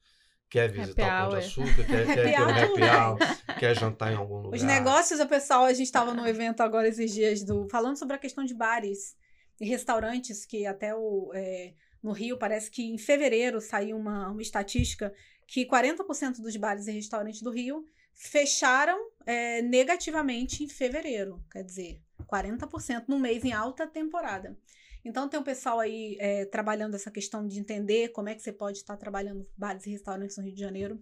quer 0.55 0.71
visitar 0.71 1.27
o 1.27 1.31
Pão 1.31 1.39
de. 1.41 1.45
Açúcar, 1.45 1.85
quer, 1.85 2.07
quer 2.07 2.15
ter 2.15 2.41
um 2.41 2.49
Happy 2.49 2.83
hour, 2.83 3.59
quer 3.59 3.77
jantar 3.77 4.13
em 4.13 4.17
algum 4.17 4.37
lugar. 4.37 4.57
Os 4.57 4.63
negócios, 4.63 5.19
o 5.19 5.27
pessoal, 5.27 5.65
a 5.65 5.73
gente 5.73 5.87
estava 5.87 6.15
no 6.15 6.25
evento 6.29 6.61
agora 6.61 6.87
esses 6.87 7.13
dias 7.13 7.43
do 7.43 7.69
falando 7.69 7.97
sobre 7.99 8.15
a 8.15 8.19
questão 8.19 8.45
de 8.45 8.55
bares 8.55 9.17
e 9.61 9.67
restaurantes, 9.67 10.47
que 10.47 10.65
até 10.65 10.95
o 10.95 11.33
é, 11.35 11.75
no 12.01 12.13
Rio 12.13 12.39
parece 12.39 12.71
que 12.71 12.85
em 12.85 12.97
fevereiro 12.97 13.61
saiu 13.61 13.97
uma, 13.97 14.31
uma 14.31 14.43
estatística 14.43 15.13
que 15.45 15.67
40% 15.67 16.41
dos 16.41 16.57
bares 16.57 16.87
e 16.87 16.93
restaurantes 16.93 17.43
do 17.43 17.51
Rio 17.51 17.85
fecharam 18.15 18.97
é, 19.27 19.61
negativamente 19.61 20.63
em 20.63 20.69
fevereiro, 20.69 21.45
quer 21.51 21.65
dizer, 21.65 22.01
40% 22.33 23.07
no 23.09 23.19
mês 23.19 23.45
em 23.45 23.53
alta 23.53 23.89
temporada. 23.89 24.57
Então 25.05 25.29
tem 25.29 25.39
um 25.39 25.45
pessoal 25.45 25.81
aí 25.81 26.17
é, 26.19 26.47
trabalhando 26.47 26.95
essa 26.95 27.11
questão 27.11 27.47
de 27.47 27.59
entender 27.61 28.09
como 28.09 28.29
é 28.29 28.35
que 28.35 28.41
você 28.43 28.53
pode 28.53 28.79
estar 28.79 28.97
trabalhando 28.97 29.47
bares 29.57 29.85
e 29.87 29.91
restaurantes 29.91 30.37
no 30.39 30.45
Rio 30.45 30.55
de 30.55 30.61
Janeiro. 30.61 30.99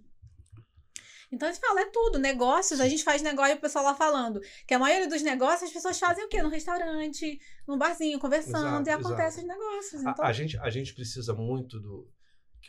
Então 1.31 1.49
a 1.49 1.53
gente 1.53 1.63
fala, 1.63 1.81
é 1.81 1.87
tudo, 1.87 2.19
negócios, 2.19 2.79
a 2.79 2.87
gente 2.89 3.03
faz 3.03 3.23
negócio 3.23 3.55
e 3.55 3.57
o 3.57 3.61
pessoal 3.61 3.85
lá 3.85 3.95
falando. 3.95 4.39
Que 4.67 4.75
a 4.75 4.79
maioria 4.79 5.09
dos 5.09 5.23
negócios 5.23 5.63
as 5.63 5.73
pessoas 5.73 5.99
fazem 5.99 6.25
o 6.25 6.29
quê? 6.29 6.43
No 6.43 6.51
restaurante, 6.51 7.39
num 7.67 7.79
barzinho, 7.79 8.19
conversando, 8.19 8.87
Exato, 8.87 8.89
e 8.91 8.93
acontece 8.93 9.41
exato. 9.41 9.41
os 9.41 9.49
negócios. 9.49 10.05
A- 10.07 10.11
Então, 10.11 10.25
A, 10.27 10.33
gente, 10.33 10.59
a 10.59 10.69
gente 10.69 10.93
precisa 10.95 11.33
muito 11.33 11.81
do, 11.81 12.07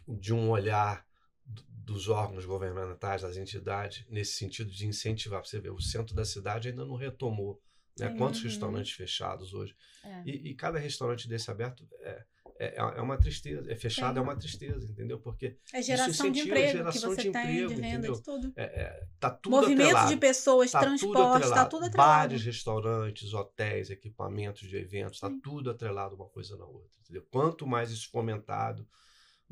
de 0.07 0.33
um 0.33 0.49
olhar 0.49 1.05
do- 1.45 1.65
dos 1.67 2.07
órgãos 2.07 2.45
governamentais, 2.45 3.21
das 3.21 3.35
entidades, 3.35 4.05
nesse 4.09 4.37
sentido 4.37 4.71
de 4.71 4.87
incentivar. 4.87 5.43
Você 5.45 5.59
ver, 5.59 5.71
o 5.71 5.81
centro 5.81 6.15
da 6.15 6.23
cidade 6.23 6.69
ainda 6.69 6.85
não 6.85 6.95
retomou. 6.95 7.61
Né? 7.99 8.09
Sim. 8.11 8.17
Quantos 8.17 8.39
Uhum. 8.41 8.47
restaurantes 8.47 8.91
fechados 8.93 9.53
hoje? 9.53 9.75
É. 10.03 10.23
E, 10.25 10.49
e 10.51 10.55
cada 10.55 10.79
restaurante 10.79 11.27
desse 11.27 11.49
aberto 11.51 11.87
é, 12.01 12.23
é, 12.59 12.75
é 12.77 13.01
uma 13.01 13.17
tristeza. 13.17 13.71
É 13.71 13.75
fechado, 13.75 14.13
Sim. 14.13 14.19
é 14.19 14.21
uma 14.21 14.35
tristeza, 14.35 14.91
entendeu? 14.91 15.19
Porque 15.19 15.57
é 15.73 15.81
geração 15.81 16.29
de 16.31 16.41
a 16.41 16.43
emprego 16.45 16.71
geração 16.77 17.09
que 17.09 17.15
você 17.15 17.21
de 17.23 17.31
tem, 17.31 17.41
emprego, 17.41 17.67
de 17.69 17.75
renda, 17.75 17.87
entendeu? 17.89 18.13
de 18.13 18.23
tudo. 18.23 18.53
é, 18.55 18.63
é, 18.63 19.07
tá 19.19 19.29
tudo 19.29 19.55
Movimento 19.55 19.81
atrelado. 19.83 20.09
de 20.09 20.17
pessoas, 20.17 20.71
Tá 20.71 20.79
transporte, 20.81 21.21
tá 21.21 21.35
atrelado. 21.37 21.69
tudo 21.69 21.85
atrelado. 21.85 22.09
Bares, 22.19 22.43
restaurantes, 22.43 23.33
hotéis, 23.33 23.89
equipamentos 23.89 24.67
de 24.67 24.75
eventos, 24.77 25.19
tá 25.19 25.29
Sim. 25.29 25.39
tudo 25.41 25.69
atrelado 25.69 26.15
uma 26.15 26.27
coisa 26.29 26.55
na 26.57 26.65
outra. 26.65 26.97
Entendeu? 27.03 27.25
Quanto 27.31 27.65
mais 27.67 27.91
isso 27.91 28.09
fomentado, 28.09 28.87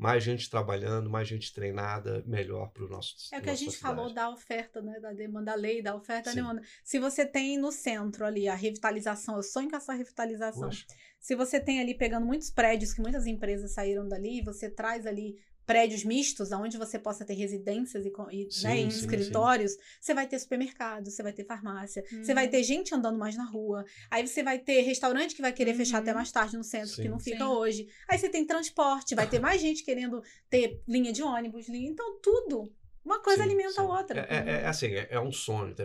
mais 0.02 0.24
gente 0.24 0.50
trabalhando, 0.50 1.08
mais 1.08 1.28
gente 1.28 1.54
treinada, 1.54 2.24
melhor 2.26 2.70
para 2.72 2.84
o 2.84 2.88
nosso 2.88 3.14
É 3.32 3.38
o 3.38 3.42
que 3.42 3.50
a 3.50 3.54
gente 3.54 3.76
cidade. 3.76 3.94
falou 3.94 4.12
da 4.12 4.28
oferta, 4.28 4.82
né? 4.82 4.98
Da 4.98 5.12
demanda, 5.12 5.52
da 5.52 5.54
lei, 5.54 5.80
da 5.80 5.94
oferta, 5.94 6.30
da 6.30 6.34
demanda. 6.34 6.60
Se 6.82 6.98
você 6.98 7.24
tem 7.24 7.56
no 7.56 7.70
centro 7.70 8.24
ali 8.26 8.48
a 8.48 8.54
revitalização, 8.54 9.36
eu 9.36 9.42
sonho 9.44 9.70
com 9.70 9.76
essa 9.76 9.92
revitalização. 9.92 10.68
Poxa, 10.68 10.84
Se 11.20 11.36
você 11.36 11.60
tem 11.60 11.80
ali 11.80 11.94
pegando 11.94 12.26
muitos 12.26 12.50
prédios, 12.50 12.92
que 12.92 13.00
muitas 13.00 13.26
empresas 13.26 13.70
saíram 13.72 14.08
dali, 14.08 14.42
você 14.42 14.68
traz 14.68 15.06
ali 15.06 15.36
prédios 15.64 16.04
mistos, 16.04 16.50
onde 16.52 16.76
você 16.76 16.98
possa 16.98 17.24
ter 17.24 17.34
residências 17.34 18.04
e, 18.04 18.12
e, 18.32 18.50
Sim, 18.50 18.62
né, 18.64 18.90
sim, 18.90 18.98
escritórios, 18.98 19.76
você 20.00 20.12
vai 20.12 20.26
ter 20.26 20.38
supermercado, 20.38 21.10
você 21.10 21.22
vai 21.22 21.32
ter 21.32 21.44
farmácia, 21.44 22.02
você 22.22 22.34
vai 22.34 22.46
Uhum. 22.46 22.50
ter 22.50 22.62
gente 22.64 22.94
andando 22.94 23.18
mais 23.18 23.36
na 23.36 23.44
rua, 23.44 23.84
aí 24.10 24.26
você 24.26 24.42
vai 24.42 24.58
ter 24.58 24.80
restaurante 24.82 25.34
que 25.34 25.42
vai 25.42 25.52
querer 25.52 25.74
fechar 25.74 25.96
Uhum. 25.98 26.02
até 26.02 26.14
mais 26.14 26.32
tarde 26.32 26.56
no 26.56 26.64
centro, 26.64 26.94
que 26.96 27.02
Sim. 27.02 27.08
não 27.08 27.18
fica 27.20 27.38
Sim. 27.44 27.50
hoje. 27.50 27.86
Aí 28.08 28.18
você 28.18 28.28
tem 28.28 28.44
transporte, 28.46 29.14
vai 29.14 29.28
ter 29.28 29.38
mais 29.40 29.60
gente 29.60 29.84
querendo 29.84 30.22
ter 30.50 30.82
linha 30.86 31.12
de 31.12 31.22
ônibus, 31.22 31.68
linha, 31.68 31.90
então 31.90 32.18
tudo. 32.20 32.72
Uma 33.04 33.20
coisa 33.20 33.42
sim, 33.42 33.48
alimenta 33.48 33.80
a 33.80 33.84
sim. 33.84 33.90
outra. 33.90 34.20
É, 34.30 34.36
é- 34.36 34.62
é 34.62 34.66
assim, 34.66 34.86
é, 34.88 35.08
é 35.10 35.20
um 35.20 35.32
sonho. 35.32 35.74
tá? 35.74 35.84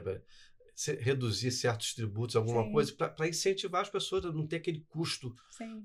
Reduzir 0.99 1.51
certos 1.51 1.93
tributos, 1.93 2.35
alguma 2.35 2.63
Sim. 2.63 2.71
coisa, 2.71 2.93
para 2.93 3.27
incentivar 3.27 3.81
as 3.81 3.89
pessoas 3.89 4.25
a 4.25 4.31
não 4.31 4.45
ter 4.45 4.57
aquele 4.57 4.81
custo 4.89 5.33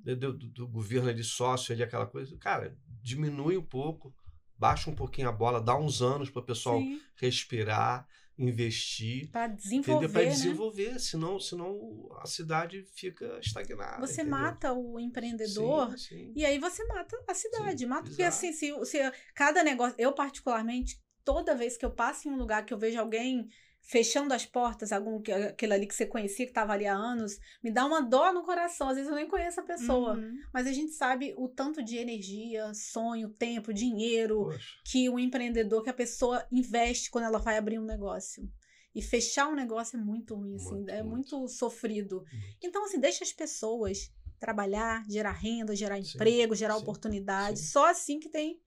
do, 0.04 0.16
do- 0.16 0.32
do 0.50 0.68
governo 0.68 1.08
ali, 1.08 1.24
sócio 1.24 1.72
ali, 1.72 1.82
aquela 1.82 2.06
coisa. 2.06 2.36
Cara, 2.36 2.76
diminui 3.02 3.56
um 3.56 3.64
pouco, 3.64 4.14
baixa 4.58 4.90
um 4.90 4.94
pouquinho 4.94 5.28
a 5.28 5.32
bola, 5.32 5.60
dá 5.60 5.76
uns 5.76 6.02
anos 6.02 6.28
para 6.28 6.40
o 6.42 6.44
pessoal 6.44 6.78
Sim. 6.80 7.00
respirar, 7.16 8.06
investir, 8.36 9.28
entendeu? 9.28 9.48
desenvolver, 9.56 10.08
Para 10.08 10.22
né? 10.24 10.28
desenvolver, 10.28 11.00
senão, 11.00 11.40
senão 11.40 12.08
a 12.20 12.26
cidade 12.26 12.82
fica 12.94 13.38
estagnada. 13.40 14.06
Você 14.06 14.22
entendeu? 14.22 14.30
mata 14.32 14.72
o 14.72 14.98
empreendedor 14.98 15.90
Sim, 15.90 16.16
sim. 16.16 16.32
E 16.34 16.44
aí 16.44 16.58
você 16.58 16.84
mata 16.86 17.16
a 17.28 17.34
cidade, 17.34 17.78
Sim, 17.78 17.86
mata 17.86 18.02
porque 18.08 18.22
assim, 18.22 18.52
se, 18.52 18.72
se 18.84 18.98
cada 19.34 19.62
negócio, 19.62 19.94
eu 19.98 20.12
particularmente, 20.12 20.98
toda 21.24 21.54
vez 21.54 21.76
que 21.76 21.84
eu 21.84 21.90
passo 21.90 22.28
em 22.28 22.32
um 22.32 22.36
lugar 22.36 22.64
que 22.64 22.74
eu 22.74 22.78
vejo 22.78 22.98
alguém 22.98 23.48
fechando 23.82 24.32
as 24.32 24.46
portas, 24.46 24.92
algum 24.92 25.20
que- 25.20 25.32
aquele 25.32 25.74
ali 25.74 25.86
que 25.86 25.94
você 25.94 26.06
conhecia 26.06 26.46
que 26.46 26.50
estava 26.52 26.72
ali 26.72 26.86
há 26.86 26.94
anos, 26.94 27.38
me 27.62 27.70
dá 27.70 27.84
uma 27.84 28.00
dor 28.00 28.32
no 28.32 28.42
coração. 28.44 28.88
Às 28.88 28.94
vezes 28.96 29.10
eu 29.10 29.16
nem 29.16 29.26
conheço 29.28 29.60
a 29.60 29.64
pessoa, 29.64 30.14
Uhum. 30.14 30.38
mas 30.52 30.66
a 30.66 30.72
gente 30.72 30.92
sabe 30.92 31.34
o 31.36 31.48
tanto 31.48 31.82
de 31.82 31.96
energia, 31.96 32.72
sonho, 32.74 33.28
tempo, 33.30 33.72
dinheiro 33.72 34.44
Poxa, 34.44 34.64
que 34.84 35.08
o 35.10 35.18
empreendedor, 35.18 35.82
que 35.82 35.90
a 35.90 35.94
pessoa 35.94 36.46
investe 36.50 37.10
quando 37.10 37.24
ela 37.24 37.38
vai 37.38 37.58
abrir 37.58 37.78
um 37.78 37.84
negócio. 37.84 38.48
E 38.94 39.00
fechar 39.02 39.48
um 39.48 39.54
negócio 39.54 39.98
é 39.98 40.02
muito 40.02 40.34
ruim, 40.34 40.54
assim, 40.54 40.74
Muito, 40.76 40.90
é 40.90 41.02
muito. 41.02 41.36
muito 41.38 41.48
sofrido. 41.48 42.16
Muito. 42.16 42.56
Então, 42.62 42.84
assim, 42.84 43.00
deixa 43.00 43.24
as 43.24 43.32
pessoas 43.32 44.12
trabalhar, 44.38 45.04
gerar 45.08 45.32
renda, 45.32 45.74
gerar 45.74 46.00
Sim, 46.02 46.10
emprego, 46.14 46.54
gerar 46.54 46.74
sim, 46.76 46.82
oportunidade. 46.82 47.58
sim. 47.58 47.64
Só 47.66 47.88
assim 47.88 48.18
que 48.20 48.28
tem 48.28 48.60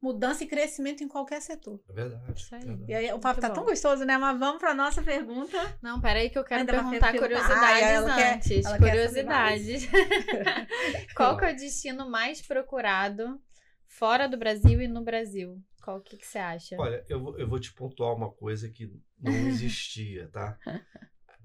mudança 0.00 0.44
e 0.44 0.46
crescimento 0.46 1.02
em 1.02 1.08
qualquer 1.08 1.40
setor. 1.40 1.80
é 1.88 1.92
verdade. 1.92 2.32
Isso 2.40 2.54
aí. 2.54 2.60
verdade. 2.64 2.90
E 2.90 2.94
aí, 2.94 3.06
o 3.12 3.18
papo 3.18 3.36
Muito 3.36 3.40
tá 3.40 3.48
bom. 3.48 3.54
tão 3.54 3.64
gostoso, 3.64 4.04
né? 4.04 4.16
Mas 4.18 4.38
vamos 4.38 4.58
pra 4.58 4.74
nossa 4.74 5.02
pergunta. 5.02 5.78
Não, 5.82 6.00
peraí 6.00 6.30
que 6.30 6.38
eu 6.38 6.44
quero 6.44 6.60
Ainda 6.60 6.72
perguntar 6.72 7.12
pergunta. 7.12 7.22
curiosidades 7.22 7.82
Ah, 7.82 7.90
ela 7.90 8.14
quer- 8.14 8.34
antes. 8.34 8.64
ela 8.66 8.78
quer 8.78 8.88
curiosidades. 8.90 9.88
Qual 11.16 11.36
que 11.36 11.44
é 11.44 11.52
o 11.52 11.56
destino 11.56 12.08
mais 12.10 12.40
procurado 12.42 13.40
fora 13.88 14.28
do 14.28 14.36
Brasil 14.36 14.80
e 14.80 14.88
no 14.88 15.02
Brasil? 15.02 15.60
Qual 15.82 16.00
que, 16.00 16.16
que 16.16 16.26
você 16.26 16.38
acha? 16.38 16.76
Olha, 16.78 17.04
eu 17.08 17.20
vou, 17.20 17.38
eu 17.38 17.48
vou 17.48 17.58
te 17.60 17.72
pontuar 17.72 18.12
uma 18.14 18.30
coisa 18.30 18.68
que 18.68 18.92
não 19.20 19.32
existia, 19.48 20.28
tá? 20.28 20.58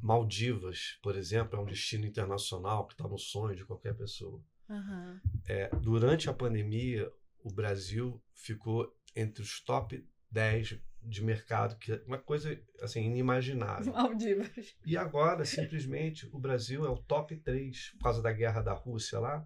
Maldivas, 0.01 0.97
por 1.03 1.15
exemplo, 1.15 1.59
é 1.59 1.61
um 1.61 1.65
destino 1.65 2.05
internacional 2.07 2.87
que 2.87 2.93
está 2.93 3.07
no 3.07 3.19
sonho 3.19 3.55
de 3.55 3.63
qualquer 3.65 3.93
pessoa. 3.95 4.41
Aham. 4.69 5.21
É, 5.47 5.69
durante 5.75 6.29
a 6.29 6.33
pandemia, 6.33 7.11
o 7.43 7.51
Brasil 7.51 8.21
ficou 8.33 8.91
entre 9.15 9.41
os 9.43 9.59
top 9.61 10.05
10 10.31 10.79
de 11.03 11.23
mercado, 11.23 11.77
que 11.77 11.93
é 11.93 12.03
uma 12.05 12.17
coisa 12.19 12.59
assim 12.81 13.03
inimaginável. 13.03 13.91
Maldivas. 13.93 14.75
E 14.85 14.95
agora, 14.95 15.43
simplesmente, 15.45 16.29
o 16.31 16.39
Brasil 16.39 16.85
é 16.85 16.89
o 16.89 16.97
top 16.97 17.35
3 17.35 17.91
por 17.97 18.03
causa 18.03 18.21
da 18.21 18.31
guerra 18.31 18.61
da 18.61 18.73
Rússia 18.73 19.19
lá. 19.19 19.45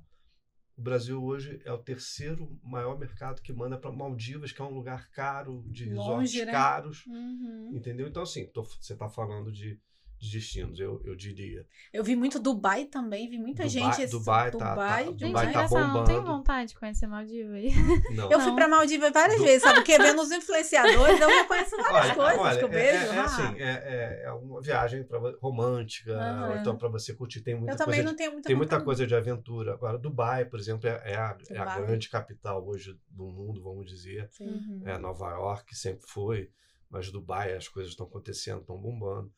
O 0.78 0.82
Brasil 0.82 1.24
hoje 1.24 1.62
é 1.64 1.72
o 1.72 1.78
terceiro 1.78 2.60
maior 2.62 3.00
mercado 3.00 3.42
que 3.42 3.54
manda 3.54 3.78
para 3.78 3.92
Maldivas, 3.94 4.52
que 4.52 4.62
é 4.62 4.66
um 4.66 4.74
lugar 4.74 5.10
caro, 5.12 5.64
de 5.70 5.86
Longe, 5.86 6.40
resorts 6.40 6.46
né? 6.46 6.52
caros. 6.52 7.06
Uhum. 7.06 7.72
Entendeu? 7.74 8.08
Então, 8.10 8.24
assim, 8.24 8.46
tô- 8.48 8.64
você 8.66 8.92
está 8.92 9.08
falando 9.08 9.50
de, 9.54 9.80
de 10.18 10.32
destinos, 10.32 10.80
eu, 10.80 11.02
eu 11.04 11.16
diria. 11.16 11.66
Eu 11.94 12.04
vi 12.04 12.16
muito 12.16 12.40
Dubai 12.40 12.86
também, 12.86 13.30
vi 13.30 13.38
muita 13.38 13.64
Dubai- 13.64 13.70
gente. 13.70 14.02
esse- 14.02 14.12
Dubai 14.12 14.50
tá- 14.52 14.58
tá- 14.58 14.70
Dubai, 14.72 15.06
Gente, 15.06 15.26
Dubai 15.26 15.44
tá 15.46 15.50
engraçado, 15.50 15.94
não 15.94 16.04
tenho 16.06 16.20
bombando. 16.22 16.38
vontade 16.38 16.70
de 16.70 16.80
conhecer 16.80 17.06
Maldivas 17.08 17.54
aí. 17.54 17.70
Não. 18.16 18.32
Eu 18.32 18.40
fui 18.40 18.48
Não. 18.50 18.56
pra 18.56 18.68
Maldivas 18.68 19.12
várias 19.12 19.38
Du- 19.38 19.44
vezes, 19.44 19.62
sabe? 19.62 19.76
Porque 19.76 19.98
vendo 19.98 20.22
os 20.22 20.32
influenciadores, 20.32 21.20
eu 21.20 21.46
conheço 21.48 21.76
várias 21.78 22.16
coisas 22.16 22.58
que 22.58 22.64
eu 22.64 22.70
vejo. 22.70 22.98
É, 22.98 23.08
é 23.16 23.20
ah. 23.20 23.24
assim, 23.26 23.62
é, 23.62 23.72
é- 23.72 24.24
é 24.26 24.32
uma 24.32 24.62
viagem 24.62 25.04
pra, 25.04 25.20
romântica, 25.42 26.14
Aham. 26.18 26.50
ou 26.50 26.56
então 26.58 26.78
para 26.78 26.88
você 26.90 27.14
curtir. 27.14 27.42
Tem 27.42 27.56
muita 27.56 27.74
eu 27.74 27.78
também 27.78 27.96
coisa 27.98 28.10
não 28.10 28.16
tenho 28.16 28.32
muita 28.32 28.48
tem 28.48 28.56
muita 28.56 28.82
coisa 28.82 29.06
de 29.06 29.14
aventura. 29.16 29.74
Agora, 29.74 29.98
Dubai, 29.98 30.46
por 30.46 30.60
exemplo, 30.60 30.88
é, 30.88 31.02
é 31.12 31.16
a, 31.16 31.38
é 31.50 31.58
a 31.58 31.66
Dubai. 31.66 31.82
grande 31.86 32.10
capital 32.10 32.66
hoje 32.66 32.98
do 33.10 33.26
mundo, 33.28 33.62
vamos 33.62 33.86
dizer. 33.86 34.28
Sim. 34.32 34.46
Uhum. 34.48 34.82
É, 34.86 34.98
Nova 34.98 35.30
York 35.32 35.76
sempre 35.76 36.06
foi, 36.08 36.50
mas 36.90 37.12
Dubai 37.12 37.54
as 37.54 37.68
coisas 37.68 37.92
estão 37.92 38.06
acontecendo, 38.08 38.62
estão 38.62 38.78
bombando. 38.78 39.32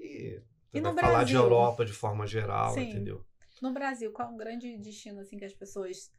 E, 0.00 0.40
E 0.74 0.80
no 0.80 0.94
falar 0.94 1.24
de 1.24 1.34
Brasil? 1.34 1.44
Europa 1.44 1.84
de 1.84 1.92
forma 1.92 2.26
geral, 2.26 2.74
Sim. 2.74 2.90
entendeu? 2.90 3.24
No 3.60 3.72
Brasil, 3.72 4.10
qual 4.12 4.28
é 4.28 4.32
um 4.32 4.36
grande 4.36 4.76
destino 4.78 5.20
assim 5.20 5.36
que 5.38 5.44
as 5.44 5.52
pessoas. 5.52 6.10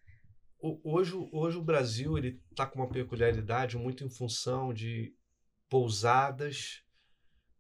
Hoje, 0.84 1.14
hoje 1.32 1.58
o 1.58 1.64
Brasil 1.64 2.18
ele 2.18 2.40
está 2.52 2.68
com 2.68 2.80
uma 2.80 2.88
peculiaridade 2.88 3.78
muito 3.78 4.04
em 4.04 4.10
função 4.10 4.72
de 4.72 5.12
pousadas, 5.68 6.84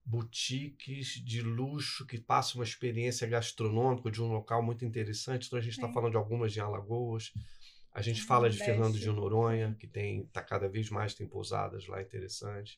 boutiques 0.05 1.13
de 1.25 1.41
luxo 1.41 2.05
que 2.05 2.19
passam 2.19 2.59
uma 2.59 2.63
experiência 2.65 3.27
gastronômica 3.27 4.11
de 4.11 4.21
um 4.21 4.31
local 4.31 4.61
muito 4.61 4.85
interessante. 4.85 5.47
Então 5.47 5.57
a 5.57 5.61
gente 5.61 5.73
está 5.73 5.87
falando 5.91 6.11
de 6.11 6.17
algumas 6.17 6.55
em 6.55 6.59
Alagoas. 6.59 7.31
A 7.93 8.01
gente 8.01 8.21
Ah, 8.23 8.27
fala 8.27 8.49
de. 8.49 8.57
Fernando 8.57 8.99
de 8.99 9.09
Noronha, 9.09 9.75
que 9.79 9.87
tem 9.87 10.25
tá 10.27 10.41
cada 10.43 10.69
vez 10.69 10.89
mais 10.89 11.13
tem 11.15 11.27
pousadas 11.27 11.87
lá 11.87 12.01
interessantes. 12.01 12.77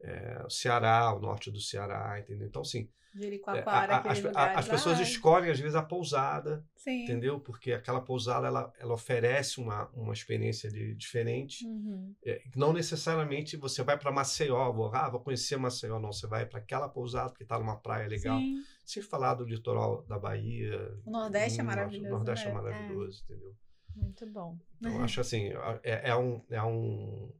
É, 0.00 0.42
o 0.46 0.50
Ceará, 0.50 1.12
o 1.14 1.18
norte 1.20 1.50
do 1.50 1.60
Ceará, 1.60 2.18
entendeu? 2.20 2.46
Então, 2.46 2.62
assim, 2.62 2.88
é, 3.14 3.18
Jericoacoara, 3.18 3.94
a- 3.94 3.96
a- 3.96 4.00
aqueles 4.00 4.26
as, 4.26 4.36
a- 4.36 4.58
as 4.58 4.68
pessoas 4.68 4.98
Ah, 4.98 5.02
escolhem, 5.02 5.50
às 5.50 5.58
vezes, 5.58 5.74
a 5.74 5.82
pousada, 5.82 6.62
Sim. 6.76 7.04
entendeu? 7.04 7.40
Porque 7.40 7.72
aquela 7.72 8.00
pousada 8.02 8.46
ela, 8.46 8.70
ela 8.78 8.92
oferece 8.92 9.58
uma, 9.58 9.88
uma 9.94 10.12
experiência 10.12 10.70
de, 10.70 10.94
diferente. 10.94 11.64
Uhum. 11.66 12.14
É, 12.24 12.42
não 12.54 12.74
necessariamente 12.74 13.56
você 13.56 13.82
vai 13.82 13.98
para 13.98 14.12
Maceió, 14.12 14.70
vou, 14.70 14.94
ah, 14.94 15.08
vou 15.08 15.20
conhecer 15.20 15.56
Maceió, 15.56 15.98
não. 15.98 16.12
Você 16.12 16.26
vai 16.26 16.44
para 16.44 16.58
aquela 16.58 16.88
pousada 16.90 17.32
que 17.32 17.42
está 17.42 17.58
numa 17.58 17.76
praia 17.80 18.06
legal. 18.06 18.38
Sim. 18.38 18.62
Sem 18.84 19.02
falar 19.02 19.32
do 19.34 19.44
litoral 19.44 20.02
da 20.02 20.18
Bahia. 20.18 20.78
O 21.06 21.10
Nordeste 21.10 21.58
é 21.58 21.62
norte- 21.62 21.76
maravilhoso, 21.76 22.06
O 22.08 22.16
Nordeste 22.18 22.44
né? 22.44 22.50
é 22.50 22.54
maravilhoso, 22.54 23.24
entendeu? 23.24 23.54
Muito 23.96 24.26
bom. 24.26 24.58
Então, 24.78 25.02
acho 25.02 25.22
assim, 25.22 25.48
é, 25.82 26.10
é 26.10 26.14
um. 26.16 26.44
É 26.50 26.62
um 26.62 27.32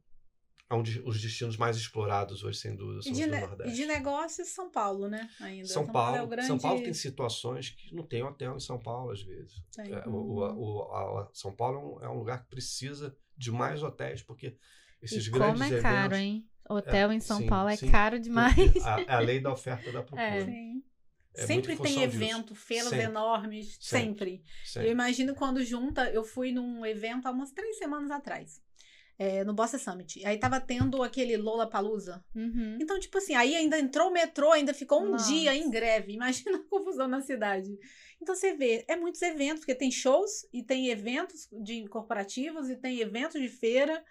é 0.69 0.75
um 0.75 0.83
de- 0.83 1.01
os 1.05 1.21
destinos 1.21 1.55
mais 1.57 1.77
explorados 1.77 2.43
hoje, 2.43 2.59
sem 2.59 2.75
dúvida, 2.75 2.99
E 2.99 3.03
são 3.03 3.13
de, 3.13 3.21
os 3.21 3.25
do 3.27 3.31
ne- 3.31 3.39
Nordeste. 3.41 3.71
e 3.71 3.75
de 3.75 3.85
negócios, 3.85 4.47
São 4.49 4.69
Paulo, 4.69 5.07
né? 5.07 5.29
Ainda. 5.39 5.67
São 5.67 5.87
Paulo, 5.87 6.17
é 6.17 6.21
o 6.23 6.27
grande... 6.27 6.47
São 6.47 6.59
Paulo 6.59 6.83
tem 6.83 6.93
situações 6.93 7.69
que 7.69 7.95
não 7.95 8.03
tem 8.03 8.21
hotel 8.23 8.55
em 8.55 8.59
São 8.59 8.77
Paulo, 8.77 9.11
às 9.11 9.21
vezes. 9.21 9.61
É, 9.79 10.07
o, 10.07 10.11
o- 10.11 10.39
o- 10.39 10.91
a- 10.93 11.21
a- 11.21 11.29
São 11.33 11.53
Paulo 11.55 11.77
é 11.77 11.81
um, 11.81 12.05
é 12.05 12.09
um 12.15 12.17
lugar 12.19 12.43
que 12.43 12.49
precisa 12.49 13.15
de 13.37 13.51
mais 13.51 13.81
hotéis, 13.83 14.21
porque 14.21 14.57
esses 15.01 15.27
e 15.27 15.29
grandes 15.29 15.53
como 15.53 15.63
é 15.63 15.67
eventos. 15.67 15.83
caro, 15.83 16.15
hein? 16.15 16.49
Hotel 16.69 17.11
em 17.13 17.19
São 17.21 17.37
sim, 17.37 17.47
Paulo 17.47 17.69
é 17.69 17.75
sim. 17.77 17.89
caro 17.89 18.19
demais. 18.19 18.57
A, 18.83 18.99
é 19.01 19.05
a 19.13 19.19
lei 19.19 19.39
da 19.39 19.51
oferta 19.53 19.89
e 19.89 19.93
da 19.93 20.01
procura. 20.03 20.21
É. 20.21 20.45
Sim. 20.45 20.83
É 21.33 21.45
sempre 21.45 21.67
tem 21.67 21.77
função 21.77 21.93
disso. 21.93 22.03
evento, 22.03 22.55
feiras 22.55 22.89
Sempre. 22.89 23.05
enormes, 23.05 23.77
sempre. 23.79 24.43
Sempre. 24.65 24.87
Eu 24.89 24.91
imagino 24.91 25.35
quando 25.35 25.63
junta, 25.63 26.09
eu 26.11 26.23
fui 26.23 26.51
num 26.51 26.83
evento 26.83 27.27
há 27.27 27.31
umas 27.31 27.51
três 27.51 27.77
semanas 27.77 28.09
atrás. 28.09 28.59
É, 29.19 29.43
no 29.43 29.53
Bossa 29.53 29.77
Summit. 29.79 30.23
Aí 30.25 30.37
tava 30.37 30.59
tendo 30.59 31.01
aquele 31.01 31.35
Lola 31.37 31.67
Palusa. 31.69 32.23
Uhum. 32.35 32.77
Então, 32.79 32.99
tipo 32.99 33.17
assim, 33.17 33.33
aí 33.35 33.55
ainda 33.55 33.79
entrou 33.79 34.09
o 34.09 34.13
metrô, 34.13 34.51
ainda 34.51 34.73
ficou 34.73 35.01
um 35.03 35.11
Nossa. 35.11 35.31
dia 35.31 35.55
em 35.55 35.69
greve. 35.69 36.13
Imagina 36.17 36.57
a 36.57 36.63
confusão 36.69 37.07
na 37.07 37.21
cidade. 37.21 37.77
Então 38.21 38.35
você 38.35 38.55
vê, 38.55 38.85
é 38.87 38.95
muitos 38.95 39.21
eventos, 39.21 39.59
porque 39.61 39.75
tem 39.75 39.91
shows 39.91 40.47
e 40.53 40.63
tem 40.63 40.89
eventos 40.89 41.47
de 41.63 41.87
corporativos 41.87 42.69
e 42.69 42.75
tem 42.75 42.99
eventos 42.99 43.41
de 43.41 43.49
feira. 43.49 44.03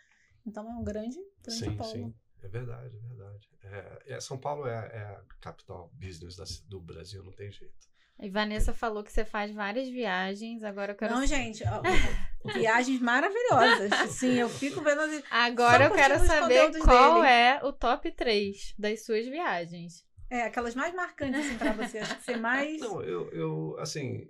Então 0.44 0.68
é 0.68 0.74
um 0.74 0.84
grande, 0.84 1.18
grande 1.42 1.64
Sim, 1.64 1.76
polo. 1.76 1.90
sim. 1.90 2.14
É 2.42 2.48
verdade, 2.48 2.96
é 2.96 3.00
verdade. 3.08 3.48
É, 3.64 4.14
é- 4.14 4.20
São 4.20 4.38
Paulo 4.38 4.66
é, 4.68 4.74
é 4.92 4.98
a 5.00 5.22
capital 5.40 5.90
business 5.94 6.36
da- 6.36 6.44
do 6.68 6.80
Brasil, 6.80 7.22
não 7.24 7.32
tem 7.32 7.50
jeito. 7.50 7.74
E 8.18 8.30
Vanessa 8.30 8.72
falou 8.72 9.04
que 9.04 9.12
você 9.12 9.24
faz 9.24 9.52
várias 9.52 9.88
viagens. 9.88 10.64
Agora 10.64 10.92
eu 10.92 10.96
quero. 10.96 11.14
Não, 11.14 11.26
gente, 11.26 11.62
ó, 11.66 11.82
viagens 12.58 13.00
maravilhosas. 13.00 14.10
Sim, 14.12 14.34
eu 14.34 14.48
fico 14.48 14.80
vendo. 14.80 15.00
as- 15.02 15.22
Agora 15.30 15.84
eu 15.84 15.90
quero 15.92 16.18
saber 16.20 16.70
qual 16.80 17.20
dele. 17.22 17.26
é 17.32 17.60
o 17.62 17.72
top 17.72 18.10
3 18.10 18.74
das 18.78 19.04
suas 19.04 19.26
viagens. 19.26 20.04
É, 20.30 20.42
aquelas 20.42 20.74
mais 20.74 20.94
marcantes, 20.94 21.38
assim, 21.46 21.58
pra 21.58 21.72
você. 21.72 21.98
Acho 21.98 22.16
que 22.16 22.24
você 22.24 22.36
mais. 22.36 22.80
Não, 22.80 23.02
eu, 23.02 23.30
eu 23.32 23.76
assim, 23.78 24.26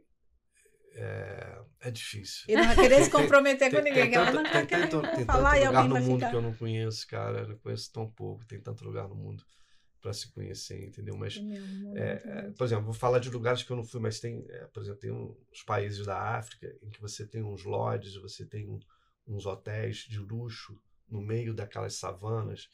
é, 0.95 1.59
é 1.83 1.91
difícil. 1.91 2.45
E 2.49 2.57
não 2.57 2.65
vai 2.65 2.75
querer 2.75 3.05
se 3.05 3.11
Tem- 3.11 3.21
comprometer 3.21 3.71
com 3.71 3.77
Tem, 3.83 3.85
ninguém. 3.85 4.03
tem 4.03 4.11
que 4.11 4.17
ela 4.17 4.33
tanto, 4.33 4.51
tem 4.51 4.67
tanto- 4.67 5.03
tem 5.17 5.25
falar 5.25 5.51
tanto 5.53 5.63
e 5.63 5.67
lugar 5.67 5.77
alguém 5.77 5.89
no 5.89 5.95
vai 5.95 6.03
mundo 6.03 6.19
ficar. 6.19 6.31
que 6.31 6.37
eu 6.37 6.43
não 6.43 6.55
conheço, 6.55 7.07
cara. 7.07 7.39
Eu 7.49 7.59
conheço 7.59 7.93
tão 7.93 8.11
pouco. 8.11 8.45
Tem 8.47 8.61
tanto 8.61 8.85
lugar 8.85 9.07
no 9.09 9.15
mundo 9.15 9.45
para 10.07 10.13
se 10.13 10.31
conhecer, 10.33 10.85
entendeu? 10.87 11.17
Mas, 11.17 11.45
É 11.93 12.01
é, 12.01 12.23
é, 12.25 12.51
por 12.53 12.65
exemplo, 12.65 12.85
vou 12.85 12.95
falar 12.95 13.19
de 13.19 13.29
lugares 13.31 13.63
que 13.65 13.71
eu 13.73 13.77
não 13.77 13.83
fui, 13.85 14.01
mas 14.01 14.21
tem, 14.21 14.45
é, 14.51 14.67
por 14.67 14.81
exemplo, 14.83 15.01
tem 15.01 15.11
uns 15.11 15.63
países 15.65 16.07
da 16.07 16.17
África 16.39 16.73
em 16.81 16.91
que 16.91 17.01
você 17.01 17.27
tem 17.27 17.43
uns 17.43 17.65
lodges, 17.65 18.15
você 18.17 18.47
tem 18.47 18.69
um- 18.69 18.79
uns 19.27 19.47
hotéis 19.47 19.99
de 20.09 20.19
luxo 20.21 20.81
no 21.09 21.21
meio 21.21 21.53
daquelas 21.53 21.95
savanas 21.95 22.69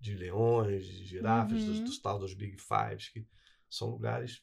de 0.00 0.14
leões, 0.14 0.86
de 0.86 1.04
girafas, 1.04 1.64
dos, 1.64 1.78
Uhum. 1.78 1.84
dos 1.84 1.98
tal 2.00 2.18
dos 2.18 2.34
Big 2.34 2.56
Fives, 2.60 3.08
que 3.10 3.24
são 3.70 3.90
lugares 3.90 4.42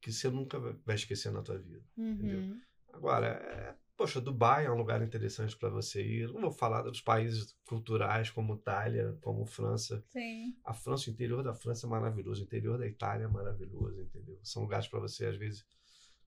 que 0.00 0.12
você 0.12 0.28
nunca 0.30 0.58
vai 0.84 0.96
esquecer 0.96 1.32
na 1.32 1.42
tua 1.42 1.58
vida. 1.58 1.82
Uhum. 1.96 2.60
Agora, 2.92 3.26
é, 3.28 3.74
poxa, 3.98 4.20
Dubai 4.20 4.64
é 4.64 4.70
um 4.70 4.76
lugar 4.76 5.02
interessante 5.02 5.56
para 5.56 5.68
você 5.68 6.00
ir. 6.00 6.32
Não 6.32 6.40
vou 6.40 6.52
falar 6.52 6.82
dos 6.82 7.00
países 7.00 7.58
culturais 7.66 8.30
como 8.30 8.54
Itália, 8.54 9.18
como 9.20 9.44
França. 9.44 10.04
Sim. 10.06 10.56
A 10.64 10.72
França, 10.72 11.10
o 11.10 11.12
interior 11.12 11.42
da 11.42 11.52
França 11.52 11.84
é 11.84 11.90
maravilhoso, 11.90 12.40
o 12.40 12.44
interior 12.44 12.78
da 12.78 12.86
Itália 12.86 13.24
é 13.24 13.28
maravilhoso, 13.28 14.00
entendeu? 14.00 14.38
São 14.44 14.62
lugares 14.62 14.86
para 14.86 15.00
você, 15.00 15.26
às 15.26 15.36
vezes, 15.36 15.66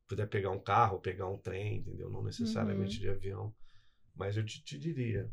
puder 0.05 0.28
pegar 0.28 0.51
um 0.51 0.59
carro, 0.59 0.99
pegar 0.99 1.28
um 1.28 1.38
trem, 1.38 1.78
entendeu? 1.78 2.09
Não 2.09 2.22
necessariamente 2.22 2.99
de 2.99 3.09
avião. 3.09 3.55
Mas 4.13 4.36
eu 4.36 4.43
te, 4.43 4.61
te 4.61 4.78
diria, 4.78 5.32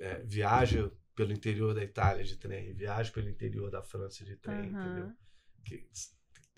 é, 0.00 0.18
viaja 0.24 0.90
pelo 1.14 1.32
interior 1.32 1.74
da 1.74 1.84
Itália 1.84 2.24
de 2.24 2.36
trem, 2.36 2.72
viaja 2.74 3.12
pelo 3.12 3.28
interior 3.28 3.70
da 3.70 3.82
França 3.82 4.24
de 4.24 4.36
trem, 4.36 4.70
Aham. 4.70 4.80
entendeu? 4.80 5.12
Que 5.64 5.88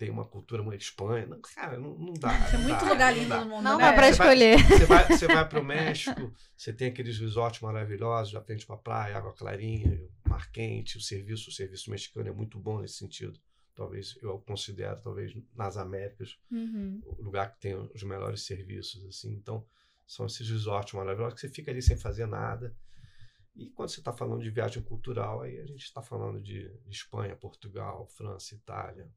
tem 0.01 0.09
uma 0.09 0.25
cultura 0.25 0.63
muito 0.63 0.81
Espanha. 0.81 1.27
Não, 1.27 1.39
cara, 1.39 1.77
não, 1.77 1.95
não 1.95 2.13
dá. 2.13 2.29
Tem 2.49 2.59
não 2.59 2.67
muito 2.67 2.83
dá, 2.83 2.89
lugar 2.89 3.15
lindo 3.15 3.35
no 3.35 3.45
mundo, 3.45 3.63
Não 3.63 3.77
né? 3.77 3.83
dá 3.85 3.93
pra 3.93 4.11
Você 4.11 4.17
vai- 4.17 4.27
escolher. 4.33 4.57
Você 4.67 4.85
vai, 4.85 5.07
você 5.07 5.27
vai 5.27 5.47
para 5.47 5.59
o 5.59 5.63
México, 5.63 6.33
você 6.57 6.73
tem 6.73 6.87
aqueles 6.87 7.19
resorts 7.19 7.61
maravilhosos, 7.61 8.31
já 8.33 8.41
frente 8.41 8.65
para 8.65 8.77
praia, 8.77 9.15
água 9.15 9.31
clarinha, 9.33 10.01
mar 10.27 10.49
quente, 10.51 10.97
o 10.97 11.01
serviço, 11.01 11.51
o 11.51 11.53
serviço 11.53 11.91
mexicano 11.91 12.27
é 12.29 12.31
muito 12.31 12.57
bom 12.59 12.81
nesse 12.81 12.95
sentido. 12.95 13.39
Talvez 13.75 14.17
eu 14.23 14.39
considero, 14.39 14.99
talvez 15.01 15.33
nas 15.55 15.77
Américas, 15.77 16.35
Uhum. 16.51 16.99
o 17.05 17.21
lugar 17.23 17.53
que 17.53 17.59
tem 17.59 17.75
os 17.75 18.01
melhores 18.01 18.41
serviços, 18.43 19.05
assim. 19.05 19.31
Então, 19.33 19.63
são 20.07 20.25
esses 20.25 20.49
resorts 20.49 20.93
maravilhosos 20.93 21.35
que 21.35 21.41
você 21.47 21.53
fica 21.53 21.69
ali 21.69 21.81
sem 21.81 21.95
fazer 21.95 22.25
nada. 22.25 22.75
E 23.55 23.69
quando 23.69 23.89
você 23.89 23.99
está 23.99 24.11
falando 24.11 24.41
de 24.41 24.49
viagem 24.49 24.81
cultural, 24.81 25.41
aí 25.41 25.59
a 25.59 25.65
gente 25.67 25.83
está 25.83 26.01
falando 26.01 26.41
de 26.41 26.71
Espanha, 26.89 27.35
Portugal, 27.35 28.07
França, 28.07 28.55
Itália, 28.55 29.07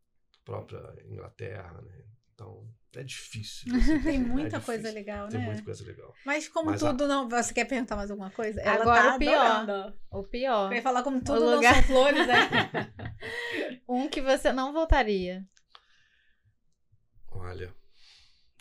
própria 0.45 0.81
Inglaterra, 1.07 1.81
né? 1.83 2.03
Então, 2.35 2.69
é 2.97 3.03
difícil. 3.05 3.73
assim, 3.77 4.01
Tem 4.03 4.17
é 4.17 4.19
muita 4.19 4.59
difícil. 4.59 4.61
coisa 4.67 4.91
legal, 4.93 5.29
Tem 5.29 5.39
né? 5.41 5.47
muita 5.47 5.63
coisa 5.63 5.85
legal. 5.85 6.13
Mas 6.27 6.49
como 6.49 6.71
Mas 6.71 6.83
a- 6.83 6.91
tudo 6.91 7.07
não. 7.09 7.29
Você 7.29 7.55
quer 7.55 7.65
perguntar 7.65 7.97
mais 7.97 8.11
alguma 8.11 8.31
coisa? 8.31 8.61
Ela 8.61 8.83
Agora 8.83 9.03
tá 9.03 9.15
o 9.17 9.19
pior. 9.19 9.47
adorando. 9.47 9.99
O 10.11 10.23
pior. 10.25 10.71
Eu 10.73 10.77
ia 10.77 10.83
falar 10.83 11.03
como 11.03 11.21
tudo 11.23 11.45
lugar- 11.57 11.75
não 11.75 11.83
são 11.83 11.83
flores, 11.83 12.27
né? 12.27 12.35
Um 13.89 14.09
que 14.09 14.21
você 14.21 14.53
não 14.53 14.73
voltaria. 14.73 15.45
Olha, 17.31 17.75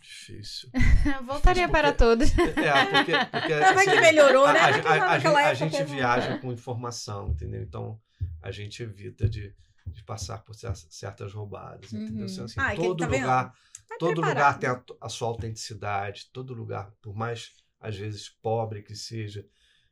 difícil. 0.01 0.69
voltaria 1.25 1.67
porque- 1.67 1.81
para 1.81 1.93
todos. 1.93 2.29
É, 2.37 2.85
porque. 2.85 3.11
porque 3.31 3.53
Ainda 3.53 3.73
bem 3.73 3.79
assim, 3.87 3.91
que 3.91 4.01
melhorou, 4.01 4.45
a, 4.45 4.53
né? 4.53 4.59
a- 4.59 4.65
a- 4.65 5.11
a 5.49 5.53
gente, 5.53 5.77
a 5.77 5.83
viaja 5.83 6.37
com 6.39 6.51
informação, 6.51 7.29
entendeu? 7.29 7.61
Então 7.61 7.99
a 8.41 8.51
gente 8.51 8.81
evita 8.83 9.29
de, 9.29 9.55
de 9.87 10.03
passar 10.03 10.39
por 10.43 10.55
cer- 10.55 10.75
certas 10.75 11.33
roubadas, 11.33 11.93
entendeu? 11.93 12.25
Uhum. 12.25 12.25
Assim, 12.25 12.41
assim, 12.41 12.61
Ah, 12.61 12.75
todo 12.75 12.99
tá 12.99 13.07
lugar, 13.07 13.53
Vai 13.89 13.97
todo 13.97 14.21
lugar 14.21 14.59
tem 14.59 14.69
a, 14.69 14.83
a 15.01 15.09
sua 15.09 15.27
autenticidade, 15.29 16.29
todo 16.33 16.53
lugar, 16.53 16.91
por 17.01 17.15
mais 17.15 17.53
às 17.79 17.95
vezes 17.97 18.29
pobre 18.29 18.81
que 18.81 18.95
seja, 18.95 19.45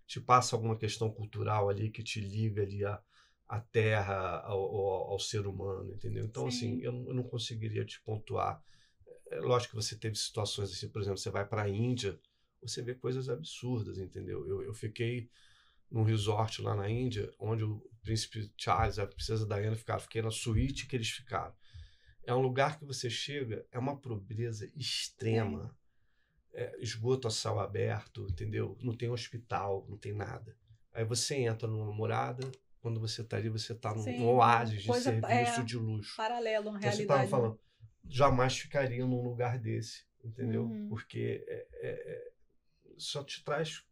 te 0.08 0.20
passa 0.20 0.56
alguma 0.56 0.78
questão 0.78 1.10
cultural 1.12 1.70
ali 1.70 1.90
que 1.90 2.04
te 2.04 2.20
liga 2.22 2.64
ali 2.64 2.84
a 2.86 3.02
a 3.48 3.60
terra 3.60 4.40
ao, 4.46 4.60
ao, 4.64 5.12
ao 5.12 5.20
ser 5.20 5.46
humano, 5.46 5.92
entendeu? 5.94 6.24
Então, 6.24 6.44
Sim. 6.44 6.48
assim, 6.48 6.80
eu, 6.82 6.94
não- 6.94 7.08
eu 7.10 7.14
não 7.14 7.24
conseguiria 7.24 7.84
te 7.84 8.00
pontuar. 8.02 8.64
É 9.30 9.40
lógico 9.40 9.72
que 9.78 9.84
você 9.84 9.96
teve 9.98 10.16
situações 10.16 10.72
assim, 10.72 10.90
por 10.90 11.02
exemplo, 11.02 11.18
você 11.18 11.30
vai 11.32 11.46
para 11.48 11.64
a 11.64 11.70
Índia, 11.70 12.20
você 12.62 12.82
vê 12.82 12.96
coisas 12.96 13.30
absurdas, 13.30 13.98
entendeu? 13.98 14.48
Eu, 14.48 14.64
eu 14.64 14.74
fiquei 14.74 15.30
num 15.92 16.04
resort 16.04 16.62
lá 16.62 16.76
na 16.76 16.90
Índia, 16.90 17.34
onde 17.40 17.64
o 17.64 17.84
príncipe 18.02 18.52
Charles 18.58 19.00
a 19.00 19.08
princesa 19.08 19.46
Diana 19.46 19.76
ficaram. 19.76 20.00
Fiquei 20.00 20.22
na 20.22 20.32
suíte 20.32 20.86
que 20.88 20.96
eles 20.96 21.10
ficaram. 21.10 21.54
É 22.24 22.34
um 22.34 22.42
lugar 22.42 22.78
que 22.78 22.86
você 22.86 23.10
chega, 23.10 23.66
é 23.72 23.80
uma 23.80 23.98
pobreza 24.00 24.72
extrema. 24.76 25.76
É, 26.54 26.76
esgoto 26.82 27.30
a 27.30 27.32
céu 27.32 27.60
aberto, 27.62 28.28
entendeu? 28.30 28.78
Não 28.82 28.94
tem 28.96 29.10
hospital, 29.10 29.86
não 29.88 29.98
tem 29.98 30.12
nada. 30.14 30.54
Aí 30.94 31.06
você 31.06 31.36
entra 31.38 31.66
numa 31.66 31.94
morada, 31.94 32.52
quando 32.82 33.00
você 33.00 33.22
está 33.22 33.38
ali, 33.38 33.48
você 33.48 33.72
está 33.72 33.96
num, 33.96 34.04
num 34.04 34.28
oásis 34.28 34.82
de 34.82 34.88
coisa- 34.88 35.12
serviço 35.12 35.62
é. 35.62 35.64
de 35.64 35.78
luxo. 35.78 36.14
Paralelo, 36.18 36.70
uma 36.70 36.78
Então, 36.78 36.92
você 36.92 36.98
realidade. 36.98 37.24
estava 37.24 37.44
falando, 37.44 37.60
jamais 38.10 38.58
ficaria 38.58 39.06
num 39.06 39.24
lugar 39.24 39.58
desse, 39.58 40.04
entendeu? 40.22 40.64
Uhum. 40.64 40.90
Porque 40.90 41.46
é- 41.48 41.68
é- 41.72 42.14
é- 42.14 42.32
só 42.98 43.24
te 43.24 43.42
traz 43.46 43.86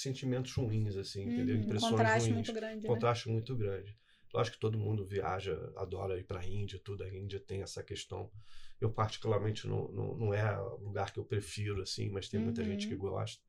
sentimentos 0.00 0.52
ruins, 0.54 0.96
assim, 0.96 1.22
entendeu? 1.24 1.54
Uhum, 1.56 1.62
um 1.62 1.64
Impressões 1.64 1.90
contraste 1.92 2.18
ruins. 2.20 2.34
muito 2.34 2.52
grande. 2.52 2.82
né? 2.82 2.88
contraste 2.88 3.28
muito 3.28 3.56
grande. 3.56 3.96
Lógico 4.32 4.56
que 4.56 4.60
todo 4.60 4.76
mundo 4.78 5.06
viaja, 5.06 5.72
adora 5.76 6.18
ir 6.18 6.24
para 6.24 6.40
a 6.40 6.46
Índia, 6.46 6.80
tudo. 6.84 7.04
A 7.04 7.08
Índia 7.08 7.38
tem 7.38 7.62
essa 7.62 7.82
questão. 7.84 8.30
Eu, 8.80 8.90
particularmente, 8.90 9.66
não, 9.68 9.86
não, 9.92 10.16
não 10.16 10.34
é 10.34 10.58
o 10.60 10.76
lugar 10.78 11.12
que 11.12 11.20
eu 11.20 11.24
prefiro, 11.24 11.80
assim, 11.82 12.10
mas 12.10 12.28
tem 12.28 12.40
muita 12.40 12.60
Uhum. 12.62 12.68
gente 12.68 12.88
que 12.88 12.96
gosta. 12.96 13.40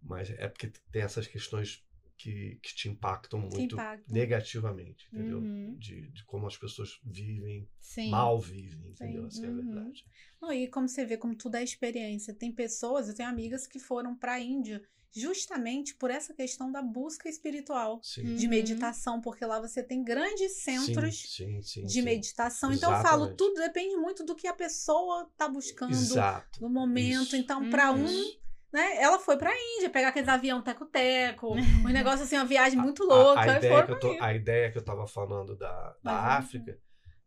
Mas 0.00 0.30
é 0.30 0.48
porque 0.48 0.72
tem 0.92 1.02
essas 1.02 1.26
questões 1.26 1.84
que, 2.16 2.58
que 2.62 2.74
te 2.74 2.88
impactam 2.88 3.40
Que 3.48 3.56
muito 3.56 3.74
impactam. 3.76 4.14
negativamente, 4.14 5.06
entendeu? 5.12 5.38
Uhum. 5.38 5.74
De, 5.78 6.08
de 6.10 6.24
como 6.24 6.46
as 6.46 6.56
pessoas 6.56 6.98
vivem, 7.04 7.68
Sim. 7.80 8.10
mal 8.10 8.40
vivem, 8.40 8.90
entendeu? 8.90 9.22
Sim. 9.30 9.38
Essa 9.38 9.46
é 9.46 9.48
a 9.48 9.52
Uhum. 9.52 9.56
verdade. 9.64 10.04
Não, 10.40 10.52
e 10.52 10.68
como 10.68 10.88
você 10.88 11.04
vê, 11.04 11.16
como 11.16 11.36
tudo 11.36 11.56
é 11.56 11.62
experiência. 11.62 12.34
Tem 12.34 12.52
pessoas, 12.52 13.08
eu 13.08 13.14
tenho 13.14 13.28
amigas 13.28 13.66
que 13.66 13.78
foram 13.78 14.16
para 14.16 14.34
a 14.34 14.40
Índia 14.40 14.82
justamente 15.14 15.94
por 15.94 16.10
essa 16.10 16.34
questão 16.34 16.70
da 16.70 16.82
busca 16.82 17.26
espiritual, 17.28 18.00
Sim. 18.02 18.34
de 18.34 18.44
Uhum. 18.44 18.50
meditação, 18.50 19.18
porque 19.20 19.46
lá 19.46 19.58
você 19.58 19.82
tem 19.82 20.04
grandes 20.04 20.58
centros 20.62 21.16
sim, 21.34 21.62
sim, 21.62 21.62
sim, 21.62 21.86
de 21.86 21.92
sim. 21.94 22.02
meditação. 22.02 22.70
Então 22.72 22.94
eu 22.94 23.02
falo, 23.02 23.34
tudo 23.34 23.54
depende 23.54 23.96
muito 23.96 24.24
do 24.24 24.34
que 24.36 24.46
a 24.46 24.52
pessoa 24.52 25.30
tá 25.36 25.48
buscando 25.48 25.92
Exato. 25.92 26.60
no 26.60 26.68
momento. 26.68 27.22
Isso. 27.22 27.36
Então, 27.36 27.70
para 27.70 27.92
um, 27.92 28.04
Isso. 28.04 28.38
Né, 28.76 28.96
ela 29.02 29.18
foi 29.18 29.36
pra 29.36 29.50
Índia 29.76 29.90
pegar 29.90 30.08
aqueles 30.08 30.28
avião 30.28 30.62
teco-teco, 30.62 31.54
um 31.84 31.88
negócio 31.88 32.24
assim, 32.24 32.36
uma 32.36 32.44
viagem 32.44 32.78
muito 32.78 33.02
A- 33.04 33.06
louca. 33.06 33.40
A, 33.40 33.48
e 33.48 33.56
ideia, 33.58 33.84
que 33.84 33.90
eu 33.92 33.98
tô, 33.98 34.16
a 34.20 34.34
ideia 34.34 34.70
que 34.72 34.78
eu 34.78 34.84
tava 34.84 35.06
falando 35.06 35.56
da, 35.56 35.96
da 36.02 36.12
Mas 36.12 36.36
África 36.38 36.78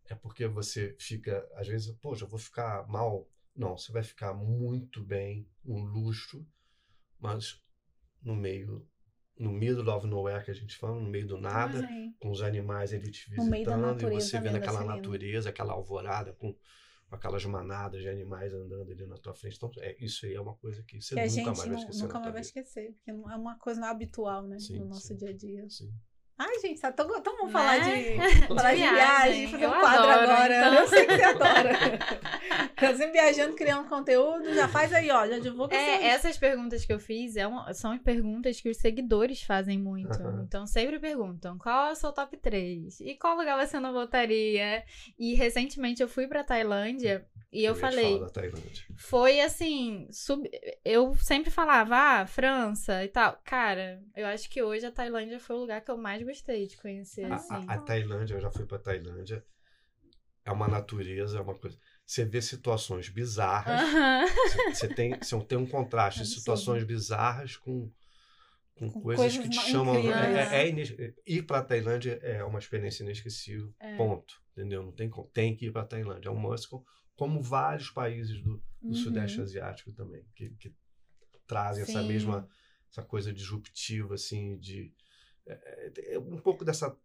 é 0.10 0.16
porque 0.16 0.48
você 0.48 0.96
fica, 1.00 1.48
às 1.56 1.68
vezes, 1.68 1.92
poxa, 2.02 2.26
eu 2.26 2.30
vou 2.30 2.40
ficar 2.40 2.88
mal. 2.88 3.28
Não, 3.56 3.78
você 3.78 3.92
vai 3.92 4.04
ficar 4.04 4.34
muito 4.34 5.04
bem, 5.04 5.48
um 5.66 5.82
luxo, 5.84 6.46
mas 7.20 7.62
no 8.22 8.36
meio, 8.36 8.88
no 9.38 9.52
middle 9.52 9.90
of 9.90 10.08
nowhere 10.08 10.44
que 10.46 10.52
a 10.52 10.56
gente 10.56 10.78
fala, 10.78 10.96
no 11.00 11.10
meio 11.10 11.28
do 11.28 11.38
nada, 11.38 11.82
com 12.20 12.32
os 12.32 12.42
animais 12.42 12.94
ali 12.94 13.12
te 13.12 13.30
meio 13.30 13.66
visitando, 13.66 14.02
e 14.04 14.08
você 14.08 14.40
vendo 14.40 14.58
aquela 14.58 14.80
lindo. 14.82 14.94
natureza, 14.94 15.50
aquela 15.50 15.74
alvorada 15.74 16.34
com, 16.34 16.56
com 17.10 17.16
aquelas 17.16 17.44
manadas 17.46 18.02
de 18.02 18.08
animais 18.08 18.54
andando 18.54 18.92
ali 18.92 19.06
na 19.08 19.18
tua 19.18 19.34
frente. 19.34 19.58
Então, 19.58 19.72
é, 19.80 19.96
isso 20.04 20.26
aí 20.26 20.34
é 20.36 20.42
uma 20.42 20.56
coisa 20.56 20.84
que 20.84 21.02
você 21.02 21.16
Que 21.16 21.28
nunca 21.28 21.54
mais 21.56 21.68
vai 21.70 21.78
esquecer. 21.80 22.04
nunca 22.04 22.20
mais 22.20 22.32
vai 22.32 22.42
esquecer, 22.42 22.94
porque 22.94 23.12
é 23.12 23.14
uma 23.14 23.58
coisa 23.58 23.82
não 23.82 23.88
habitual, 23.88 24.44
né, 24.48 24.60
Sim, 24.60 24.80
no 24.80 24.86
nosso 24.86 25.08
sim. 25.08 25.18
dia 25.18 25.30
a 25.30 25.34
dia. 25.34 25.70
Sim. 25.70 25.92
Ai, 26.40 26.60
gente, 26.60 26.80
tá 26.80 26.92
tão, 26.92 27.22
tão 27.22 27.38
bom 27.38 27.46
Né? 27.48 27.52
falar 27.52 27.78
de, 27.84 28.48
falar 28.48 28.72
de 28.74 28.78
viagem. 28.78 28.96
viagem, 28.96 29.48
fazer 29.50 29.66
Eu 29.66 29.70
um 29.70 29.80
quadro 29.80 30.04
adoro, 30.10 30.32
agora. 30.32 30.56
então. 30.58 30.74
Eu 30.76 30.88
sei 30.88 31.06
que 31.06 31.16
você 31.18 31.24
adora. 31.24 31.70
Eu 32.82 32.96
sempre 32.98 33.12
viajando, 33.12 33.56
criando 33.56 33.90
conteúdo, 33.90 34.54
já 34.54 34.68
faz 34.70 34.94
aí, 34.94 35.12
ó, 35.12 35.28
já 35.28 35.38
divulga 35.40 35.76
É, 35.76 35.98
seu- 35.98 36.08
essas 36.08 36.38
perguntas 36.38 36.86
que 36.86 36.94
eu 36.94 37.00
fiz 37.00 37.36
é 37.36 37.46
uma- 37.46 37.74
são 37.74 37.92
as 37.92 38.02
perguntas 38.02 38.62
que 38.62 38.70
os 38.70 38.78
seguidores 38.78 39.44
fazem 39.44 39.78
muito. 39.78 40.14
Aham. 40.14 40.44
Então, 40.48 40.66
sempre 40.66 40.98
perguntam 40.98 41.58
qual 41.58 41.90
é 41.90 41.92
o 41.92 41.96
seu 41.96 42.12
top 42.14 42.38
3? 42.38 43.02
E 43.02 43.16
qual 43.16 43.36
lugar 43.36 43.58
você 43.66 43.80
não 43.80 43.92
voltaria? 43.92 44.84
E 45.18 45.36
recentemente 45.36 46.02
eu 46.02 46.08
fui 46.08 46.26
pra 46.28 46.44
Tailândia 46.44 47.26
e 47.52 47.66
eu 47.66 47.74
te 47.74 47.80
falei, 47.82 48.22
foi 48.96 49.42
assim, 49.42 50.08
sub... 50.12 50.48
eu 50.86 51.16
sempre 51.16 51.50
falava, 51.50 51.96
ah, 52.22 52.26
França 52.28 53.04
e 53.04 53.08
tal. 53.08 53.40
Cara, 53.44 54.02
eu 54.16 54.26
acho 54.28 54.50
que 54.50 54.62
hoje 54.62 54.86
a 54.86 54.92
Tailândia 54.92 55.40
foi 55.40 55.56
o 55.56 55.60
lugar 55.60 55.82
que 55.82 55.90
eu 55.92 55.98
mais 55.98 56.22
gostei 56.30 56.68
de 56.68 56.78
conhecer, 56.78 57.26
A, 57.32 57.36
assim. 57.36 57.54
a- 57.54 57.74
a 57.74 57.78
Tailândia, 57.80 58.36
eu 58.36 58.42
já 58.42 58.52
fui 58.52 58.66
pra 58.66 58.80
Tailândia. 58.80 59.44
É 60.46 60.52
uma 60.52 60.68
natureza, 60.68 61.38
é 61.38 61.42
uma 61.42 61.56
coisa. 61.56 61.78
Você 62.06 62.26
vê 62.26 62.42
situações 62.42 63.10
bizarras. 63.10 63.82
Aham. 63.82 64.26
Você, 64.28 64.74
você 64.76 64.88
tem, 64.94 65.18
você 65.20 65.40
tem 65.46 65.58
um 65.58 65.66
contraste 65.68 66.22
de 66.24 66.28
situações 66.30 66.84
bizarras 66.84 67.56
com, 67.58 67.92
com, 68.76 68.90
Com 68.92 69.02
coisas, 69.02 69.38
coisas 69.38 69.44
que 69.44 69.50
te 69.50 69.56
ma- 69.58 69.64
chamam. 69.72 69.96
incríveis. 70.00 70.36
É, 70.52 70.56
é, 70.56 70.62
é 70.64 70.70
ines- 70.70 70.96
ir 71.28 71.44
pra 71.44 71.62
Tailândia 71.62 72.14
é 72.24 72.44
uma 72.44 72.58
experiência 72.58 73.04
inesquecível. 73.04 73.74
É. 73.80 73.96
Ponto. 73.98 74.34
Entendeu? 74.54 74.82
Não 74.84 74.92
tem, 74.92 75.10
como- 75.10 75.28
tem 75.30 75.56
que 75.56 75.68
ir 75.68 75.72
pra 75.72 75.86
Tailândia. 75.86 76.30
É 76.30 76.32
um 76.32 76.40
must, 76.40 76.68
com- 76.70 76.84
como 77.16 77.42
vários 77.44 77.90
países 77.92 78.42
do, 78.42 78.58
do 78.82 78.88
Uhum. 78.88 78.94
Sudeste 78.96 79.42
Asiático 79.42 79.92
também, 79.94 80.26
que, 80.36 80.50
que 80.52 80.74
trazem 81.46 81.84
essa 81.84 82.02
Sim. 82.02 82.08
mesma 82.08 82.48
essa 82.92 83.04
coisa 83.04 83.32
disruptiva, 83.32 84.16
assim, 84.16 84.58
de. 84.58 84.92
É, 85.48 85.92
é, 85.98 86.14
é 86.16 86.20
um 86.20 86.38
pouco 86.38 86.64
dessa 86.66 86.96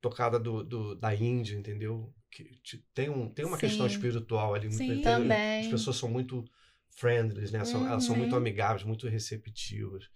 tocada 0.00 0.38
do, 0.38 0.62
do- 0.64 0.94
da 0.96 1.14
Índia, 1.14 1.54
entendeu? 1.56 2.12
Que 2.30 2.44
te- 2.62 2.84
tem, 2.94 3.08
um, 3.08 3.28
tem 3.28 3.44
uma 3.44 3.58
questão 3.58 3.88
Sim. 3.88 3.94
espiritual 3.94 4.54
ali. 4.54 4.66
muito- 4.68 4.78
Sim. 4.78 4.88
tem- 4.88 5.02
Também. 5.02 5.60
As 5.60 5.66
pessoas 5.68 5.96
são 5.96 6.08
muito 6.08 6.44
friendly, 6.90 7.50
né? 7.52 7.64
São, 7.64 7.86
Elas 7.86 8.04
são 8.04 8.14
Uhum. 8.14 8.20
muito 8.22 8.36
amigáveis, 8.36 8.84
muito 8.84 9.06
receptivas. 9.08 10.08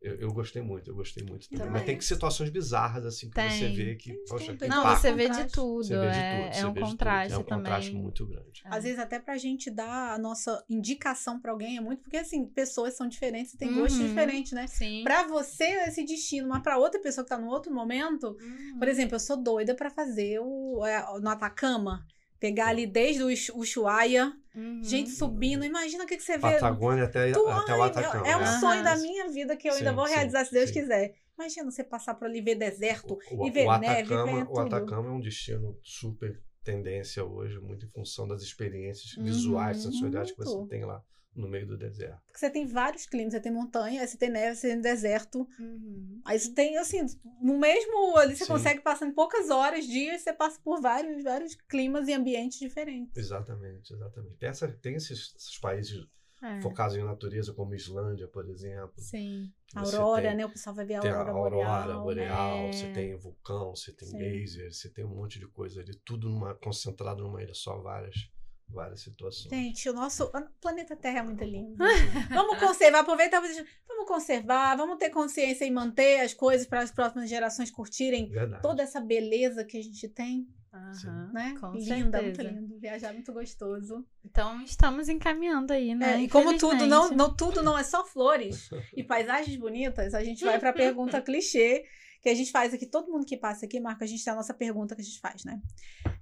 Eu, 0.00 0.14
eu 0.20 0.32
gostei 0.32 0.62
muito, 0.62 0.88
eu 0.90 0.94
gostei 0.94 1.24
muito 1.24 1.48
também. 1.48 1.64
Mas 1.66 1.80
Também. 1.80 1.84
tem 1.86 1.98
que 1.98 2.04
situações 2.04 2.50
bizarras, 2.50 3.04
assim, 3.04 3.28
que 3.28 3.34
você 3.34 3.64
Tem. 3.64 3.74
vê 3.74 3.96
que, 3.96 4.12
Tem 4.12 4.24
poxa, 4.28 4.44
tudo, 4.46 4.52
que 4.54 4.58
tem 4.60 4.68
Não, 4.68 4.84
você 4.84 5.12
vê 5.12 5.28
tudo. 5.46 5.84
Você 5.84 5.96
vê 5.98 6.10
de 6.10 6.18
é, 6.20 6.30
tudo, 6.30 6.42
é 6.46 6.52
você 6.52 6.66
um 6.66 6.74
contraste 6.74 7.32
É 7.34 7.38
um 7.38 7.42
também. 7.42 7.58
contraste 7.64 7.94
muito 7.96 8.26
grande. 8.26 8.62
Às 8.64 8.84
vezes 8.84 8.98
até 8.98 9.18
pra 9.18 9.36
gente 9.36 9.70
dar 9.70 10.14
a 10.14 10.18
nossa 10.18 10.64
indicação 10.70 11.40
pra 11.40 11.50
alguém 11.50 11.76
é 11.78 11.80
muito 11.80 12.02
porque 12.02 12.16
assim, 12.16 12.46
pessoas 12.46 12.96
são 12.96 13.08
diferentes, 13.08 13.56
têm 13.56 13.70
Uhum. 13.70 13.80
gostos 13.80 13.98
diferentes, 13.98 14.52
né? 14.52 14.66
Sim. 14.68 15.02
Pra 15.02 15.26
você 15.26 15.64
é 15.64 15.88
esse 15.88 16.04
destino, 16.04 16.48
mas 16.48 16.62
pra 16.62 16.78
outra 16.78 17.00
pessoa 17.00 17.24
que 17.24 17.30
tá 17.30 17.38
num 17.38 17.48
outro 17.48 17.74
momento, 17.74 18.36
Uhum. 18.40 18.78
por 18.78 18.86
exemplo, 18.86 19.16
eu 19.16 19.20
sou 19.20 19.36
doida 19.36 19.74
pra 19.74 19.90
fazer 19.90 20.38
o 20.40 20.84
é, 20.86 21.04
no 21.20 21.28
Atacama, 21.28 22.06
pegar 22.40 22.68
ali 22.68 22.86
desde 22.86 23.22
o 23.22 23.28
Ushu- 23.28 23.56
Ushuaia, 23.58 24.32
Uhum. 24.54 24.82
gente 24.82 25.10
subindo, 25.10 25.64
imagina 25.64 26.04
o 26.04 26.06
que, 26.06 26.16
que 26.16 26.22
você 26.22 26.36
vê. 26.36 26.42
Patagônia 26.42 27.04
até, 27.04 27.30
Tu- 27.30 27.48
até 27.48 27.74
o 27.74 27.82
ai, 27.82 27.90
Atacama. 27.90 28.26
É 28.28 28.36
um 28.36 28.40
né? 28.40 28.60
sonho 28.60 28.82
da 28.84 28.96
minha 28.96 29.28
vida 29.28 29.56
que 29.56 29.68
eu 29.68 29.72
Sim, 29.72 29.78
ainda 29.80 29.92
vou 29.92 30.04
sim, 30.04 30.14
realizar, 30.14 30.44
se 30.44 30.52
Deus 30.52 30.70
sim. 30.70 30.80
quiser. 30.80 31.14
Imagina 31.38 31.70
você 31.70 31.84
passar 31.84 32.14
por 32.14 32.26
ali 32.26 32.40
ver 32.40 32.56
deserto 32.56 33.16
O, 33.30 33.46
e 33.46 33.50
ver 33.50 33.66
o 33.66 33.78
neve, 33.78 34.08
Atacama, 34.08 34.32
ver 34.32 34.46
o. 34.50 34.58
Atacama 34.58 35.08
é 35.08 35.12
um 35.12 35.20
destino 35.20 35.78
super 35.82 36.40
tendência 36.64 37.24
hoje, 37.24 37.58
muito 37.60 37.86
em 37.86 37.88
função 37.90 38.26
das 38.26 38.42
experiências 38.42 39.16
Uhum, 39.16 39.24
visuais, 39.24 39.76
sensoriais 39.78 40.32
que 40.32 40.36
você 40.38 40.66
tem 40.68 40.84
lá 40.84 41.02
no 41.40 41.48
meio 41.48 41.66
do 41.66 41.76
deserto. 41.76 42.20
Porque 42.26 42.38
você 42.38 42.50
tem 42.50 42.66
vários 42.66 43.06
climas, 43.06 43.32
você 43.32 43.40
tem 43.40 43.52
montanha, 43.52 44.06
você 44.06 44.16
tem 44.16 44.30
neve, 44.30 44.56
você 44.56 44.68
tem 44.68 44.80
deserto. 44.80 45.48
Uhum. 45.58 46.20
Aí 46.24 46.38
você 46.38 46.52
tem, 46.52 46.76
assim, 46.78 47.04
no 47.40 47.58
mesmo 47.58 48.16
ali 48.16 48.36
você 48.36 48.44
Sim. 48.44 48.52
consegue 48.52 48.80
passar 48.80 49.06
em 49.06 49.12
poucas 49.12 49.50
horas, 49.50 49.86
dias, 49.86 50.22
você 50.22 50.32
passa 50.32 50.60
por 50.62 50.80
vários, 50.80 51.22
vários 51.22 51.54
climas 51.54 52.08
e 52.08 52.12
ambientes 52.12 52.58
diferentes. 52.58 53.16
Exatamente, 53.16 53.92
exatamente. 53.92 54.36
Tem, 54.36 54.48
essa, 54.48 54.68
tem 54.68 54.94
esses, 54.94 55.34
esses 55.36 55.58
países 55.58 56.06
É. 56.42 56.60
focados 56.60 56.96
em 56.96 57.02
natureza, 57.02 57.52
como 57.52 57.74
Islândia, 57.74 58.28
por 58.28 58.48
exemplo. 58.48 58.92
Sim. 59.02 59.52
você 59.74 59.96
Aurora, 59.96 60.22
tem- 60.28 60.36
né? 60.36 60.46
O 60.46 60.50
pessoal 60.50 60.74
vai 60.76 60.84
ver 60.86 60.94
a 60.94 61.00
Tem 61.00 61.10
a 61.10 61.16
aurora, 61.18 61.32
aurora 61.32 61.94
boreal. 61.94 62.02
boreal, 62.02 62.66
é. 62.68 62.72
você 62.72 62.86
tem 62.92 63.16
vulcão, 63.16 63.74
você 63.74 63.92
tem 63.92 64.08
Sim. 64.08 64.18
laser, 64.18 64.72
você 64.72 64.88
tem 64.88 65.04
um 65.04 65.14
monte 65.16 65.38
de 65.40 65.46
coisa 65.48 65.80
ali, 65.80 65.94
tudo 66.04 66.28
numa, 66.28 66.54
concentrado 66.54 67.22
numa 67.24 67.42
ilha 67.42 67.54
só, 67.54 67.78
várias, 67.80 68.30
várias 68.70 69.00
situações. 69.00 69.50
Gente, 69.50 69.88
o 69.88 69.92
nosso 69.92 70.24
o 70.24 70.42
planeta 70.60 70.94
Terra 70.96 71.20
é 71.20 71.22
muito 71.22 71.42
lindo. 71.44 71.76
vamos 72.30 72.58
conservar, 72.58 73.00
aproveitar, 73.00 73.40
vamos 73.40 74.06
conservar, 74.06 74.76
vamos 74.76 74.98
ter 74.98 75.10
consciência 75.10 75.64
e 75.64 75.70
manter 75.70 76.20
as 76.20 76.34
coisas 76.34 76.66
para 76.66 76.80
as 76.80 76.90
próximas 76.90 77.28
gerações 77.28 77.70
curtirem 77.70 78.28
Verdade. 78.28 78.62
toda 78.62 78.82
essa 78.82 79.00
beleza 79.00 79.64
que 79.64 79.78
a 79.78 79.82
gente 79.82 80.08
tem, 80.08 80.46
Aham. 80.72 81.30
né? 81.32 81.54
Com 81.60 81.72
Linda, 81.72 82.22
muito 82.22 82.36
certeza. 82.36 82.60
lindo. 82.60 82.78
Viajar 82.78 83.10
é 83.10 83.12
muito 83.12 83.32
gostoso. 83.32 84.06
Então 84.24 84.62
estamos 84.62 85.08
encaminhando 85.08 85.72
aí, 85.72 85.94
né? 85.94 86.14
É, 86.16 86.22
e 86.22 86.28
como 86.28 86.56
tudo 86.56 86.86
não, 86.86 87.10
não, 87.10 87.34
tudo 87.34 87.62
não 87.62 87.78
é 87.78 87.82
só 87.82 88.04
flores 88.04 88.70
e 88.96 89.02
paisagens 89.02 89.56
bonitas, 89.56 90.14
a 90.14 90.22
gente 90.22 90.44
vai 90.44 90.58
para 90.58 90.70
a 90.70 90.74
pergunta 90.74 91.20
clichê 91.20 91.84
que 92.28 92.32
a 92.32 92.36
gente 92.36 92.50
faz 92.52 92.74
aqui. 92.74 92.86
Todo 92.86 93.10
mundo 93.10 93.24
que 93.24 93.36
passa 93.36 93.64
aqui, 93.64 93.80
Marco, 93.80 94.04
a 94.04 94.06
gente 94.06 94.22
tem 94.22 94.32
a 94.32 94.36
nossa 94.36 94.52
pergunta 94.52 94.94
que 94.94 95.00
a 95.00 95.04
gente 95.04 95.18
faz, 95.18 95.44
né? 95.44 95.60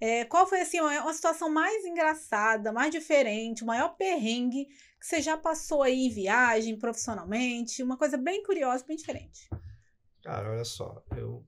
É, 0.01 0.25
qual 0.25 0.47
foi, 0.47 0.61
assim, 0.61 0.81
uma, 0.81 1.03
uma 1.03 1.13
situação 1.13 1.51
mais 1.51 1.85
engraçada, 1.85 2.73
mais 2.73 2.93
diferente, 2.93 3.65
o 3.65 3.67
maior 3.67 3.97
perrengue 3.97 4.67
que 4.67 5.07
você 5.07 5.21
já 5.21 5.37
passou 5.37 5.83
aí 5.83 6.07
em 6.07 6.11
viagem, 6.11 6.79
profissionalmente? 6.79 7.83
Uma 7.83 7.97
coisa 7.97 8.17
bem 8.17 8.43
curiosa, 8.43 8.85
bem 8.87 8.97
diferente. 8.97 9.49
Cara, 10.23 10.51
olha 10.53 10.65
só, 10.65 11.03
eu 11.17 11.45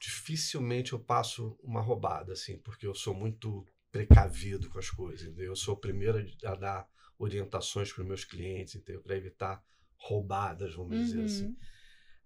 dificilmente 0.00 0.92
eu 0.92 0.98
passo 0.98 1.56
uma 1.62 1.80
roubada, 1.80 2.32
assim, 2.32 2.58
porque 2.58 2.86
eu 2.86 2.94
sou 2.94 3.14
muito 3.14 3.64
precavido 3.90 4.68
com 4.68 4.78
as 4.78 4.90
coisas, 4.90 5.26
entendeu? 5.26 5.46
Eu 5.46 5.56
sou 5.56 5.74
o 5.74 5.78
primeiro 5.80 6.18
a 6.44 6.54
dar 6.54 6.88
orientações 7.18 7.92
para 7.92 8.02
os 8.02 8.08
meus 8.08 8.24
clientes, 8.24 8.74
entendeu? 8.74 9.00
Para 9.02 9.16
evitar 9.16 9.64
roubadas, 9.96 10.74
vamos 10.74 10.98
dizer 10.98 11.20
Uhum. 11.20 11.24
assim. 11.24 11.56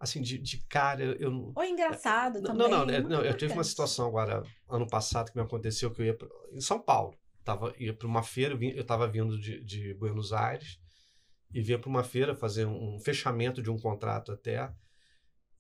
Assim, 0.01 0.23
de, 0.23 0.39
de 0.39 0.59
cara, 0.69 1.03
eu 1.19 1.31
não. 1.31 1.53
Ou 1.57 1.65
engraçado 1.65 2.41
Não, 2.41 2.57
também. 2.57 2.71
não, 2.71 2.87
né, 2.87 3.01
muito 3.01 3.11
não, 3.11 3.25
eu 3.25 3.37
tive 3.37 3.53
uma 3.53 3.65
situação 3.65 4.07
agora, 4.07 4.45
ano 4.69 4.87
passado, 4.87 5.31
que 5.31 5.37
me 5.37 5.43
aconteceu 5.43 5.91
que 5.91 6.03
eu 6.03 6.07
ia 6.07 6.17
pra, 6.17 6.29
em 6.53 6.61
São 6.61 6.81
Paulo. 6.81 7.17
Tava, 7.45 7.75
ia 7.79 7.93
para 7.93 8.07
uma 8.07 8.23
feira, 8.23 8.55
eu 8.55 8.81
estava 8.83 9.09
vindo 9.09 9.39
de, 9.39 9.65
de 9.65 9.95
Buenos 9.95 10.33
Aires 10.33 10.79
e 11.53 11.61
vinha 11.63 11.79
para 11.79 11.89
uma 11.89 12.05
feira 12.05 12.35
fazer 12.35 12.67
um, 12.67 12.95
um 12.97 13.01
fechamento 13.01 13.61
de 13.63 13.71
um 13.71 13.79
contrato 13.79 14.31
até. 14.31 14.71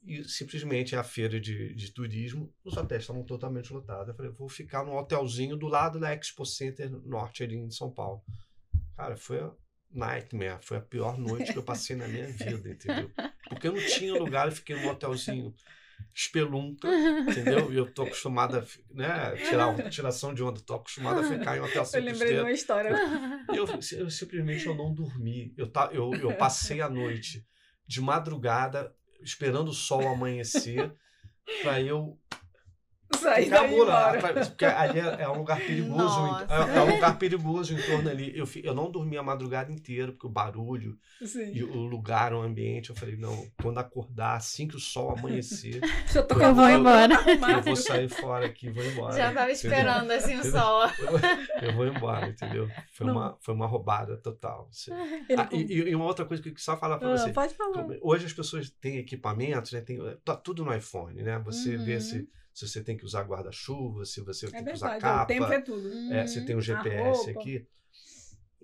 E 0.05 0.23
simplesmente 0.25 0.95
é 0.95 0.99
a 0.99 1.03
feira 1.05 1.41
de, 1.41 1.75
de 1.75 1.93
turismo, 1.93 2.55
os 2.65 2.77
hotéis 2.77 3.03
estavam 3.03 3.25
totalmente 3.25 3.73
lotados. 3.73 4.09
Eu 4.09 4.15
falei, 4.15 4.31
vou 4.31 4.49
ficar 4.49 4.85
num 4.85 4.97
hotelzinho 4.97 5.57
do 5.57 5.67
lado 5.67 5.99
da 5.99 6.15
Expo 6.15 6.47
Center 6.47 6.89
Norte 7.05 7.43
ali 7.43 7.57
em 7.57 7.71
São 7.71 7.91
Paulo. 7.91 8.23
Cara, 8.97 9.17
foi 9.17 9.41
a 9.41 9.51
nightmare, 9.91 10.59
foi 10.63 10.77
a 10.77 10.83
pior 10.83 11.19
noite 11.19 11.53
que 11.53 11.59
eu 11.59 11.65
passei 11.65 11.97
na 11.97 12.07
minha 12.07 12.29
vida, 12.31 12.71
entendeu? 12.71 13.11
Porque 13.49 13.69
eu 13.69 13.73
não 13.73 13.87
tinha 13.87 14.15
lugar, 14.15 14.47
eu 14.47 14.53
fiquei 14.53 14.77
num 14.77 14.89
hotelzinho 14.89 15.55
espelunca, 16.15 16.89
entendeu? 17.29 17.73
E 17.73 17.77
eu 17.77 17.93
tô 17.93 18.03
acostumada 18.03 18.67
né, 18.91 19.37
tirar 19.37 19.69
uma 19.69 19.89
tiração 19.89 20.35
de 20.35 20.43
onda, 20.43 20.61
tô 20.61 20.75
acostumada 20.75 21.21
a 21.21 21.25
ficar 21.25 21.57
em 21.57 21.61
hotel 21.61 21.83
Eu 21.83 21.85
cinco 21.85 22.05
lembrei 22.05 22.35
de 22.35 22.41
uma 22.41 22.53
história. 22.53 22.91
E 23.53 23.57
eu, 23.57 23.67
eu 23.67 24.11
simplesmente 24.11 24.67
eu 24.67 24.75
não 24.75 24.93
dormi. 24.93 25.55
Eu, 25.57 25.71
ta, 25.71 25.91
eu, 25.93 26.13
eu 26.15 26.35
passei 26.35 26.81
a 26.81 26.89
noite 26.89 27.47
de 27.87 28.01
madrugada 28.01 28.95
esperando 29.23 29.69
o 29.69 29.75
sol 29.75 30.07
amanhecer 30.07 30.93
para 31.63 31.81
eu 31.81 32.19
Saí 33.17 33.49
daí 33.49 33.73
embora. 33.75 34.19
pra- 34.19 34.33
Porque 34.45 34.65
ali 34.67 35.01
é, 35.01 35.23
é 35.23 35.29
um 35.29 35.39
lugar 35.39 35.59
perigoso. 35.59 36.21
É, 36.49 36.77
é 36.79 36.83
um 36.83 36.95
lugar 36.95 37.19
perigoso 37.19 37.75
em 37.75 37.81
torno 37.83 38.09
ali. 38.11 38.37
Eu, 38.37 38.47
eu 38.63 38.75
não 38.75 38.91
dormi 38.91 39.17
a 39.17 39.23
madrugada 39.23 39.73
inteira, 39.73 40.13
porque 40.13 40.27
o 40.27 40.31
barulho 40.31 40.97
Sim. 41.25 41.53
e 41.55 41.65
o 41.65 41.77
lugar, 41.79 42.33
o 42.35 42.41
ambiente. 42.43 42.91
Eu 42.91 42.97
falei, 42.97 43.17
não, 43.17 43.47
quando 43.63 43.79
acordar, 43.79 44.37
assim 44.37 44.69
que 44.69 44.77
o 44.77 44.79
sol 44.79 45.13
amanhecer, 45.19 45.81
Já 46.13 46.23
tô 46.23 46.35
Eu 46.35 46.55
vou 46.55 46.65
voz 46.67 46.75
embora. 46.79 47.15
eu 47.57 47.63
vou 47.63 47.77
sair 47.77 48.09
fora 48.09 48.47
aqui 48.47 48.67
e 48.67 48.71
vou 48.71 48.85
embora. 48.85 49.13
Já 49.17 49.33
tava 49.33 49.51
entendeu? 49.51 49.55
esperando 49.55 50.11
assim 50.11 50.37
o 50.39 50.45
sol. 50.45 50.83
Eu 51.63 51.73
vou 51.73 51.87
embora, 51.87 52.29
entendeu? 52.29 52.69
Foi, 52.93 53.07
Não. 53.07 53.15
uma, 53.15 53.37
foi 53.41 53.55
uma 53.55 53.67
roubada 53.67 54.17
total. 54.19 54.69
Assim. 54.71 54.93
Ah, 54.93 55.49
e, 55.51 55.63
e 55.73 55.95
uma 55.95 56.05
outra 56.05 56.25
coisa 56.25 56.43
que 56.43 56.51
eu 56.51 56.53
queria 56.53 56.65
só 56.65 56.77
falar 56.77 56.99
para 56.99 57.13
Ah, 57.13 57.17
você. 57.17 57.33
pode 57.33 57.55
falar. 57.55 57.87
Hoje 58.03 58.27
as 58.27 58.33
pessoas 58.33 58.71
têm 58.71 58.99
equipamentos, 58.99 59.73
né? 59.73 59.81
Tem, 59.81 59.99
tá 60.25 60.37
tudo 60.37 60.65
no 60.65 60.75
iPhone, 60.75 61.23
né? 61.23 61.39
Você 61.45 61.77
Uhum. 61.77 61.85
vê 61.85 62.01
se, 62.01 62.29
se 62.59 62.67
você 62.69 62.83
tem 62.83 62.97
que 62.97 63.05
usar 63.05 63.23
guarda-chuva, 63.23 64.05
se 64.05 64.21
você 64.21 64.47
É 64.47 64.51
tem 64.51 64.65
que 64.65 64.73
usar 64.73 64.91
verdade, 64.91 65.23
o 65.23 65.27
tempo 65.27 65.43
capa, 65.43 65.55
é 65.55 65.61
tudo. 65.61 66.13
é, 66.13 66.27
se 66.27 66.45
tem 66.45 66.57
um 66.57 66.61
GPS 66.61 67.31
aqui. 67.31 67.65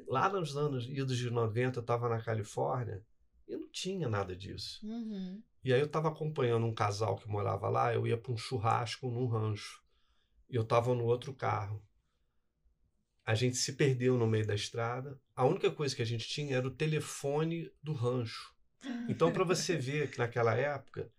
Lá 0.08 0.28
nos 0.28 0.56
anos 0.56 0.84
idos 0.88 1.16
de 1.16 1.30
90, 1.30 1.78
eu 1.78 1.80
estava 1.80 2.08
na 2.08 2.20
Califórnia 2.20 3.04
e 3.46 3.56
não 3.56 3.68
tinha 3.70 4.08
nada 4.08 4.34
disso. 4.34 4.80
Uhum. 4.84 5.40
E 5.62 5.72
aí 5.72 5.78
eu 5.78 5.86
estava 5.86 6.08
acompanhando 6.08 6.66
um 6.66 6.74
casal 6.74 7.16
que 7.16 7.28
morava 7.28 7.68
lá, 7.68 7.94
eu 7.94 8.04
ia 8.04 8.18
para 8.18 8.32
um 8.32 8.36
churrasco 8.36 9.08
num 9.08 9.26
rancho. 9.26 9.80
E 10.50 10.56
eu 10.56 10.62
estava 10.62 10.92
no 10.92 11.04
outro 11.04 11.32
carro. 11.32 11.80
A 13.24 13.34
gente 13.34 13.56
se 13.56 13.74
perdeu 13.74 14.18
no 14.18 14.26
meio 14.26 14.46
da 14.46 14.54
estrada. 14.56 15.18
A 15.36 15.44
única 15.46 15.70
coisa 15.70 15.94
que 15.94 16.02
a 16.02 16.06
gente 16.06 16.28
tinha 16.28 16.56
era 16.56 16.66
o 16.66 16.70
telefone 16.70 17.70
do 17.82 17.92
rancho. 17.92 18.52
Então, 19.08 19.32
para 19.32 19.44
você 19.44 19.76
ver 19.78 20.10
que 20.10 20.18
naquela 20.18 20.54
época 20.54 21.10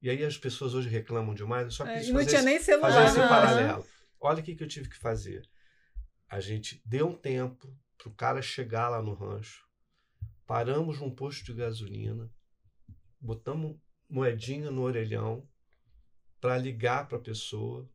E 0.00 0.08
aí 0.10 0.24
as 0.24 0.36
pessoas 0.38 0.74
hoje 0.74 0.88
reclamam 0.88 1.34
demais, 1.34 1.74
só 1.74 1.86
É, 1.86 1.98
quis 1.98 2.08
e 2.08 2.12
não 2.12 2.20
fazer 2.20 2.28
tinha 2.30 2.38
esse- 2.40 2.46
nem 2.50 2.60
celular. 2.60 2.92
fazer 2.92 3.06
esse 3.20 3.28
paralelo. 3.28 3.84
Olha 4.20 4.40
o 4.40 4.42
que, 4.42 4.54
que 4.54 4.62
eu 4.62 4.68
tive 4.68 4.88
que 4.88 4.96
fazer. 4.98 5.48
A 6.28 6.40
gente 6.40 6.80
deu 6.84 7.08
um 7.08 7.14
tempo 7.16 7.72
pro 7.96 8.10
cara 8.12 8.40
chegar 8.42 8.88
lá 8.88 9.02
no 9.02 9.14
rancho, 9.14 9.66
paramos 10.46 11.00
num 11.00 11.10
posto 11.14 11.44
de 11.46 11.54
gasolina, 11.54 12.30
botamos 13.20 13.76
moedinha 14.08 14.70
no 14.70 14.82
orelhão 14.82 15.46
para 16.40 16.56
ligar 16.58 17.08
para 17.08 17.18
a 17.18 17.20
pessoa, 17.20 17.88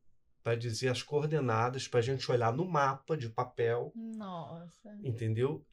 para 0.43 0.55
dizer 0.55 0.89
as 0.89 1.01
coordenadas, 1.01 1.87
para 1.87 1.99
a 1.99 2.03
gente 2.03 2.29
olhar 2.29 2.51
no 2.51 2.65
mapa 2.65 3.15
de 3.15 3.29
papel, 3.29 3.93
Nossa. 3.95 4.93
entendeu? 5.03 5.65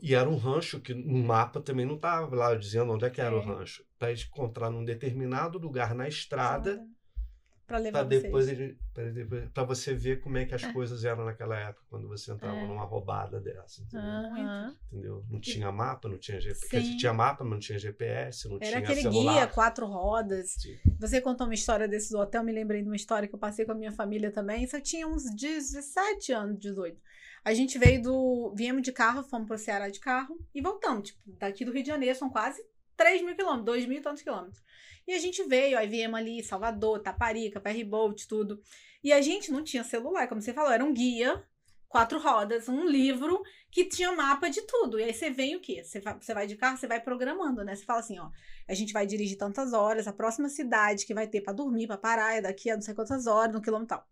E 0.00 0.14
era 0.14 0.28
um 0.28 0.36
rancho 0.36 0.80
que 0.80 0.94
no 0.94 1.24
mapa 1.24 1.60
também 1.60 1.84
não 1.84 1.96
estava 1.96 2.34
lá 2.36 2.54
dizendo 2.54 2.92
onde 2.92 3.04
é 3.04 3.10
que 3.10 3.20
era 3.20 3.34
o 3.34 3.40
É. 3.40 3.44
rancho. 3.44 3.84
Para 3.98 4.12
encontrar 4.12 4.70
num 4.70 4.84
determinado 4.84 5.58
lugar 5.58 5.94
na 5.94 6.06
estrada 6.06 6.80
para 7.72 7.78
levar 7.82 8.02
depois 8.04 8.46
vocês. 8.46 8.58
ele 8.60 8.78
para 9.54 9.64
você 9.64 9.94
ver 9.94 10.20
como 10.20 10.36
é 10.38 10.44
que 10.44 10.54
as 10.54 10.64
coisas 10.66 11.04
eram 11.04 11.24
naquela 11.24 11.58
época 11.58 11.82
quando 11.88 12.06
você 12.06 12.30
entrava 12.30 12.56
É. 12.58 12.66
numa 12.66 12.84
roubada 12.84 13.40
dessa 13.40 13.80
entendeu? 13.82 14.06
Aham. 14.06 14.76
Entendeu? 14.92 15.24
não 15.30 15.40
tinha 15.40 15.72
mapa 15.72 16.08
não 16.08 16.18
tinha 16.18 16.40
GPS 16.40 16.86
Sim. 16.86 16.96
tinha 16.96 17.12
mapa 17.12 17.42
mas 17.44 17.52
não 17.52 17.58
tinha 17.60 17.78
GPS 17.78 18.48
não 18.48 18.56
Era 18.56 18.66
tinha 18.66 18.78
aquele 18.80 19.00
celular 19.02 19.32
guia, 19.34 19.46
quatro 19.46 19.86
rodas. 19.86 20.50
Sim. 20.58 20.76
Você 21.00 21.20
contou 21.20 21.46
uma 21.46 21.54
história 21.54 21.88
desse 21.88 22.14
hotel, 22.14 22.42
me 22.44 22.52
lembrei 22.52 22.82
de 22.82 22.88
uma 22.88 22.96
história 22.96 23.26
que 23.28 23.34
eu 23.34 23.38
passei 23.38 23.64
com 23.64 23.72
a 23.72 23.74
minha 23.74 23.92
família 23.92 24.30
também. 24.30 24.62
Isso 24.64 24.76
eu 24.76 24.80
tinha 24.82 25.06
uns 25.08 25.24
17 25.34 26.32
anos, 26.32 26.58
18. 26.58 27.00
A 27.44 27.52
gente 27.54 27.76
veio 27.78 28.00
do. 28.02 28.54
Viemos 28.56 28.82
de 28.82 28.92
carro, 28.92 29.22
fomos 29.24 29.48
pro 29.48 29.58
Ceará 29.58 29.88
de 29.88 29.98
carro 29.98 30.38
e 30.54 30.60
voltamos. 30.60 31.08
Tipo, 31.08 31.20
daqui 31.40 31.64
do 31.64 31.72
Rio 31.72 31.82
de 31.82 31.88
Janeiro 31.88 32.16
são 32.16 32.30
quase 32.30 32.62
3 32.96 33.22
mil 33.22 33.34
quilômetros, 33.34 33.66
2 33.66 33.86
mil 33.86 33.98
e 33.98 34.02
tantos 34.02 34.22
quilômetros. 34.22 34.62
E 35.06 35.12
a 35.12 35.18
gente 35.18 35.42
veio, 35.44 35.76
aí 35.78 35.88
viemos 35.88 36.18
ali, 36.18 36.42
Salvador, 36.42 37.00
Taparica, 37.00 37.60
Ferryboat, 37.60 38.28
tudo. 38.28 38.60
E 39.02 39.12
a 39.12 39.20
gente 39.20 39.50
não 39.50 39.64
tinha 39.64 39.82
celular, 39.82 40.28
como 40.28 40.40
você 40.40 40.52
falou, 40.52 40.70
era 40.70 40.84
um 40.84 40.92
guia, 40.92 41.44
quatro 41.88 42.18
rodas, 42.18 42.68
um 42.68 42.86
livro 42.86 43.42
que 43.70 43.84
tinha 43.84 44.12
mapa 44.12 44.48
de 44.48 44.62
tudo. 44.62 44.98
E 44.98 45.04
aí 45.04 45.12
você 45.12 45.30
vem 45.30 45.56
o 45.56 45.60
quê? 45.60 45.82
Você 45.84 46.00
vai, 46.00 46.14
você 46.18 46.32
vai 46.32 46.46
de 46.46 46.56
carro, 46.56 46.76
você 46.76 46.86
vai 46.86 47.00
programando, 47.00 47.64
né? 47.64 47.74
Você 47.74 47.84
fala 47.84 48.00
assim, 48.00 48.18
ó, 48.18 48.30
a 48.68 48.74
gente 48.74 48.92
vai 48.92 49.06
dirigir 49.06 49.36
tantas 49.36 49.72
horas, 49.72 50.06
a 50.06 50.12
próxima 50.12 50.48
cidade 50.48 51.04
que 51.04 51.12
vai 51.12 51.26
ter 51.26 51.40
pra 51.40 51.52
dormir, 51.52 51.86
pra 51.86 51.98
parar, 51.98 52.34
é 52.34 52.40
daqui 52.40 52.70
a 52.70 52.74
não 52.74 52.82
sei 52.82 52.94
quantas 52.94 53.26
horas, 53.26 53.52
no 53.52 53.60
quilômetro 53.60 53.96
tal. 53.96 54.08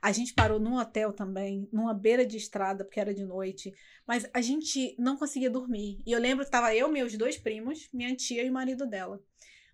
A 0.00 0.12
gente 0.12 0.34
parou 0.34 0.58
num 0.60 0.76
hotel 0.76 1.12
também, 1.12 1.68
numa 1.72 1.92
beira 1.92 2.24
de 2.24 2.36
estrada, 2.36 2.84
porque 2.84 3.00
era 3.00 3.14
de 3.14 3.24
noite, 3.24 3.74
mas 4.06 4.28
a 4.32 4.40
gente 4.40 4.94
não 4.98 5.16
conseguia 5.16 5.50
dormir. 5.50 6.00
E 6.06 6.12
eu 6.12 6.20
lembro 6.20 6.44
que 6.44 6.50
tava 6.50 6.74
eu, 6.74 6.88
meus 6.88 7.16
dois 7.16 7.36
primos, 7.36 7.88
minha 7.92 8.14
tia 8.14 8.42
e 8.42 8.50
o 8.50 8.52
marido 8.52 8.86
dela. 8.86 9.20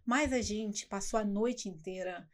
Mas 0.05 0.33
a 0.33 0.41
gente 0.41 0.87
passou 0.87 1.19
a 1.19 1.25
noite 1.25 1.69
inteira. 1.69 2.29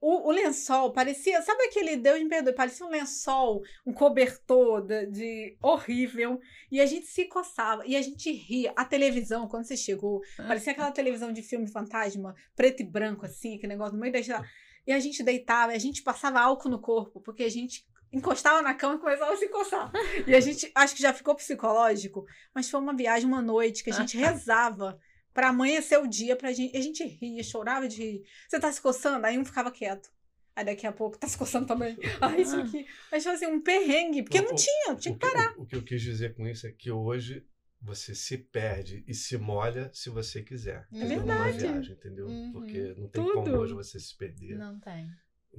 O, 0.00 0.28
o 0.28 0.32
lençol 0.32 0.92
parecia, 0.92 1.40
sabe 1.42 1.62
aquele, 1.62 1.96
Deus 1.96 2.20
me 2.20 2.28
perdoe, 2.28 2.52
parecia 2.52 2.84
um 2.84 2.90
lençol, 2.90 3.62
um 3.86 3.92
cobertor 3.92 4.84
de, 4.84 5.06
de 5.06 5.56
horrível. 5.62 6.40
E 6.72 6.80
a 6.80 6.86
gente 6.86 7.06
se 7.06 7.26
coçava, 7.26 7.86
e 7.86 7.94
a 7.94 8.02
gente 8.02 8.32
ria. 8.32 8.72
A 8.74 8.84
televisão, 8.84 9.46
quando 9.46 9.64
você 9.64 9.76
chegou, 9.76 10.20
parecia 10.36 10.72
aquela 10.72 10.90
televisão 10.90 11.32
de 11.32 11.40
filme 11.40 11.70
fantasma, 11.70 12.34
preto 12.56 12.82
e 12.82 12.84
branco, 12.84 13.24
assim, 13.24 13.54
aquele 13.54 13.74
negócio 13.74 13.94
no 13.94 14.00
meio 14.00 14.12
da. 14.12 14.44
E 14.86 14.92
a 14.92 14.98
gente 14.98 15.22
deitava, 15.22 15.72
a 15.72 15.78
gente 15.78 16.02
passava 16.02 16.40
álcool 16.40 16.68
no 16.68 16.80
corpo, 16.80 17.20
porque 17.20 17.44
a 17.44 17.48
gente 17.50 17.84
encostava 18.12 18.60
na 18.60 18.74
cama 18.74 18.96
e 18.96 18.98
começava 18.98 19.32
a 19.32 19.36
se 19.36 19.48
coçar. 19.48 19.90
E 20.26 20.34
a 20.34 20.40
gente, 20.40 20.70
acho 20.74 20.94
que 20.94 21.02
já 21.02 21.12
ficou 21.14 21.34
psicológico, 21.34 22.24
mas 22.54 22.68
foi 22.68 22.80
uma 22.80 22.94
viagem, 22.94 23.26
uma 23.26 23.40
noite, 23.40 23.82
que 23.82 23.90
a 23.90 23.94
gente 23.94 24.16
rezava 24.18 24.98
pra 25.32 25.48
amanhecer 25.48 25.98
o 25.98 26.06
dia, 26.06 26.36
pra 26.36 26.52
gente, 26.52 26.74
e 26.74 26.78
a 26.78 26.82
gente 26.82 27.04
ria, 27.04 27.42
chorava 27.42 27.88
de 27.88 27.96
rir. 27.96 28.22
Você 28.48 28.60
tá 28.60 28.70
se 28.70 28.80
coçando? 28.82 29.24
Aí 29.26 29.38
um 29.38 29.44
ficava 29.44 29.70
quieto. 29.70 30.10
Aí 30.54 30.64
daqui 30.66 30.86
a 30.86 30.92
pouco 30.92 31.16
tá 31.16 31.26
se 31.26 31.38
coçando 31.38 31.66
também. 31.66 31.96
Ah, 32.20 32.36
isso 32.36 32.54
aqui. 32.56 32.84
Mas 33.10 33.22
foi 33.24 33.32
assim, 33.32 33.46
um 33.46 33.62
perrengue, 33.62 34.22
porque 34.22 34.40
Não, 34.42 34.48
não 34.50 34.54
tinha, 34.54 34.94
tinha 34.96 35.14
que, 35.14 35.20
parar. 35.20 35.54
o, 35.56 35.62
o 35.62 35.66
que 35.66 35.74
eu 35.76 35.82
quis 35.82 36.02
dizer 36.02 36.34
com 36.36 36.46
isso 36.46 36.66
é 36.66 36.72
que 36.72 36.90
hoje 36.90 37.42
você 37.82 38.14
se 38.14 38.38
perde 38.38 39.04
e 39.08 39.14
se 39.14 39.36
molha 39.36 39.90
se 39.92 40.08
você 40.08 40.42
quiser. 40.42 40.86
É 40.92 40.96
entendeu? 40.96 41.20
Numa 41.20 41.44
verdade. 41.44 41.58
viagem, 41.58 41.92
entendeu? 41.94 42.26
Uhum. 42.26 42.52
Porque 42.52 42.94
não 42.94 43.08
tem 43.08 43.24
Tudo. 43.24 43.32
como 43.34 43.56
hoje 43.56 43.74
você 43.74 43.98
se 43.98 44.16
perder. 44.16 44.56
Não. 44.56 44.74
Não 44.74 44.80
tem. 44.80 45.10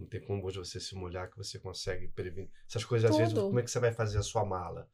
tem 0.10 0.22
como 0.22 0.46
hoje 0.46 0.58
você 0.58 0.80
se 0.80 0.96
molhar 0.96 1.30
que 1.30 1.38
você 1.38 1.60
consegue 1.60 2.08
prevenir. 2.08 2.50
Essas 2.68 2.86
coisas, 2.86 3.12
às 3.12 3.18
vezes, 3.18 3.34
Tudo. 3.34 3.48
como 3.48 3.60
é 3.60 3.64
que 3.64 3.70
você 3.70 3.80
vai 3.80 3.92
fazer 3.92 4.18
a 4.18 4.24
sua 4.24 4.46
mala? 4.46 4.90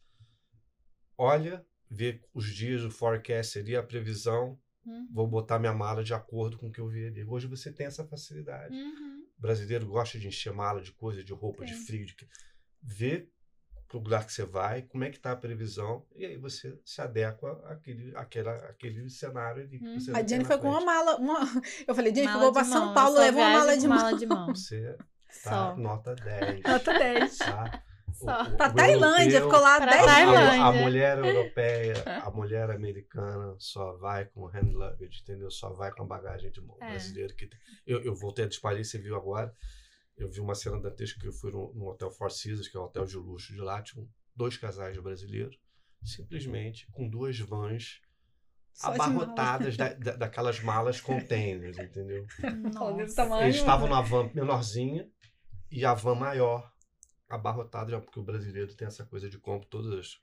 Olha, 1.17 1.63
vê 1.89 2.19
os 2.33 2.47
dias, 2.53 2.83
o 2.83 2.89
forecast 2.89 3.53
seria 3.53 3.79
a 3.79 3.83
previsão, 3.83 4.59
Uhum. 4.85 5.07
vou 5.11 5.27
botar 5.27 5.59
minha 5.59 5.73
mala 5.73 6.03
de 6.03 6.13
acordo 6.13 6.57
com 6.57 6.67
o 6.67 6.71
que 6.71 6.79
eu 6.79 6.87
vi 6.87 7.05
ali. 7.05 7.23
Hoje 7.23 7.45
você 7.47 7.71
tem 7.71 7.85
essa 7.85 8.07
facilidade. 8.07 8.73
Uhum. 8.75 9.25
O 9.37 9.41
brasileiro 9.41 9.85
gosta 9.85 10.17
de 10.17 10.27
encher 10.27 10.51
mala 10.53 10.81
de 10.81 10.91
coisa, 10.93 11.23
de 11.23 11.33
roupa, 11.33 11.63
de 11.65 11.73
frio, 11.73 12.05
de... 12.05 12.15
vê 12.81 13.29
pro 13.89 13.97
lugar 13.99 14.23
que 14.25 14.31
você 14.31 14.45
vai, 14.45 14.83
como 14.83 15.03
é 15.03 15.09
que 15.09 15.19
tá 15.19 15.31
a 15.31 15.35
previsão, 15.35 16.05
e 16.15 16.23
aí 16.25 16.37
você 16.37 16.79
se 16.85 17.01
adequa 17.01 17.59
àquele, 17.65 18.15
àquela, 18.15 18.53
àquele 18.69 19.09
cenário 19.09 19.63
ali 19.63 19.79
que 19.79 19.93
você 19.99 20.11
A 20.15 20.25
Jenny 20.25 20.45
foi 20.45 20.57
com 20.59 20.69
uma 20.69 20.79
mala. 20.81 21.17
Uma... 21.17 21.39
Eu 21.87 21.93
falei, 21.95 22.13
Jenny, 22.15 22.31
vou 22.31 22.53
pra 22.53 22.61
de 22.61 22.67
São 22.69 22.85
mão. 22.85 22.93
Paulo, 22.93 23.17
levou 23.19 23.41
uma 23.41 23.49
mala 23.51 23.75
de 23.77 23.87
mão. 23.87 23.97
mala 23.97 24.17
de 24.17 24.25
mão. 24.25 24.47
Você 24.55 24.95
tá 25.43 25.49
Só. 25.71 25.75
nota 25.75 26.15
10. 26.15 26.61
Nota 26.63 26.93
10. 26.93 27.37
Tá? 27.39 27.83
Só. 28.13 28.25
O- 28.25 28.53
o- 28.53 28.57
Pra 28.57 28.69
o 28.69 28.73
Tailândia, 28.75 29.37
europeu- 29.37 29.41
ficou 29.43 29.59
lá 29.59 29.77
Pra 29.77 29.85
10 29.91 30.01
a, 30.03 30.05
Tailândia. 30.05 30.51
dias. 30.51 30.61
a, 30.61 30.71
mulher 30.73 31.17
europeia, 31.17 31.93
a 32.25 32.31
mulher 32.31 32.69
americana 32.71 33.55
só 33.57 33.93
vai 33.93 34.25
com 34.25 34.45
hand 34.45 34.71
luggage, 34.73 35.21
entendeu? 35.21 35.49
Só 35.49 35.71
vai 35.73 35.91
com 35.91 36.03
a 36.03 36.05
bagagem 36.05 36.51
de 36.51 36.61
mão. 36.61 36.75
O 36.79 36.83
É. 36.83 36.89
brasileiro 36.91 37.33
que 37.35 37.47
tem- 37.47 37.59
eu, 37.87 38.01
eu 38.03 38.13
voltei 38.15 38.45
a 38.45 38.47
disparar, 38.47 38.83
você 38.83 38.97
viu 38.99 39.15
agora. 39.15 39.51
Eu 40.19 40.29
vi 40.29 40.39
uma 40.41 40.53
cena 40.53 40.79
dantesca 40.79 41.19
que 41.19 41.27
eu 41.27 41.31
fui 41.33 41.51
no, 41.51 41.73
no 41.73 41.87
Hotel 41.87 42.11
Four 42.11 42.29
Seasons, 42.29 42.67
que 42.67 42.75
é 42.77 42.79
um 42.79 42.83
hotel 42.83 43.05
de 43.05 43.15
luxo 43.17 43.53
de 43.53 43.59
lá, 43.61 43.81
tinham 43.81 44.07
dois 44.35 44.57
casais 44.57 44.97
brasileiros, 44.97 45.57
simplesmente 46.03 46.87
com 46.91 47.07
duas 47.09 47.39
vans 47.39 48.01
Só 48.73 48.93
abarrotadas 48.93 49.77
da, 49.77 49.93
da- 49.93 50.15
daquelas 50.15 50.59
malas 50.61 50.99
containers, 51.01 51.77
entendeu? 51.77 52.25
Nossa. 52.73 53.43
Eles 53.43 53.55
estavam 53.57 53.87
na 53.87 54.01
van 54.01 54.29
menorzinha 54.33 55.09
e 55.71 55.85
a 55.85 55.93
van 55.93 56.15
maior, 56.15 56.71
abarrotada, 57.29 57.91
já 57.91 57.99
porque 58.01 58.19
o 58.19 58.23
brasileiro 58.23 58.73
tem 58.75 58.87
essa 58.87 59.05
coisa 59.05 59.29
de 59.29 59.37
compra, 59.37 59.67
todas 59.69 59.93
as, 59.99 60.19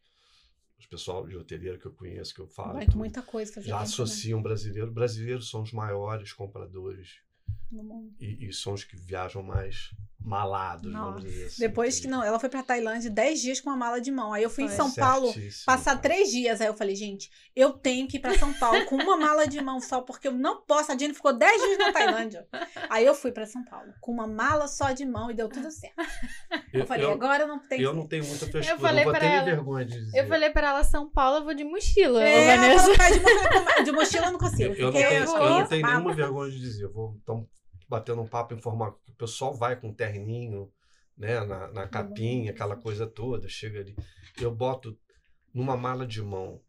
os 0.79 0.87
pessoal 0.87 1.27
de 1.27 1.37
hoteleiro 1.37 1.79
que 1.79 1.87
eu 1.87 1.93
conheço, 1.93 2.35
que 2.35 2.41
eu 2.41 2.49
falo, 2.49 2.75
Vai 2.75 2.85
tudo, 2.87 2.99
muita 2.99 3.23
coisa 3.23 3.53
fazer 3.53 3.69
já 3.69 3.77
tempo, 3.79 3.85
associam 3.91 4.43
brasileiro. 4.43 4.91
Brasileiros 4.93 5.49
são 5.51 5.63
os 5.63 5.73
maiores 5.73 6.33
compradores 6.33 7.09
né, 7.09 7.26
no 7.71 7.83
mundo. 7.83 8.15
e, 8.21 8.47
e 8.47 8.53
são 8.53 8.73
os 8.75 8.85
que 8.85 8.97
viajam 8.97 9.43
mais 9.43 9.95
malados, 10.27 10.93
vamos 10.93 11.15
Nossa. 11.15 11.27
dizer 11.27 11.47
assim. 11.47 11.61
Depois 11.61 12.01
que 12.01 12.09
não, 12.09 12.23
ela 12.23 12.39
foi 12.41 12.49
pra 12.49 12.63
Tailândia 12.63 13.09
10 13.11 13.41
dias 13.41 13.61
com 13.61 13.71
uma 13.71 13.77
mala 13.77 14.01
de 14.01 14.11
mão. 14.11 14.33
Aí 14.33 14.43
eu 14.43 14.51
fui 14.51 14.65
em 14.65 14.69
Foi. 14.69 14.77
São 14.77 14.91
Paulo 14.93 15.33
Certíssimo, 15.33 15.65
passar 15.67 15.91
cara. 15.93 15.99
três 16.01 16.31
dias. 16.31 16.61
Aí 16.61 16.67
eu 16.67 16.75
falei, 16.75 16.97
gente, 16.97 17.31
eu 17.55 17.73
tenho 17.73 18.09
que 18.09 18.17
ir 18.17 18.21
pra 18.21 18.37
São 18.37 18.53
Paulo 18.55 18.85
com 18.87 18.97
uma 18.97 19.17
mala 19.17 19.47
de 19.47 19.61
mão 19.63 19.81
só, 19.81 20.01
porque 20.01 20.29
eu 20.29 20.33
não 20.33 20.63
posso. 20.63 20.91
A 20.93 20.99
Jenny 20.99 21.15
ficou 21.15 21.33
10 21.33 21.63
dias 21.63 21.79
na 21.79 21.93
Tailândia. 21.93 22.47
Aí 22.91 23.07
eu 23.07 23.15
fui 23.15 23.31
pra 23.31 23.47
São 23.47 23.65
Paulo 23.65 23.93
com 24.01 24.11
uma 24.13 24.27
mala 24.27 24.67
só 24.67 24.91
de 24.91 25.07
mão 25.07 25.31
e 25.31 25.35
deu 25.35 25.49
tudo 25.49 25.71
certo. 25.71 25.95
Eu, 26.73 26.81
Eu, 26.81 26.87
falei, 26.87 27.05
eu, 27.07 27.13
agora 27.13 27.45
eu 27.45 27.49
não 27.49 27.59
tenho 27.61 27.83
eu 27.83 27.95
não 27.95 28.07
tenho 28.07 28.25
muita 28.27 28.47
frescura, 28.47 28.79
falei 28.81 29.05
não 29.05 29.13
vou 29.13 29.21
pra 29.21 29.29
ter 29.29 29.35
ela. 29.35 29.45
vergonha 29.45 29.85
de 29.87 29.93
dizer. 30.05 30.19
Eu 30.21 30.27
falei 30.27 30.51
pra 30.51 30.69
ela, 30.71 30.83
São 30.85 31.09
Paulo, 31.11 31.39
eu 31.39 31.45
vou 31.45 31.55
de 31.55 31.65
mochila. 31.65 32.23
É, 32.23 32.57
Vanessa. 32.57 32.95
"Vai 32.95 33.13
de 33.13 33.21
mochila, 33.21 33.85
de 33.85 33.93
mochila 33.93 34.27
eu 34.27 34.33
não 34.33 34.39
consigo. 34.39 34.75
Eu, 34.75 34.79
eu 34.79 34.85
não 34.87 34.93
tenho, 34.93 35.13
eu 35.15 35.51
não 35.51 35.67
tenho 35.67 35.87
nenhuma 35.87 36.15
vergonha 36.15 36.51
de 36.51 36.61
dizer. 36.61 36.85
Eu 36.85 36.93
vou 36.93 37.17
então 37.23 37.47
batendo 37.89 38.23
um 38.23 38.29
papo 38.29 38.55
informal. 38.55 39.01
O 39.09 39.13
pessoal 39.15 39.55
vai 39.55 39.77
com 39.79 39.93
terninho, 39.93 40.73
né, 41.17 41.41
na, 41.45 41.69
na 41.73 41.89
capinha, 41.89 42.51
aquela 42.51 42.77
coisa 42.77 43.07
toda, 43.07 43.49
chega 43.49 43.81
ali. 43.81 43.97
Eu 44.39 44.55
boto 44.55 44.99
numa 45.53 45.77
mala 45.77 46.07
de 46.07 46.23
mão 46.23 46.61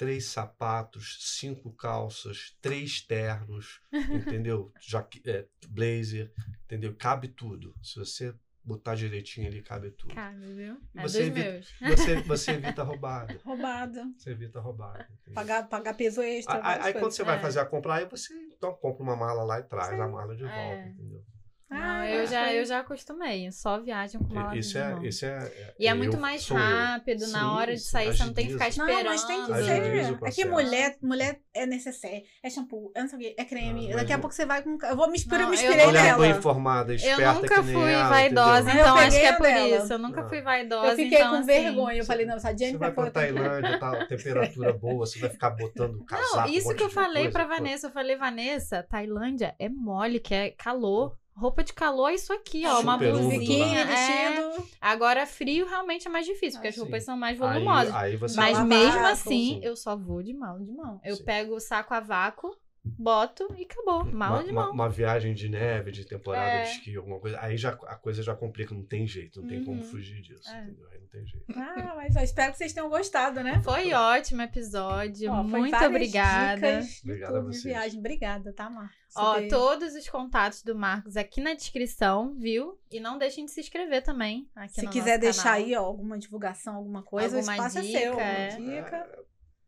três 0.00 0.24
sapatos, 0.28 1.18
cinco 1.20 1.70
calças, 1.74 2.56
três 2.62 3.02
ternos, 3.02 3.82
entendeu? 3.92 4.72
Jaque, 4.80 5.20
é, 5.26 5.46
blazer, 5.68 6.32
entendeu? 6.64 6.96
Cabe 6.96 7.28
tudo. 7.28 7.74
Se 7.82 7.98
você 7.98 8.34
botar 8.64 8.94
direitinho 8.94 9.46
ali, 9.48 9.62
cabe 9.62 9.90
tudo. 9.92 10.14
Cabe, 10.14 10.52
viu? 10.54 10.76
É 10.96 11.02
Você 11.02 11.18
dos 11.30 11.38
evita- 11.38 11.50
meus. 11.50 11.74
Você, 11.98 12.16
você 12.22 12.50
evita 12.52 12.82
roubada. 12.82 13.40
Roubada. 13.44 14.04
Você 14.16 14.30
evita 14.30 14.60
roubada. 14.60 15.08
Pagar, 15.34 15.68
pagar 15.68 15.94
peso 15.94 16.22
extra. 16.22 16.60
Aí, 16.62 16.80
aí 16.82 16.92
quando 16.92 17.12
você 17.12 17.24
vai 17.24 17.36
É. 17.36 17.40
fazer 17.40 17.60
a 17.60 17.64
compra, 17.66 17.94
aí 17.94 18.06
você 18.06 18.32
então 18.56 18.72
compra 18.74 19.02
uma 19.02 19.16
mala 19.16 19.42
lá 19.42 19.60
e 19.60 19.62
traz 19.64 19.88
Sim. 19.90 20.00
a 20.00 20.08
mala 20.08 20.36
de 20.36 20.42
volta, 20.44 20.58
É. 20.58 20.88
entendeu? 20.88 21.24
Não, 21.70 21.78
Ah, 21.80 22.10
eu 22.10 22.26
já, 22.26 22.52
eu 22.52 22.64
já 22.66 22.80
acostumei. 22.80 23.50
Só 23.52 23.78
viagem 23.80 24.20
com 24.20 24.34
mala 24.34 24.56
Isso 24.56 24.72
de 24.72 24.78
é, 24.78 25.08
isso 25.08 25.24
é, 25.24 25.74
E 25.78 25.86
é 25.86 25.94
muito 25.94 26.16
eu- 26.16 26.20
mais 26.20 26.42
sou 26.42 26.58
eu. 26.58 26.62
rápido, 26.64 27.20
na 27.28 27.38
Sim, 27.40 27.44
hora 27.44 27.74
de 27.74 27.80
sair, 27.80 28.12
você 28.16 28.24
não 28.24 28.32
tem 28.34 28.46
que 28.46 28.52
ficar 28.54 28.68
esperando. 28.68 28.96
Não, 28.96 29.04
mas 29.04 29.22
tem 29.24 29.46
que 29.46 29.54
ser. 29.54 30.18
É 30.24 30.30
que 30.32 30.44
mulher, 30.46 30.96
mulher 31.00 31.40
é 31.54 31.66
necessário. 31.66 32.22
É 32.42 32.50
shampoo, 32.50 32.90
é 32.94 33.02
não 33.02 33.08
sei 33.08 33.18
o 33.18 33.22
quê, 33.22 33.34
é 33.38 33.44
creme. 33.44 33.84
Ah, 33.84 33.88
mas 33.90 33.96
Daqui 33.98 34.12
a 34.12 34.16
não. 34.16 34.20
pouco 34.20 34.34
você 34.34 34.44
vai 34.44 34.62
com. 34.62 34.76
Eu 34.84 34.96
vou 34.96 35.06
me 35.08 35.14
inspirar, 35.16 35.38
Não, 35.42 35.50
me 35.50 35.56
eu 35.56 35.60
inspirei 35.60 35.76
não- 35.78 35.86
Mulher 35.92 36.02
nela. 36.02 36.18
bem 36.22 36.30
informada, 36.32 36.92
Eu 36.92 36.96
esperta 36.96 37.32
nunca 37.34 37.54
que 37.54 37.62
nem 37.62 37.74
fui 37.74 37.92
ela, 37.92 38.08
vaidosa, 38.08 38.60
entendeu? 38.62 38.74
Eu 38.74 38.80
então 38.80 38.96
acho 38.96 39.10
que 39.20 39.26
é 39.26 39.32
por 39.32 39.42
dela. 39.46 39.76
isso. 39.84 39.92
Eu 39.92 39.98
nunca 40.00 40.20
Ah. 40.22 40.28
fui 40.28 40.42
vaidosa. 40.42 40.86
Eu 40.88 40.96
fiquei 40.96 41.18
então, 41.18 41.30
com 41.30 41.36
assim, 41.36 41.46
vergonha. 41.46 41.96
Eu 41.98 42.02
você- 42.02 42.06
falei, 42.08 42.26
não, 42.26 42.34
essa 42.34 42.48
Você 42.50 42.58
Jennifer 42.58 42.78
vai 42.80 42.92
foi 42.92 43.10
pra 43.10 43.12
Tailândia, 43.22 43.78
tá, 43.78 44.06
temperatura 44.06 44.72
boa, 44.72 45.06
você 45.06 45.18
vai 45.20 45.30
ficar 45.30 45.50
botando 45.50 46.04
casaco, 46.04 46.36
Não, 46.36 46.46
isso 46.48 46.74
que 46.74 46.82
eu 46.82 46.90
falei 46.90 47.30
pra. 47.30 47.44
Vanessa. 47.46 47.86
Eu 47.86 47.92
falei, 47.92 48.16
Vanessa, 48.16 48.82
Tailândia 48.82 49.54
é 49.58 49.68
mole, 49.68 50.18
que 50.18 50.34
é 50.34 50.50
calor. 50.50 51.16
Roupa 51.40 51.64
de 51.64 51.72
calor 51.72 52.10
é 52.10 52.14
isso 52.14 52.32
aqui, 52.34 52.66
ó. 52.66 52.80
Uma 52.80 52.92
Super 52.98 53.14
lá. 53.14 53.18
blusinha. 53.20 53.78
É. 53.80 54.30
vestido. 54.30 54.68
Agora, 54.80 55.26
frio 55.26 55.66
realmente 55.66 56.06
é 56.06 56.10
mais 56.10 56.26
difícil, 56.26 56.58
porque 56.60 56.68
Ah, 56.68 56.70
as 56.70 56.76
roupas 56.76 57.02
sim. 57.02 57.06
são 57.06 57.16
mais 57.16 57.40
Aí- 57.40 57.48
volumosas. 57.52 57.94
Aí, 57.94 58.16
você 58.16 58.36
Mas 58.36 58.58
mesmo 58.64 59.06
assim, 59.06 59.30
sim. 59.54 59.60
eu 59.62 59.74
só 59.74 59.96
vou 59.96 60.22
de 60.22 60.34
mala 60.34 60.60
de 60.60 60.70
mão. 60.70 61.00
Eu 61.02 61.16
Sim. 61.16 61.24
pego 61.24 61.54
o 61.54 61.60
saco 61.60 61.94
a 61.94 62.00
vácuo, 62.00 62.54
boto 62.84 63.46
e 63.56 63.64
acabou. 63.64 64.04
Mala 64.06 64.36
uma, 64.38 64.44
de 64.44 64.50
uma- 64.50 64.62
mão. 64.66 64.72
uma 64.72 64.88
viagem 64.88 65.34
de 65.34 65.48
neve, 65.48 65.90
de 65.92 66.04
temporada 66.04 66.46
É. 66.50 66.62
de 66.64 66.70
esqui, 66.70 66.96
alguma 66.96 67.18
coisa, 67.20 67.38
aí 67.40 67.56
já, 67.56 67.70
a 67.70 67.96
coisa 67.96 68.22
já 68.22 68.34
complica, 68.34 68.74
não 68.74 68.84
tem 68.84 69.06
jeito, 69.06 69.40
não 69.42 69.48
tem 69.48 69.64
como 69.64 69.78
Uhum. 69.82 69.84
fugir 69.88 70.20
disso, 70.22 70.50
É. 70.50 70.62
entendeu? 70.64 70.88
Aí 70.90 70.98
não 71.00 71.06
tem 71.08 71.26
jeito. 71.26 71.44
Ah, 71.56 71.92
mas 71.96 72.16
eu 72.16 72.22
espero 72.22 72.52
que 72.52 72.58
vocês 72.58 72.72
tenham 72.72 72.88
gostado, 72.88 73.42
né? 73.42 73.60
Foi 73.62 73.92
ótimo 73.92 74.42
episódio. 74.42 75.30
Ó, 75.30 75.44
foi 75.46 75.60
Muito 75.60 75.84
obrigada. 75.84 76.80
Obrigado 77.04 77.36
a 77.36 77.40
vocês. 77.40 77.62
viagem. 77.64 77.98
Obrigada, 77.98 78.52
tá, 78.52 78.70
Mar? 78.70 78.90
Ó, 79.16 79.34
ter- 79.34 79.48
todos 79.48 79.94
os 79.94 80.08
contatos 80.08 80.62
do 80.62 80.74
Marcos 80.74 81.16
aqui 81.16 81.40
na 81.40 81.52
descrição, 81.54 82.34
viu? 82.36 82.78
E 82.90 83.00
não 83.00 83.18
deixem 83.18 83.44
de 83.44 83.50
se 83.50 83.60
inscrever 83.60 84.02
também 84.02 84.48
aqui 84.54 84.74
Se 84.74 84.82
no 84.86 84.90
quiser 84.90 85.10
nosso 85.12 85.20
deixar 85.20 85.42
canal. 85.54 85.58
aí 85.58 85.74
ó, 85.76 85.80
alguma 85.84 86.16
divulgação, 86.18 86.76
alguma 86.76 87.02
coisa, 87.02 87.36
Alguma 87.36 87.52
o 87.52 87.56
espaço 87.56 87.78
é 87.78 87.82
dica, 87.82 87.98
seu. 87.98 88.20
é. 88.20 88.52
Alguma 88.54 88.70
dica. 88.82 88.96
É, 88.96 89.18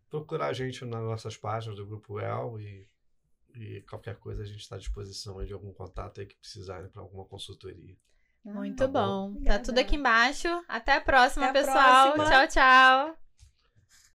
procurar 0.09 0.47
a 0.49 0.53
gente 0.53 0.85
nas 0.85 1.03
nossas 1.03 1.37
páginas 1.37 1.77
do 1.77 1.87
Grupo 1.87 2.21
El 2.21 2.61
e, 2.61 2.87
e 3.55 3.83
qualquer 3.83 4.17
coisa 4.17 4.43
a 4.43 4.47
gente 4.47 4.61
está 4.61 4.77
à 4.77 4.79
disposição 4.79 5.39
aí 5.39 5.47
de 5.47 5.53
algum 5.53 5.73
contato 5.73 6.21
aí 6.21 6.27
que 6.27 6.37
precisarem 6.37 6.89
para 6.91 7.03
alguma 7.03 7.25
consultoria. 7.25 7.97
Ah, 8.47 8.51
Muito 8.53 8.77
Tá 8.79 8.87
bom. 8.89 9.33
bom. 9.33 9.43
Tá 9.45 9.59
tudo 9.59 9.79
aqui 9.79 9.97
embaixo. 9.97 10.49
Até 10.69 10.95
a 10.97 11.01
próxima, 11.01 11.47
Até 11.47 11.61
a 11.61 11.63
pessoal. 11.65 12.13
próxima. 12.15 12.47
Tchau, 12.47 12.49
tchau. 13.09 13.22